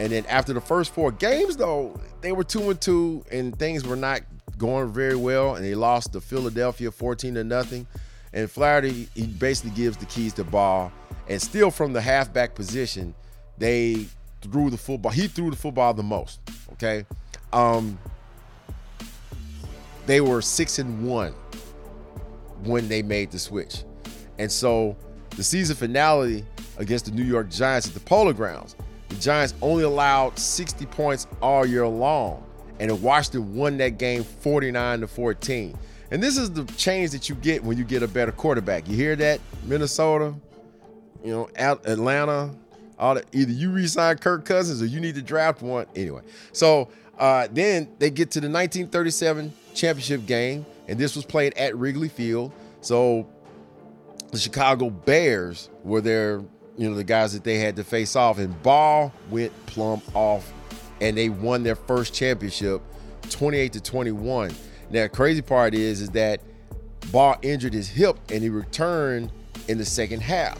And 0.00 0.12
then 0.12 0.26
after 0.26 0.52
the 0.52 0.60
first 0.60 0.92
four 0.92 1.12
games 1.12 1.56
though, 1.56 2.00
they 2.20 2.32
were 2.32 2.44
two 2.44 2.70
and 2.70 2.80
two 2.80 3.24
and 3.30 3.56
things 3.58 3.84
were 3.86 3.96
not 3.96 4.22
going 4.56 4.92
very 4.92 5.16
well, 5.16 5.54
and 5.54 5.64
they 5.64 5.74
lost 5.74 6.12
to 6.14 6.20
Philadelphia 6.20 6.90
14 6.90 7.34
to 7.34 7.44
nothing. 7.44 7.86
And 8.32 8.50
Flaherty, 8.50 9.08
he 9.14 9.26
basically 9.26 9.70
gives 9.70 9.96
the 9.96 10.06
keys 10.06 10.32
to 10.34 10.44
Baugh, 10.44 10.90
and 11.28 11.40
still 11.40 11.70
from 11.70 11.92
the 11.92 12.00
halfback 12.00 12.54
position, 12.54 13.14
they 13.56 14.06
threw 14.42 14.70
the 14.70 14.76
football. 14.76 15.12
He 15.12 15.28
threw 15.28 15.50
the 15.50 15.56
football 15.56 15.94
the 15.94 16.02
most. 16.02 16.40
Okay, 16.72 17.06
um, 17.52 17.98
they 20.06 20.20
were 20.20 20.42
six 20.42 20.78
and 20.78 21.06
one 21.06 21.34
when 22.64 22.88
they 22.88 23.02
made 23.02 23.30
the 23.30 23.38
switch, 23.38 23.84
and 24.38 24.50
so 24.50 24.96
the 25.36 25.42
season 25.42 25.76
finale 25.76 26.44
against 26.78 27.06
the 27.06 27.10
New 27.10 27.24
York 27.24 27.50
Giants 27.50 27.88
at 27.88 27.94
the 27.94 28.00
Polo 28.00 28.32
Grounds, 28.32 28.76
the 29.08 29.16
Giants 29.16 29.54
only 29.62 29.84
allowed 29.84 30.38
60 30.38 30.86
points 30.86 31.26
all 31.40 31.64
year 31.64 31.86
long, 31.86 32.44
and 32.78 33.02
Washington 33.02 33.54
won 33.54 33.78
that 33.78 33.98
game 33.98 34.22
49 34.22 35.00
to 35.00 35.06
14. 35.06 35.78
And 36.10 36.22
this 36.22 36.38
is 36.38 36.50
the 36.52 36.64
change 36.72 37.10
that 37.10 37.28
you 37.28 37.34
get 37.34 37.62
when 37.62 37.76
you 37.76 37.84
get 37.84 38.02
a 38.02 38.08
better 38.08 38.32
quarterback. 38.32 38.88
You 38.88 38.96
hear 38.96 39.14
that, 39.16 39.40
Minnesota, 39.64 40.34
you 41.22 41.32
know, 41.32 41.48
Atlanta, 41.56 42.54
all 42.98 43.14
that. 43.14 43.26
Either 43.32 43.52
you 43.52 43.70
resign 43.70 44.16
Kirk 44.16 44.44
Cousins 44.44 44.80
or 44.80 44.86
you 44.86 45.00
need 45.00 45.14
to 45.16 45.22
draft 45.22 45.62
one. 45.62 45.86
Anyway, 45.94 46.22
so 46.52 46.88
uh, 47.18 47.48
then 47.50 47.88
they 47.98 48.10
get 48.10 48.30
to 48.32 48.40
the 48.40 48.46
1937 48.48 49.52
championship 49.74 50.26
game, 50.26 50.64
and 50.86 50.98
this 50.98 51.14
was 51.14 51.24
played 51.24 51.56
at 51.58 51.76
Wrigley 51.76 52.08
Field. 52.08 52.52
So 52.80 53.28
the 54.30 54.38
Chicago 54.38 54.90
Bears 54.90 55.68
were 55.84 56.00
their, 56.00 56.42
you 56.76 56.88
know, 56.88 56.94
the 56.94 57.04
guys 57.04 57.32
that 57.34 57.44
they 57.44 57.58
had 57.58 57.76
to 57.76 57.84
face 57.84 58.16
off, 58.16 58.38
and 58.38 58.60
Baugh 58.62 59.10
went 59.30 59.52
plumb 59.66 60.02
off, 60.14 60.50
and 61.00 61.16
they 61.16 61.28
won 61.28 61.62
their 61.62 61.76
first 61.76 62.14
championship, 62.14 62.80
28 63.30 63.74
to 63.74 63.80
21. 63.80 64.54
Now, 64.90 65.02
the 65.02 65.08
crazy 65.08 65.42
part 65.42 65.74
is, 65.74 66.00
is 66.00 66.10
that 66.10 66.40
Baugh 67.12 67.38
injured 67.42 67.74
his 67.74 67.88
hip, 67.88 68.18
and 68.30 68.42
he 68.42 68.48
returned 68.48 69.30
in 69.68 69.78
the 69.78 69.84
second 69.84 70.22
half. 70.22 70.58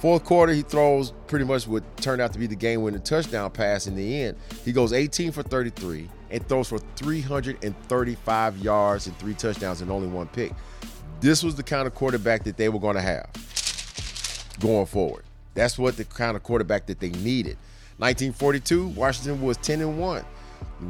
Fourth 0.00 0.24
quarter, 0.24 0.52
he 0.52 0.62
throws 0.62 1.12
pretty 1.28 1.44
much 1.44 1.68
what 1.68 1.84
turned 1.98 2.20
out 2.20 2.32
to 2.32 2.38
be 2.38 2.46
the 2.46 2.56
game-winning 2.56 3.02
touchdown 3.02 3.50
pass 3.50 3.86
in 3.86 3.94
the 3.94 4.22
end. 4.22 4.36
He 4.64 4.72
goes 4.72 4.92
18 4.92 5.30
for 5.30 5.42
33 5.42 6.08
and 6.30 6.48
throws 6.48 6.68
for 6.68 6.78
335 6.96 8.58
yards 8.58 9.06
and 9.06 9.16
three 9.18 9.34
touchdowns 9.34 9.80
and 9.80 9.90
only 9.90 10.08
one 10.08 10.26
pick. 10.28 10.52
This 11.20 11.44
was 11.44 11.54
the 11.54 11.62
kind 11.62 11.86
of 11.86 11.94
quarterback 11.94 12.42
that 12.44 12.56
they 12.56 12.68
were 12.68 12.80
going 12.80 12.96
to 12.96 13.02
have 13.02 13.30
going 14.58 14.86
forward. 14.86 15.24
That's 15.54 15.78
what 15.78 15.96
the 15.96 16.04
kind 16.04 16.36
of 16.36 16.42
quarterback 16.42 16.86
that 16.86 16.98
they 16.98 17.10
needed. 17.10 17.56
1942, 17.98 18.88
Washington 18.88 19.40
was 19.40 19.56
10 19.58 19.82
and 19.82 20.00
1. 20.00 20.24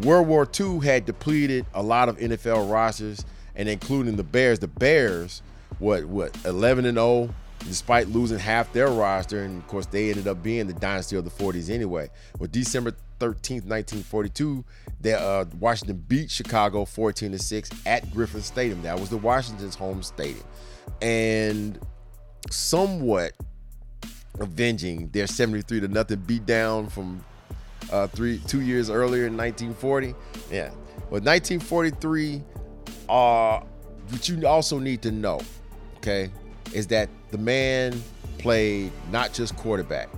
World 0.03 0.27
War 0.27 0.49
II 0.59 0.81
had 0.81 1.05
depleted 1.05 1.67
a 1.75 1.83
lot 1.83 2.09
of 2.09 2.19
NFL 2.19 2.71
rosters, 2.71 3.25
and 3.55 3.69
including 3.69 4.17
the 4.17 4.25
Bears. 4.25 4.59
The 4.59 4.69
Bears, 4.69 5.43
what 5.79 6.05
what 6.05 6.37
11 6.45 6.85
and 6.85 6.97
0, 6.97 7.35
despite 7.61 8.09
losing 8.09 8.39
half 8.39 8.73
their 8.73 8.89
roster, 8.89 9.43
and 9.43 9.59
of 9.59 9.69
course 9.69 9.87
they 9.87 10.11
ended 10.11 10.27
up 10.27 10.43
being 10.43 10.67
the 10.67 10.73
dynasty 10.73 11.17
of 11.17 11.25
the 11.25 11.31
40s 11.31 11.71
anyway. 11.71 12.09
Well, 12.39 12.49
December 12.51 12.93
13th, 13.21 13.65
1942, 13.67 14.65
the, 15.01 15.21
uh, 15.21 15.45
Washington 15.61 16.05
beat 16.09 16.31
Chicago 16.31 16.85
14 16.85 17.33
to 17.33 17.39
6 17.39 17.71
at 17.87 18.11
Griffith 18.13 18.45
Stadium. 18.45 18.83
That 18.83 18.99
was 18.99 19.11
the 19.11 19.17
Washington's 19.17 19.77
home 19.77 20.03
stadium. 20.03 20.45
And 21.01 21.79
somewhat 22.51 23.35
avenging 24.41 25.09
their 25.11 25.27
73 25.27 25.81
to 25.81 25.89
nothing 25.89 26.21
beat 26.21 26.47
down 26.47 26.89
from 26.89 27.25
uh, 27.91 28.07
three 28.09 28.39
two 28.47 28.61
years 28.61 28.91
earlier 28.91 29.27
in 29.27 29.37
1940. 29.37 30.15
Yeah. 30.51 30.71
but 31.11 31.23
1943, 31.25 32.43
uh, 33.09 33.61
what 34.09 34.29
you 34.29 34.47
also 34.47 34.79
need 34.79 35.03
to 35.03 35.11
know, 35.11 35.41
okay, 35.97 36.31
is 36.73 36.87
that 36.89 37.09
the 37.31 37.39
man 37.39 38.03
played 38.39 38.93
not 39.11 39.33
just 39.33 39.57
quarterback. 39.57 40.09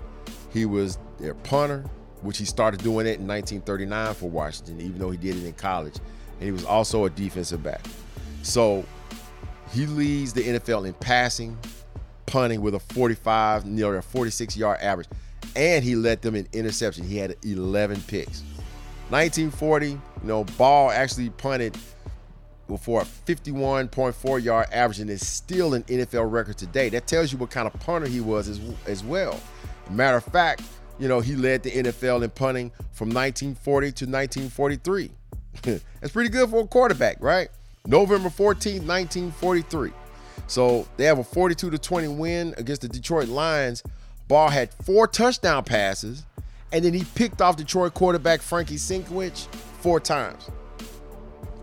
He 0.53 0.67
was 0.67 0.99
their 1.19 1.35
punter, 1.35 1.85
which 2.23 2.39
he 2.39 2.45
started 2.45 2.83
doing 2.83 3.07
it 3.07 3.19
in 3.21 3.27
1939 3.27 4.15
for 4.15 4.31
Washington, 4.31 4.81
even 4.81 4.99
though 4.99 5.11
he 5.11 5.17
did 5.17 5.37
it 5.37 5.45
in 5.45 5.53
college. 5.55 5.97
And 6.39 6.43
he 6.43 6.53
was 6.53 6.65
also 6.65 7.05
a 7.05 7.11
defensive 7.11 7.63
back. 7.63 7.81
So 8.43 8.85
he 9.73 9.87
leads 9.87 10.33
the 10.33 10.43
NFL 10.43 10.87
in 10.87 10.95
passing, 10.95 11.59
punting 12.27 12.61
with 12.61 12.75
a 12.75 12.81
45, 12.81 13.67
nearly 13.67 13.99
a 13.99 14.03
46 14.03 14.57
yard 14.57 14.81
average. 14.81 15.09
And 15.57 15.85
he 15.85 15.95
led 15.95 16.23
them 16.23 16.35
in 16.35 16.49
interception. 16.53 17.05
He 17.05 17.17
had 17.17 17.37
11 17.45 18.03
picks. 18.07 18.43
1940, 19.11 19.91
you 19.91 20.01
know, 20.23 20.45
Baugh 20.45 20.91
actually 20.91 21.31
punted 21.31 21.77
for 22.79 23.03
a 23.03 23.05
51.4 23.05 24.43
yard 24.43 24.67
average 24.73 25.01
and 25.01 25.11
is 25.11 25.27
still 25.27 25.75
an 25.75 25.83
NFL 25.85 26.31
record 26.31 26.57
today. 26.57 26.89
That 26.89 27.07
tells 27.07 27.31
you 27.31 27.39
what 27.39 27.51
kind 27.51 27.67
of 27.67 27.79
punter 27.81 28.09
he 28.09 28.21
was 28.21 28.49
as, 28.49 28.61
as 28.87 29.05
well. 29.05 29.39
Matter 29.91 30.17
of 30.17 30.25
fact, 30.25 30.63
you 30.99 31.09
know, 31.09 31.21
he 31.21 31.37
led 31.37 31.63
the 31.63 31.71
NFL 31.71 32.23
in 32.23 32.31
punting 32.31 32.71
from 32.93 33.09
1940 33.09 33.87
to 33.87 34.05
1943. 34.07 35.11
That's 36.01 36.13
pretty 36.13 36.31
good 36.31 36.49
for 36.49 36.63
a 36.63 36.67
quarterback, 36.67 37.19
right? 37.21 37.49
November 37.87 38.31
14, 38.31 38.87
1943. 38.87 39.93
So 40.47 40.87
they 40.97 41.05
have 41.05 41.19
a 41.19 41.25
42 41.25 41.71
to 41.71 41.79
20 41.79 42.09
win 42.09 42.55
against 42.57 42.83
the 42.83 42.89
Detroit 42.89 43.29
Lions. 43.29 43.83
Baugh 44.29 44.49
had 44.49 44.73
four 44.85 45.07
touchdown 45.07 45.65
passes, 45.65 46.25
and 46.73 46.85
then 46.85 46.95
he 46.95 47.05
picked 47.15 47.43
off 47.43 47.57
Detroit 47.57 47.95
quarterback 47.95 48.41
Frankie 48.41 48.77
Sinkwich 48.77 49.47
four 49.81 50.01
times. 50.01 50.51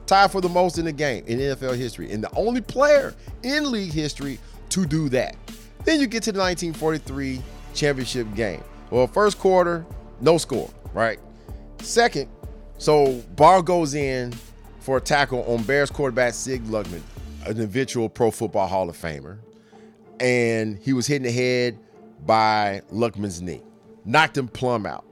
Tied 0.05 0.32
for 0.32 0.41
the 0.41 0.49
most 0.49 0.78
in 0.78 0.86
the 0.86 0.91
game 0.91 1.24
in 1.26 1.39
NFL 1.39 1.76
history, 1.78 2.12
and 2.12 2.24
the 2.24 2.34
only 2.36 2.62
player 2.62 3.14
in 3.43 3.72
league 3.72 3.93
history 3.93 4.39
to 4.70 4.86
do 4.86 5.09
that. 5.09 5.36
Then 5.86 5.99
you 5.99 6.07
get 6.07 6.24
to 6.24 6.32
the 6.32 6.39
1943 6.39 7.41
championship 7.74 8.28
game. 8.36 8.64
Well, 8.89 9.07
first 9.07 9.39
quarter, 9.39 9.86
no 10.20 10.38
score, 10.38 10.70
right? 10.93 11.20
Second, 11.80 12.30
so 12.78 13.24
Baugh 13.36 13.62
goes 13.62 13.95
in 13.95 14.34
for 14.82 14.97
a 14.97 15.01
tackle 15.01 15.43
on 15.43 15.64
Bears 15.64 15.89
quarterback 15.89 16.34
Sid 16.34 16.66
Luckman, 16.66 17.01
an 17.45 17.59
eventual 17.59 18.09
Pro 18.09 18.32
Football 18.32 18.68
Hall 18.68 18.89
of 18.89 18.97
Famer, 18.97 19.38
and 20.20 20.78
he 20.78 20.93
was 20.93 21.07
hitting 21.07 21.24
the 21.24 21.32
head 21.32 21.80
by 22.26 22.82
Luckman's 22.92 23.42
knee, 23.42 23.62
knocked 24.06 24.38
him 24.38 24.48
plumb 24.48 24.86
out. 24.86 25.06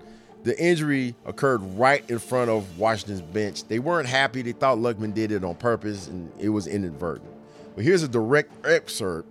The 0.43 0.57
injury 0.61 1.15
occurred 1.25 1.61
right 1.77 2.07
in 2.09 2.19
front 2.19 2.49
of 2.49 2.77
Washington's 2.77 3.21
bench. 3.21 3.65
They 3.67 3.79
weren't 3.79 4.07
happy. 4.07 4.41
They 4.41 4.53
thought 4.53 4.77
Luckman 4.77 5.13
did 5.13 5.31
it 5.31 5.43
on 5.43 5.55
purpose, 5.55 6.07
and 6.07 6.31
it 6.39 6.49
was 6.49 6.65
inadvertent. 6.65 7.29
But 7.75 7.83
here's 7.83 8.03
a 8.03 8.07
direct 8.07 8.65
excerpt 8.65 9.27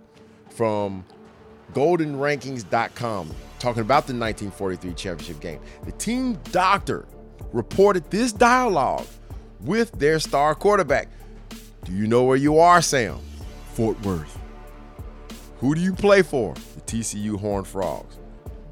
from 0.49 1.03
GoldenRankings.com 1.73 3.35
talking 3.59 3.81
about 3.81 4.07
the 4.07 4.13
1943 4.13 4.93
championship 4.93 5.39
game. 5.39 5.59
The 5.85 5.91
team 5.93 6.37
doctor 6.51 7.05
reported 7.51 8.09
this 8.11 8.31
dialogue 8.31 9.05
with 9.61 9.91
their 9.93 10.19
star 10.19 10.55
quarterback. 10.55 11.09
Do 11.85 11.91
you 11.93 12.07
know 12.07 12.23
where 12.23 12.37
you 12.37 12.59
are, 12.59 12.81
Sam? 12.81 13.19
Fort 13.73 13.99
Worth. 14.01 14.37
Who 15.59 15.75
do 15.75 15.81
you 15.81 15.93
play 15.93 16.21
for? 16.21 16.53
TCU 16.89 17.39
Horned 17.39 17.67
Frogs. 17.67 18.17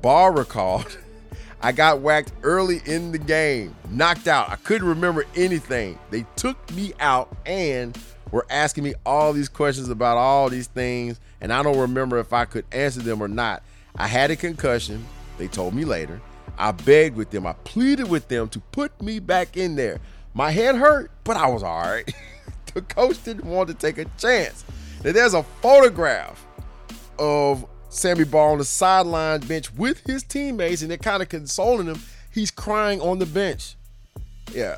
Baugh 0.01 0.29
recalled, 0.29 0.97
I 1.61 1.71
got 1.71 1.99
whacked 1.99 2.31
early 2.41 2.81
in 2.85 3.11
the 3.11 3.19
game, 3.19 3.75
knocked 3.91 4.27
out. 4.27 4.49
I 4.49 4.55
couldn't 4.55 4.87
remember 4.87 5.25
anything. 5.35 5.99
They 6.09 6.25
took 6.35 6.71
me 6.71 6.93
out 6.99 7.35
and 7.45 7.95
were 8.31 8.47
asking 8.49 8.85
me 8.85 8.95
all 9.05 9.33
these 9.33 9.49
questions 9.49 9.89
about 9.89 10.17
all 10.17 10.49
these 10.49 10.65
things, 10.65 11.19
and 11.41 11.53
I 11.53 11.61
don't 11.61 11.77
remember 11.77 12.17
if 12.17 12.33
I 12.33 12.45
could 12.45 12.65
answer 12.71 13.01
them 13.01 13.21
or 13.21 13.27
not. 13.27 13.61
I 13.95 14.07
had 14.07 14.31
a 14.31 14.35
concussion, 14.35 15.05
they 15.37 15.47
told 15.47 15.75
me 15.75 15.85
later. 15.85 16.19
I 16.57 16.71
begged 16.71 17.15
with 17.15 17.29
them, 17.29 17.45
I 17.45 17.53
pleaded 17.53 18.09
with 18.09 18.29
them 18.29 18.49
to 18.49 18.59
put 18.59 18.99
me 18.99 19.19
back 19.19 19.57
in 19.57 19.75
there. 19.75 19.99
My 20.33 20.49
head 20.49 20.75
hurt, 20.75 21.11
but 21.23 21.37
I 21.37 21.47
was 21.49 21.61
all 21.61 21.81
right. 21.81 22.11
the 22.73 22.81
coach 22.81 23.23
didn't 23.23 23.45
want 23.45 23.69
to 23.69 23.75
take 23.75 23.99
a 23.99 24.05
chance. 24.17 24.65
Now, 25.03 25.11
there's 25.11 25.35
a 25.35 25.43
photograph 25.43 26.43
of 27.19 27.63
Sammy 27.97 28.25
Baugh 28.25 28.51
on 28.51 28.59
the 28.59 28.63
sideline 28.65 29.39
bench 29.41 29.73
with 29.73 30.05
his 30.05 30.23
teammates, 30.23 30.83
and 30.83 30.91
they're 30.91 30.97
kind 30.97 31.23
of 31.23 31.29
consoling 31.29 31.87
him. 31.87 31.99
He's 32.31 32.51
crying 32.51 33.01
on 33.01 33.17
the 33.17 33.25
bench. 33.25 33.75
Yeah, 34.53 34.77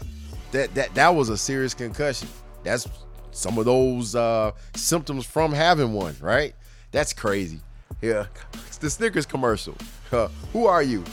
that 0.52 0.74
that 0.76 0.94
that 0.96 1.10
was 1.10 1.28
a 1.28 1.38
serious 1.38 1.74
concussion. 1.74 2.30
That's 2.64 2.88
some 3.32 3.58
of 3.58 3.66
those 3.66 4.16
uh, 4.16 4.52
symptoms 4.74 5.26
from 5.26 5.52
having 5.52 5.94
one, 5.94 6.16
right? 6.22 6.56
That's 6.92 7.12
crazy. 7.12 7.60
Yeah, 8.02 8.28
it's 8.68 8.78
the 8.78 8.90
Snickers 8.90 9.26
commercial. 9.26 9.76
Uh, 10.12 10.30
who 10.54 10.66
are 10.66 10.82
you? 10.82 11.04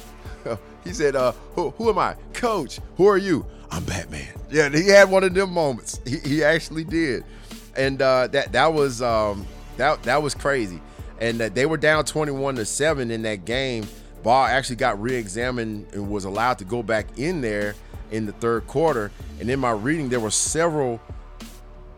he 0.84 0.92
said, 0.92 1.16
uh, 1.16 1.32
who, 1.54 1.70
who, 1.70 1.90
am 1.90 1.98
I? 1.98 2.14
Coach, 2.32 2.78
who 2.96 3.06
are 3.08 3.18
you? 3.18 3.44
I'm 3.70 3.84
Batman. 3.84 4.28
Yeah, 4.48 4.68
he 4.68 4.88
had 4.88 5.10
one 5.10 5.24
of 5.24 5.34
them 5.34 5.52
moments. 5.52 6.00
He, 6.06 6.18
he 6.18 6.44
actually 6.44 6.84
did. 6.84 7.24
And 7.76 8.00
uh, 8.00 8.28
that 8.28 8.52
that 8.52 8.72
was 8.72 9.02
um, 9.02 9.44
that 9.76 10.04
that 10.04 10.22
was 10.22 10.34
crazy. 10.34 10.80
And 11.20 11.40
uh, 11.40 11.48
they 11.48 11.66
were 11.66 11.76
down 11.76 12.04
21 12.04 12.56
to 12.56 12.64
7 12.64 13.10
in 13.10 13.22
that 13.22 13.44
game. 13.44 13.86
Baugh 14.22 14.46
actually 14.46 14.76
got 14.76 15.00
re-examined 15.00 15.86
and 15.92 16.10
was 16.10 16.24
allowed 16.24 16.58
to 16.58 16.64
go 16.64 16.82
back 16.82 17.06
in 17.16 17.40
there 17.40 17.74
in 18.10 18.26
the 18.26 18.32
third 18.32 18.66
quarter. 18.66 19.10
And 19.40 19.50
in 19.50 19.60
my 19.60 19.70
reading, 19.70 20.08
there 20.08 20.20
were 20.20 20.30
several 20.30 21.00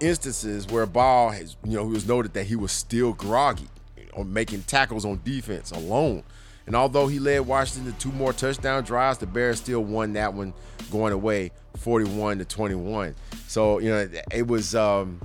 instances 0.01 0.66
where 0.66 0.87
Baugh 0.87 1.31
has, 1.31 1.57
you 1.64 1.77
know, 1.77 1.85
it 1.85 1.91
was 1.91 2.07
noted 2.07 2.35
that 2.35 2.45
he 2.45 2.57
was 2.57 2.73
still 2.73 3.12
groggy 3.12 3.69
on 4.14 4.33
making 4.33 4.62
tackles 4.62 5.05
on 5.05 5.21
defense 5.25 5.71
alone. 5.71 6.23
And 6.66 6.77
although 6.77 7.07
he 7.07 7.19
led 7.19 7.41
Washington 7.41 7.93
to 7.93 7.99
two 7.99 8.12
more 8.12 8.33
touchdown 8.33 8.85
drives, 8.85 9.19
the 9.19 9.27
Bears 9.27 9.59
still 9.59 9.83
won 9.83 10.12
that 10.12 10.35
one 10.35 10.53
going 10.91 11.14
away 11.14 11.51
41 11.79 12.39
to 12.39 12.45
21. 12.45 13.14
So, 13.47 13.79
you 13.79 13.89
know, 13.89 14.09
it 14.31 14.47
was 14.47 14.75
um 14.75 15.21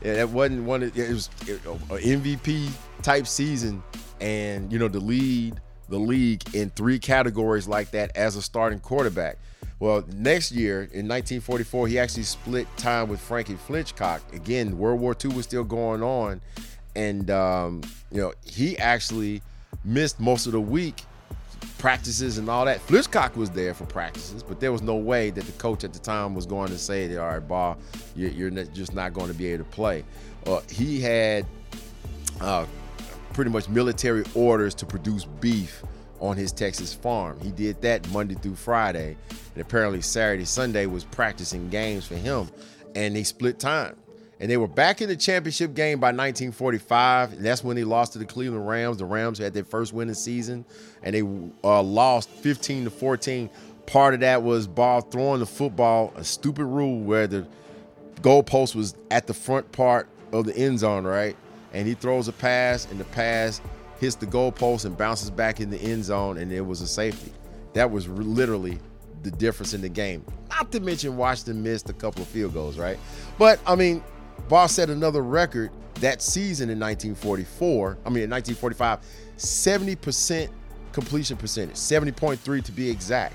it 0.00 0.28
wasn't 0.28 0.64
one 0.64 0.82
of, 0.82 0.96
it 0.96 1.12
was 1.12 1.28
an 1.48 1.58
MVP 1.58 2.70
type 3.02 3.26
season 3.26 3.82
and 4.20 4.72
you 4.72 4.78
know 4.78 4.88
the 4.88 5.00
lead 5.00 5.60
the 5.88 5.98
league 5.98 6.42
in 6.54 6.70
three 6.70 6.98
categories 6.98 7.66
like 7.66 7.90
that 7.92 8.14
as 8.16 8.36
a 8.36 8.42
starting 8.42 8.78
quarterback. 8.78 9.38
Well, 9.80 10.04
next 10.12 10.52
year 10.52 10.80
in 10.80 11.06
1944, 11.08 11.88
he 11.88 11.98
actually 11.98 12.24
split 12.24 12.66
time 12.76 13.08
with 13.08 13.20
Frankie 13.20 13.54
Filchock. 13.54 14.20
Again, 14.34 14.76
World 14.76 15.00
War 15.00 15.16
II 15.22 15.34
was 15.34 15.46
still 15.46 15.64
going 15.64 16.02
on, 16.02 16.40
and 16.96 17.30
um, 17.30 17.82
you 18.10 18.20
know 18.20 18.32
he 18.44 18.76
actually 18.78 19.40
missed 19.84 20.18
most 20.20 20.46
of 20.46 20.52
the 20.52 20.60
week 20.60 21.04
practices 21.78 22.38
and 22.38 22.48
all 22.48 22.64
that. 22.64 22.80
Filchock 22.86 23.36
was 23.36 23.50
there 23.50 23.74
for 23.74 23.86
practices, 23.86 24.42
but 24.42 24.60
there 24.60 24.72
was 24.72 24.82
no 24.82 24.96
way 24.96 25.30
that 25.30 25.44
the 25.44 25.52
coach 25.52 25.84
at 25.84 25.92
the 25.92 25.98
time 25.98 26.34
was 26.34 26.46
going 26.46 26.68
to 26.68 26.78
say, 26.78 27.16
"All 27.16 27.26
right, 27.26 27.46
Baugh, 27.46 27.76
you're 28.16 28.50
just 28.50 28.94
not 28.94 29.14
going 29.14 29.28
to 29.28 29.34
be 29.34 29.46
able 29.46 29.64
to 29.64 29.70
play." 29.70 30.04
Uh, 30.46 30.60
he 30.70 31.00
had 31.00 31.46
uh, 32.40 32.66
pretty 33.32 33.50
much 33.50 33.68
military 33.68 34.24
orders 34.34 34.74
to 34.74 34.86
produce 34.86 35.24
beef 35.24 35.82
on 36.20 36.36
his 36.36 36.52
Texas 36.52 36.92
farm. 36.92 37.38
He 37.40 37.50
did 37.50 37.80
that 37.82 38.08
Monday 38.10 38.34
through 38.34 38.56
Friday, 38.56 39.16
and 39.54 39.62
apparently 39.62 40.00
Saturday, 40.00 40.44
Sunday 40.44 40.86
was 40.86 41.04
practicing 41.04 41.68
games 41.68 42.06
for 42.06 42.16
him, 42.16 42.48
and 42.94 43.14
they 43.14 43.22
split 43.22 43.58
time. 43.58 43.96
And 44.40 44.50
they 44.50 44.56
were 44.56 44.68
back 44.68 45.02
in 45.02 45.08
the 45.08 45.16
championship 45.16 45.74
game 45.74 45.98
by 45.98 46.08
1945, 46.08 47.32
and 47.32 47.44
that's 47.44 47.64
when 47.64 47.74
they 47.74 47.82
lost 47.82 48.12
to 48.12 48.18
the 48.18 48.24
Cleveland 48.24 48.68
Rams. 48.68 48.98
The 48.98 49.04
Rams 49.04 49.38
had 49.38 49.52
their 49.52 49.64
first 49.64 49.92
winning 49.92 50.14
season, 50.14 50.64
and 51.02 51.14
they 51.14 51.22
uh, 51.64 51.82
lost 51.82 52.30
15 52.30 52.84
to 52.84 52.90
14. 52.90 53.50
Part 53.86 54.14
of 54.14 54.20
that 54.20 54.42
was 54.42 54.68
Baugh 54.68 55.00
throwing 55.00 55.40
the 55.40 55.46
football, 55.46 56.12
a 56.14 56.22
stupid 56.22 56.66
rule 56.66 57.00
where 57.00 57.26
the 57.26 57.48
goalpost 58.20 58.76
was 58.76 58.94
at 59.10 59.26
the 59.26 59.34
front 59.34 59.72
part 59.72 60.08
of 60.32 60.44
the 60.44 60.56
end 60.56 60.78
zone, 60.78 61.04
right? 61.04 61.36
And 61.72 61.88
he 61.88 61.94
throws 61.94 62.28
a 62.28 62.32
pass, 62.32 62.86
and 62.90 63.00
the 63.00 63.04
pass 63.04 63.60
hits 63.98 64.14
the 64.14 64.26
goalpost 64.26 64.84
and 64.84 64.96
bounces 64.96 65.30
back 65.30 65.60
in 65.60 65.70
the 65.70 65.78
end 65.78 66.04
zone, 66.04 66.38
and 66.38 66.52
it 66.52 66.60
was 66.60 66.80
a 66.80 66.86
safety. 66.86 67.32
That 67.72 67.90
was 67.90 68.06
literally 68.08 68.78
the 69.22 69.30
difference 69.32 69.74
in 69.74 69.80
the 69.80 69.88
game. 69.88 70.24
Not 70.50 70.70
to 70.72 70.80
mention 70.80 71.16
Washington 71.16 71.62
missed 71.62 71.90
a 71.90 71.92
couple 71.92 72.22
of 72.22 72.28
field 72.28 72.54
goals, 72.54 72.78
right? 72.78 72.98
But 73.36 73.58
I 73.66 73.74
mean, 73.74 74.02
Baugh 74.48 74.66
set 74.66 74.90
another 74.90 75.22
record 75.22 75.70
that 75.96 76.22
season 76.22 76.70
in 76.70 76.78
1944. 76.78 77.98
I 78.04 78.08
mean, 78.08 78.24
in 78.24 78.30
1945, 78.30 79.00
70% 79.36 80.48
completion 80.92 81.36
percentage, 81.36 81.76
70.3 81.76 82.64
to 82.64 82.72
be 82.72 82.88
exact. 82.88 83.34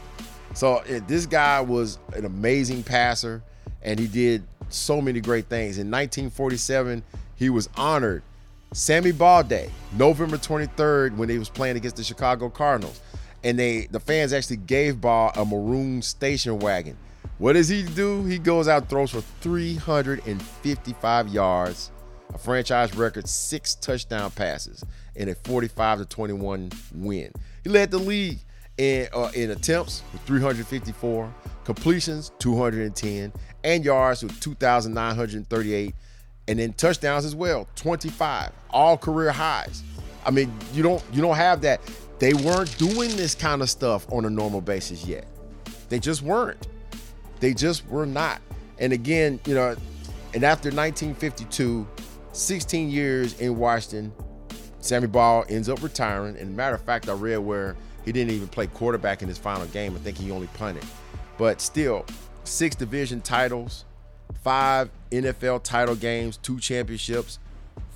So 0.53 0.77
eh, 0.87 0.99
this 1.07 1.25
guy 1.25 1.61
was 1.61 1.99
an 2.13 2.25
amazing 2.25 2.83
passer, 2.83 3.41
and 3.81 3.99
he 3.99 4.07
did 4.07 4.43
so 4.69 5.01
many 5.01 5.19
great 5.19 5.45
things. 5.45 5.77
In 5.77 5.89
1947, 5.89 7.03
he 7.35 7.49
was 7.49 7.69
honored 7.75 8.23
Sammy 8.73 9.11
Baugh 9.11 9.43
Day, 9.43 9.69
November 9.97 10.37
23rd, 10.37 11.15
when 11.15 11.29
he 11.29 11.37
was 11.37 11.49
playing 11.49 11.77
against 11.77 11.95
the 11.95 12.03
Chicago 12.03 12.49
Cardinals. 12.49 12.99
And 13.43 13.59
they 13.59 13.87
the 13.87 13.99
fans 13.99 14.33
actually 14.33 14.57
gave 14.57 15.01
Baugh 15.01 15.31
a 15.35 15.45
maroon 15.45 16.01
station 16.01 16.59
wagon. 16.59 16.97
What 17.37 17.53
does 17.53 17.67
he 17.67 17.83
do? 17.83 18.23
He 18.25 18.37
goes 18.37 18.67
out 18.67 18.89
throws 18.89 19.11
for 19.11 19.21
355 19.41 21.27
yards, 21.29 21.91
a 22.33 22.37
franchise 22.37 22.95
record, 22.95 23.27
six 23.27 23.75
touchdown 23.75 24.31
passes, 24.31 24.83
and 25.15 25.29
a 25.29 25.35
45 25.35 25.99
to 25.99 26.05
21 26.05 26.71
win. 26.93 27.31
He 27.63 27.69
led 27.69 27.91
the 27.91 27.97
league 27.97 28.39
in, 28.77 29.07
uh, 29.13 29.31
in 29.33 29.51
attempts 29.51 30.03
with 30.11 30.21
354, 30.23 31.33
completions 31.63 32.31
210, 32.39 33.33
and 33.63 33.85
yards 33.85 34.23
with 34.23 34.39
2,938 34.39 35.95
and 36.47 36.59
then 36.59 36.73
touchdowns 36.73 37.25
as 37.25 37.35
well 37.35 37.67
25 37.75 38.51
all 38.69 38.97
career 38.97 39.31
highs 39.31 39.83
i 40.25 40.31
mean 40.31 40.51
you 40.73 40.83
don't 40.83 41.03
you 41.13 41.21
don't 41.21 41.35
have 41.35 41.61
that 41.61 41.79
they 42.19 42.33
weren't 42.33 42.77
doing 42.77 43.15
this 43.15 43.33
kind 43.35 43.61
of 43.61 43.69
stuff 43.69 44.05
on 44.11 44.25
a 44.25 44.29
normal 44.29 44.61
basis 44.61 45.05
yet 45.05 45.25
they 45.89 45.99
just 45.99 46.21
weren't 46.21 46.67
they 47.43 47.53
just 47.53 47.85
were 47.87 48.05
not. 48.05 48.41
And 48.79 48.93
again 48.93 49.39
you 49.45 49.53
know 49.53 49.75
and 50.33 50.43
after 50.43 50.69
1952 50.69 51.87
16 52.31 52.89
years 52.89 53.39
in 53.39 53.55
washington 53.55 54.11
sammy 54.79 55.07
baugh 55.07 55.41
ends 55.49 55.69
up 55.69 55.81
retiring. 55.83 56.37
And 56.37 56.55
matter 56.55 56.75
of 56.75 56.81
fact 56.81 57.09
i 57.09 57.13
read 57.13 57.37
where 57.37 57.75
he 58.05 58.11
didn't 58.11 58.33
even 58.33 58.47
play 58.47 58.67
quarterback 58.67 59.21
in 59.21 59.29
his 59.29 59.37
final 59.37 59.65
game. 59.67 59.95
I 59.95 59.99
think 59.99 60.17
he 60.17 60.29
only 60.31 60.47
punted. 60.47 60.83
But 61.37 61.61
still 61.61 62.05
six 62.43 62.75
division 62.75 63.21
titles 63.21 63.85
five 64.43 64.89
NFL 65.11 65.63
title 65.63 65.95
games, 65.95 66.37
two 66.37 66.59
championships. 66.59 67.39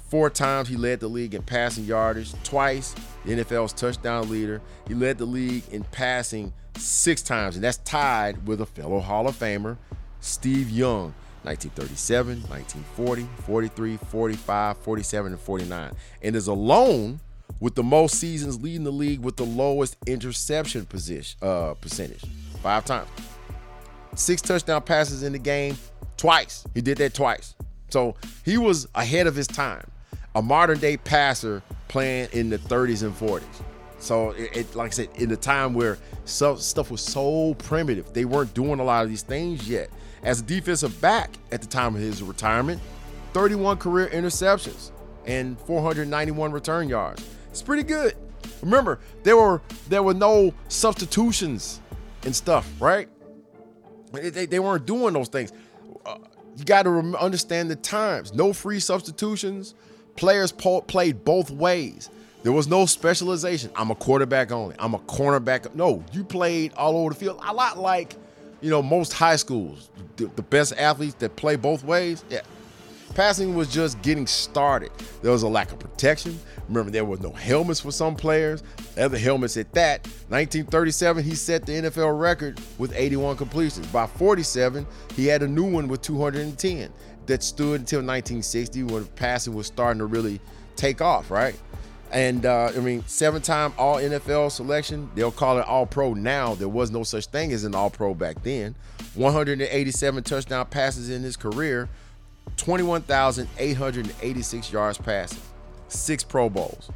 Four 0.08 0.30
times 0.30 0.70
he 0.70 0.78
led 0.78 1.00
the 1.00 1.08
league 1.08 1.36
in 1.36 1.42
passing 1.44 1.84
yardage, 1.84 2.32
twice 2.44 2.96
the 3.26 3.34
NFL's 3.34 3.74
touchdown 3.74 4.30
leader. 4.30 4.62
He 4.88 4.94
led 4.94 5.18
the 5.18 5.26
league 5.26 5.64
in 5.72 5.84
passing 5.86 6.54
six 6.78 7.22
times, 7.22 7.56
and 7.56 7.64
that's 7.64 7.78
tied 7.78 8.48
with 8.48 8.62
a 8.62 8.66
fellow 8.66 9.00
Hall 9.00 9.28
of 9.28 9.38
Famer, 9.38 9.78
Steve 10.22 10.70
Young, 10.70 11.14
1937, 11.44 12.42
1940, 12.44 13.28
43, 13.44 13.98
45, 13.98 14.78
47, 14.78 15.32
and 15.34 15.42
49. 15.42 15.92
And 16.22 16.36
is 16.36 16.48
alone 16.48 17.20
with 17.60 17.76
the 17.76 17.84
most 17.84 18.16
seasons 18.16 18.62
leading 18.62 18.84
the 18.84 18.92
league 18.92 19.20
with 19.20 19.36
the 19.36 19.46
lowest 19.46 19.98
interception 20.06 20.86
position, 20.86 21.38
uh, 21.42 21.74
percentage, 21.74 22.24
five 22.62 22.86
times. 22.86 23.10
Six 24.16 24.42
touchdown 24.42 24.82
passes 24.82 25.24
in 25.24 25.34
the 25.34 25.40
game, 25.40 25.78
Twice. 26.18 26.66
He 26.74 26.82
did 26.82 26.98
that 26.98 27.14
twice. 27.14 27.54
So 27.90 28.16
he 28.44 28.58
was 28.58 28.88
ahead 28.96 29.28
of 29.28 29.36
his 29.36 29.48
time. 29.48 29.86
A 30.38 30.42
modern 30.44 30.78
day 30.78 30.98
passer 30.98 31.64
playing 31.88 32.30
in 32.32 32.52
the 32.52 32.60
30s 32.60 33.02
and 33.02 33.12
40s. 33.12 33.44
So 33.98 34.30
it, 34.32 34.56
it 34.56 34.76
like 34.76 34.92
I 34.92 34.94
said, 34.94 35.10
in 35.16 35.30
the 35.30 35.36
time 35.36 35.74
where 35.74 35.98
stuff, 36.26 36.62
stuff 36.62 36.92
was 36.92 37.02
so 37.02 37.56
primitive, 37.56 38.14
they 38.14 38.24
weren't 38.24 38.54
doing 38.54 38.80
a 38.80 38.84
lot 38.84 39.04
of 39.04 39.10
these 39.10 39.24
things 39.24 39.68
yet. 39.68 39.90
As 40.22 40.42
a 40.42 40.44
defensive 40.44 41.02
back 41.02 41.32
at 41.52 41.64
the 41.64 41.68
time 41.68 41.96
of 41.96 42.02
his 42.02 42.22
retirement, 42.22 42.80
31 43.34 43.78
career 43.78 44.10
interceptions 44.14 44.92
and 45.26 45.60
491 45.62 46.52
return 46.52 46.88
yards. 46.88 47.28
It's 47.50 47.64
pretty 47.64 47.82
good. 47.82 48.14
Remember, 48.62 49.00
there 49.24 49.38
were 49.38 49.60
there 49.90 50.04
were 50.04 50.14
no 50.14 50.54
substitutions 50.68 51.82
and 52.26 52.36
stuff, 52.36 52.70
right? 52.80 53.10
They, 54.12 54.46
they 54.46 54.60
weren't 54.60 54.86
doing 54.86 55.16
those 55.16 55.30
things 55.30 55.52
uh, 56.06 56.18
you 56.58 56.66
got 56.66 56.84
to 56.84 56.90
rem- 56.90 57.16
understand 57.16 57.70
the 57.70 57.76
times. 57.76 58.34
No 58.34 58.52
free 58.54 58.80
substitutions. 58.80 59.76
Players 60.18 60.52
po- 60.52 60.82
played 60.82 61.24
both 61.24 61.50
ways. 61.52 62.10
There 62.44 62.52
was 62.52 62.68
no 62.68 62.86
specialization. 62.86 63.72
I'm 63.76 63.92
a 63.92 63.96
quarterback 63.96 64.52
only. 64.52 64.76
I'm 64.80 64.94
a 64.94 65.00
cornerback. 65.00 65.74
No, 65.76 66.04
you 66.14 66.24
played 66.24 66.74
all 66.74 66.98
over 66.98 67.10
the 67.10 67.16
field. 67.20 67.40
A 67.46 67.54
lot 67.54 67.78
like, 67.80 68.16
you 68.62 68.70
know, 68.70 68.82
most 68.82 69.14
high 69.14 69.36
schools. 69.36 69.90
The, 70.18 70.26
the 70.36 70.42
best 70.42 70.74
athletes 70.78 71.16
that 71.16 71.36
play 71.36 71.56
both 71.56 71.84
ways. 71.84 72.24
Yeah, 72.30 72.42
Passing 73.18 73.56
was 73.56 73.68
just 73.74 74.00
getting 74.04 74.28
started. 74.28 74.92
There 75.24 75.32
was 75.32 75.42
a 75.42 75.48
lack 75.48 75.72
of 75.72 75.80
protection. 75.80 76.38
Remember, 76.68 76.92
there 76.92 77.04
was 77.04 77.20
no 77.20 77.32
helmets 77.32 77.80
for 77.80 77.90
some 77.90 78.16
players. 78.16 78.62
Other 78.96 79.18
helmets 79.18 79.58
at 79.58 79.74
that. 79.74 80.06
1937, 80.30 81.24
he 81.24 81.34
set 81.34 81.66
the 81.66 81.72
NFL 81.72 82.22
record 82.22 82.62
with 82.78 82.94
81 82.96 83.36
completions. 83.38 83.88
By 83.88 84.06
47, 84.06 84.86
he 85.16 85.26
had 85.26 85.42
a 85.42 85.48
new 85.48 85.64
one 85.64 85.88
with 85.88 86.04
210 86.04 86.94
that 87.26 87.42
stood 87.42 87.80
until 87.80 88.02
1960 88.02 88.84
when 88.84 89.06
passing 89.16 89.56
was 89.56 89.66
starting 89.66 89.98
to 89.98 90.06
really 90.06 90.40
take 90.76 91.02
off, 91.02 91.32
right? 91.32 91.60
And 92.12 92.46
uh, 92.46 92.72
I 92.76 92.80
mean, 92.82 93.04
seven 93.08 93.42
time 93.42 93.74
All 93.80 93.96
NFL 93.96 94.52
selection. 94.52 95.10
They'll 95.16 95.32
call 95.32 95.58
it 95.58 95.66
All 95.66 95.88
Pro 95.88 96.14
now. 96.14 96.54
There 96.54 96.70
was 96.70 96.92
no 96.92 97.02
such 97.02 97.26
thing 97.26 97.52
as 97.52 97.64
an 97.64 97.74
All 97.74 97.90
Pro 97.90 98.14
back 98.14 98.44
then. 98.44 98.76
187 99.16 100.24
touchdown 100.24 100.68
passes 100.68 101.10
in 101.10 101.24
his 101.24 101.36
career. 101.36 101.90
21,886 102.56 104.72
yards 104.72 104.98
passing, 104.98 105.42
six 105.90 106.24
Pro 106.24 106.50
Bowls, 106.50 106.90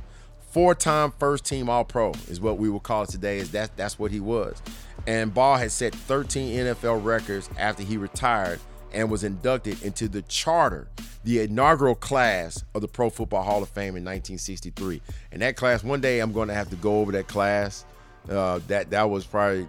four-time 0.49 1.11
first-team 1.19 1.69
All-Pro 1.69 2.13
is 2.29 2.39
what 2.39 2.57
we 2.57 2.69
will 2.69 2.79
call 2.79 3.03
it 3.03 3.09
today. 3.09 3.37
Is 3.37 3.51
that 3.51 3.75
that's 3.75 3.99
what 3.99 4.11
he 4.11 4.19
was, 4.19 4.61
and 5.05 5.33
Baugh 5.33 5.57
had 5.57 5.71
set 5.71 5.93
13 5.93 6.57
NFL 6.57 7.03
records 7.03 7.49
after 7.57 7.83
he 7.83 7.97
retired 7.97 8.59
and 8.93 9.09
was 9.09 9.23
inducted 9.23 9.81
into 9.83 10.07
the 10.07 10.21
charter, 10.23 10.87
the 11.23 11.41
inaugural 11.41 11.95
class 11.95 12.63
of 12.73 12.81
the 12.81 12.87
Pro 12.87 13.09
Football 13.09 13.43
Hall 13.43 13.63
of 13.63 13.69
Fame 13.69 13.95
in 13.95 14.03
1963. 14.03 15.01
And 15.31 15.41
that 15.41 15.55
class, 15.55 15.83
one 15.83 16.01
day 16.01 16.19
I'm 16.19 16.33
going 16.33 16.49
to 16.49 16.53
have 16.53 16.69
to 16.69 16.75
go 16.75 16.99
over 16.99 17.11
that 17.13 17.27
class. 17.27 17.85
Uh, 18.29 18.59
that 18.67 18.91
that 18.91 19.09
was 19.09 19.25
probably, 19.25 19.65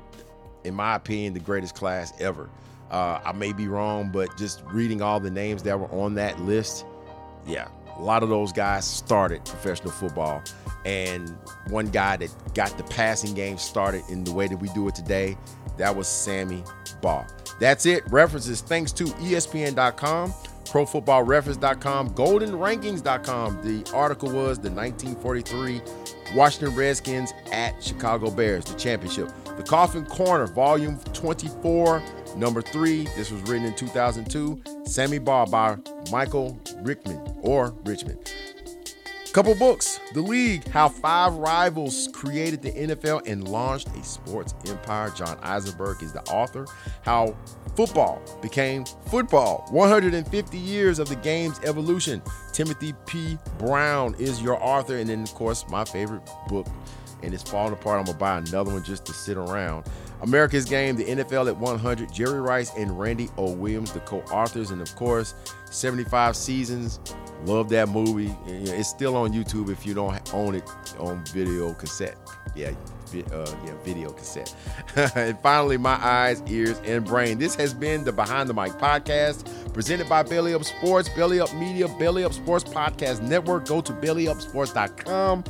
in 0.64 0.74
my 0.74 0.96
opinion, 0.96 1.34
the 1.34 1.40
greatest 1.40 1.74
class 1.74 2.12
ever. 2.20 2.48
Uh, 2.92 3.20
I 3.24 3.32
may 3.32 3.52
be 3.52 3.68
wrong, 3.68 4.10
but 4.10 4.36
just 4.36 4.62
reading 4.66 5.00
all 5.00 5.18
the 5.18 5.30
names 5.30 5.62
that 5.62 5.80
were 5.80 5.90
on 5.90 6.14
that 6.14 6.38
list, 6.40 6.84
yeah, 7.46 7.68
a 7.96 8.02
lot 8.02 8.22
of 8.22 8.28
those 8.28 8.52
guys 8.52 8.84
started 8.84 9.44
professional 9.44 9.90
football. 9.90 10.42
And 10.84 11.30
one 11.68 11.86
guy 11.86 12.16
that 12.18 12.54
got 12.54 12.76
the 12.76 12.84
passing 12.84 13.34
game 13.34 13.56
started 13.56 14.02
in 14.10 14.24
the 14.24 14.32
way 14.32 14.46
that 14.46 14.56
we 14.58 14.68
do 14.70 14.88
it 14.88 14.94
today, 14.94 15.38
that 15.78 15.94
was 15.94 16.06
Sammy 16.06 16.62
Baugh. 17.00 17.26
That's 17.58 17.86
it. 17.86 18.02
References 18.10 18.60
thanks 18.60 18.92
to 18.92 19.04
ESPN.com, 19.04 20.32
ProFootballReference.com, 20.64 22.10
GoldenRankings.com. 22.10 23.62
The 23.62 23.90
article 23.94 24.28
was 24.28 24.58
the 24.58 24.70
1943 24.70 25.80
Washington 26.34 26.74
Redskins 26.76 27.32
at 27.52 27.82
Chicago 27.82 28.30
Bears, 28.30 28.64
the 28.64 28.74
championship. 28.74 29.30
The 29.56 29.62
Coffin 29.62 30.06
Corner, 30.06 30.46
Volume 30.46 30.98
24, 31.12 32.02
Number 32.36 32.62
3. 32.62 33.04
This 33.16 33.30
was 33.30 33.42
written 33.42 33.66
in 33.66 33.74
2002. 33.74 34.62
Sammy 34.84 35.18
Baugh 35.18 35.46
by 35.46 35.76
Michael 36.10 36.58
Rickman 36.82 37.20
or 37.42 37.74
Richmond. 37.84 38.32
Couple 39.32 39.54
books 39.54 39.98
The 40.12 40.20
League 40.20 40.68
How 40.68 40.90
Five 40.90 41.32
Rivals 41.32 42.10
Created 42.12 42.60
the 42.60 42.70
NFL 42.70 43.26
and 43.26 43.48
Launched 43.48 43.88
a 43.96 44.04
Sports 44.04 44.54
Empire. 44.66 45.08
John 45.16 45.38
Eisenberg 45.42 46.02
is 46.02 46.12
the 46.12 46.20
author. 46.24 46.66
How 47.00 47.34
Football 47.74 48.20
Became 48.42 48.84
Football 49.06 49.66
150 49.70 50.58
Years 50.58 50.98
of 50.98 51.08
the 51.08 51.16
Game's 51.16 51.58
Evolution. 51.60 52.20
Timothy 52.52 52.92
P. 53.06 53.38
Brown 53.58 54.14
is 54.18 54.42
your 54.42 54.62
author. 54.62 54.98
And 54.98 55.08
then, 55.08 55.22
of 55.22 55.32
course, 55.32 55.64
my 55.70 55.86
favorite 55.86 56.28
book, 56.48 56.66
and 57.22 57.32
it's 57.32 57.42
falling 57.42 57.72
apart. 57.72 58.00
I'm 58.00 58.04
going 58.04 58.18
to 58.18 58.20
buy 58.20 58.36
another 58.36 58.70
one 58.70 58.84
just 58.84 59.06
to 59.06 59.14
sit 59.14 59.38
around. 59.38 59.86
America's 60.22 60.64
Game, 60.64 60.96
the 60.96 61.04
NFL 61.04 61.48
at 61.48 61.56
100, 61.56 62.12
Jerry 62.12 62.40
Rice 62.40 62.70
and 62.76 62.98
Randy 62.98 63.28
O. 63.36 63.52
Williams, 63.52 63.92
the 63.92 64.00
co 64.00 64.20
authors. 64.30 64.70
And 64.70 64.80
of 64.80 64.94
course, 64.96 65.34
75 65.70 66.36
seasons 66.36 67.00
Love 67.46 67.68
that 67.70 67.88
movie. 67.88 68.34
It's 68.46 68.88
still 68.88 69.16
on 69.16 69.32
YouTube 69.32 69.68
if 69.70 69.84
you 69.84 69.94
don't 69.94 70.32
own 70.32 70.54
it 70.54 70.68
on 70.98 71.24
video 71.26 71.72
cassette. 71.74 72.16
Yeah, 72.54 72.70
uh, 73.32 73.52
yeah, 73.66 73.74
video 73.82 74.10
cassette. 74.12 74.54
and 75.16 75.36
finally, 75.40 75.76
my 75.76 75.94
eyes, 75.94 76.40
ears, 76.46 76.80
and 76.84 77.04
brain. 77.04 77.38
This 77.38 77.56
has 77.56 77.74
been 77.74 78.04
the 78.04 78.12
Behind 78.12 78.48
the 78.48 78.54
Mic 78.54 78.72
podcast 78.74 79.74
presented 79.74 80.08
by 80.08 80.22
Belly 80.22 80.54
Up 80.54 80.62
Sports, 80.62 81.08
Belly 81.08 81.40
Up 81.40 81.52
Media, 81.54 81.88
Belly 81.98 82.22
Up 82.22 82.32
Sports 82.32 82.64
Podcast 82.64 83.22
Network. 83.22 83.66
Go 83.66 83.80
to 83.80 83.92
bellyupsports.com. 83.92 85.44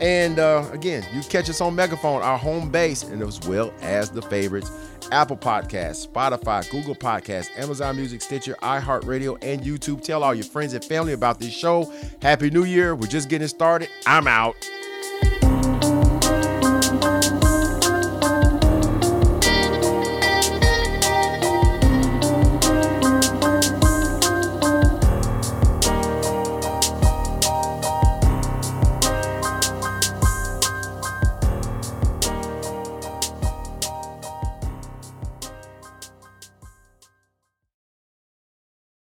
And 0.00 0.38
uh, 0.38 0.68
again, 0.72 1.04
you 1.12 1.22
catch 1.22 1.50
us 1.50 1.60
on 1.60 1.74
Megaphone, 1.74 2.22
our 2.22 2.38
home 2.38 2.70
base, 2.70 3.02
and 3.02 3.22
as 3.22 3.40
well 3.48 3.72
as 3.80 4.10
the 4.10 4.22
favorites 4.22 4.70
Apple 5.10 5.36
Podcasts, 5.36 6.06
Spotify, 6.06 6.68
Google 6.70 6.94
Podcasts, 6.94 7.48
Amazon 7.58 7.96
Music, 7.96 8.20
Stitcher, 8.20 8.54
iHeartRadio, 8.62 9.38
and 9.42 9.62
YouTube. 9.62 10.02
Tell 10.02 10.22
all 10.22 10.34
your 10.34 10.44
friends 10.44 10.74
and 10.74 10.84
family 10.84 11.14
about 11.14 11.38
this 11.38 11.52
show. 11.52 11.92
Happy 12.20 12.50
New 12.50 12.64
Year. 12.64 12.94
We're 12.94 13.06
just 13.06 13.28
getting 13.28 13.48
started. 13.48 13.88
I'm 14.06 14.28
out. 14.28 14.56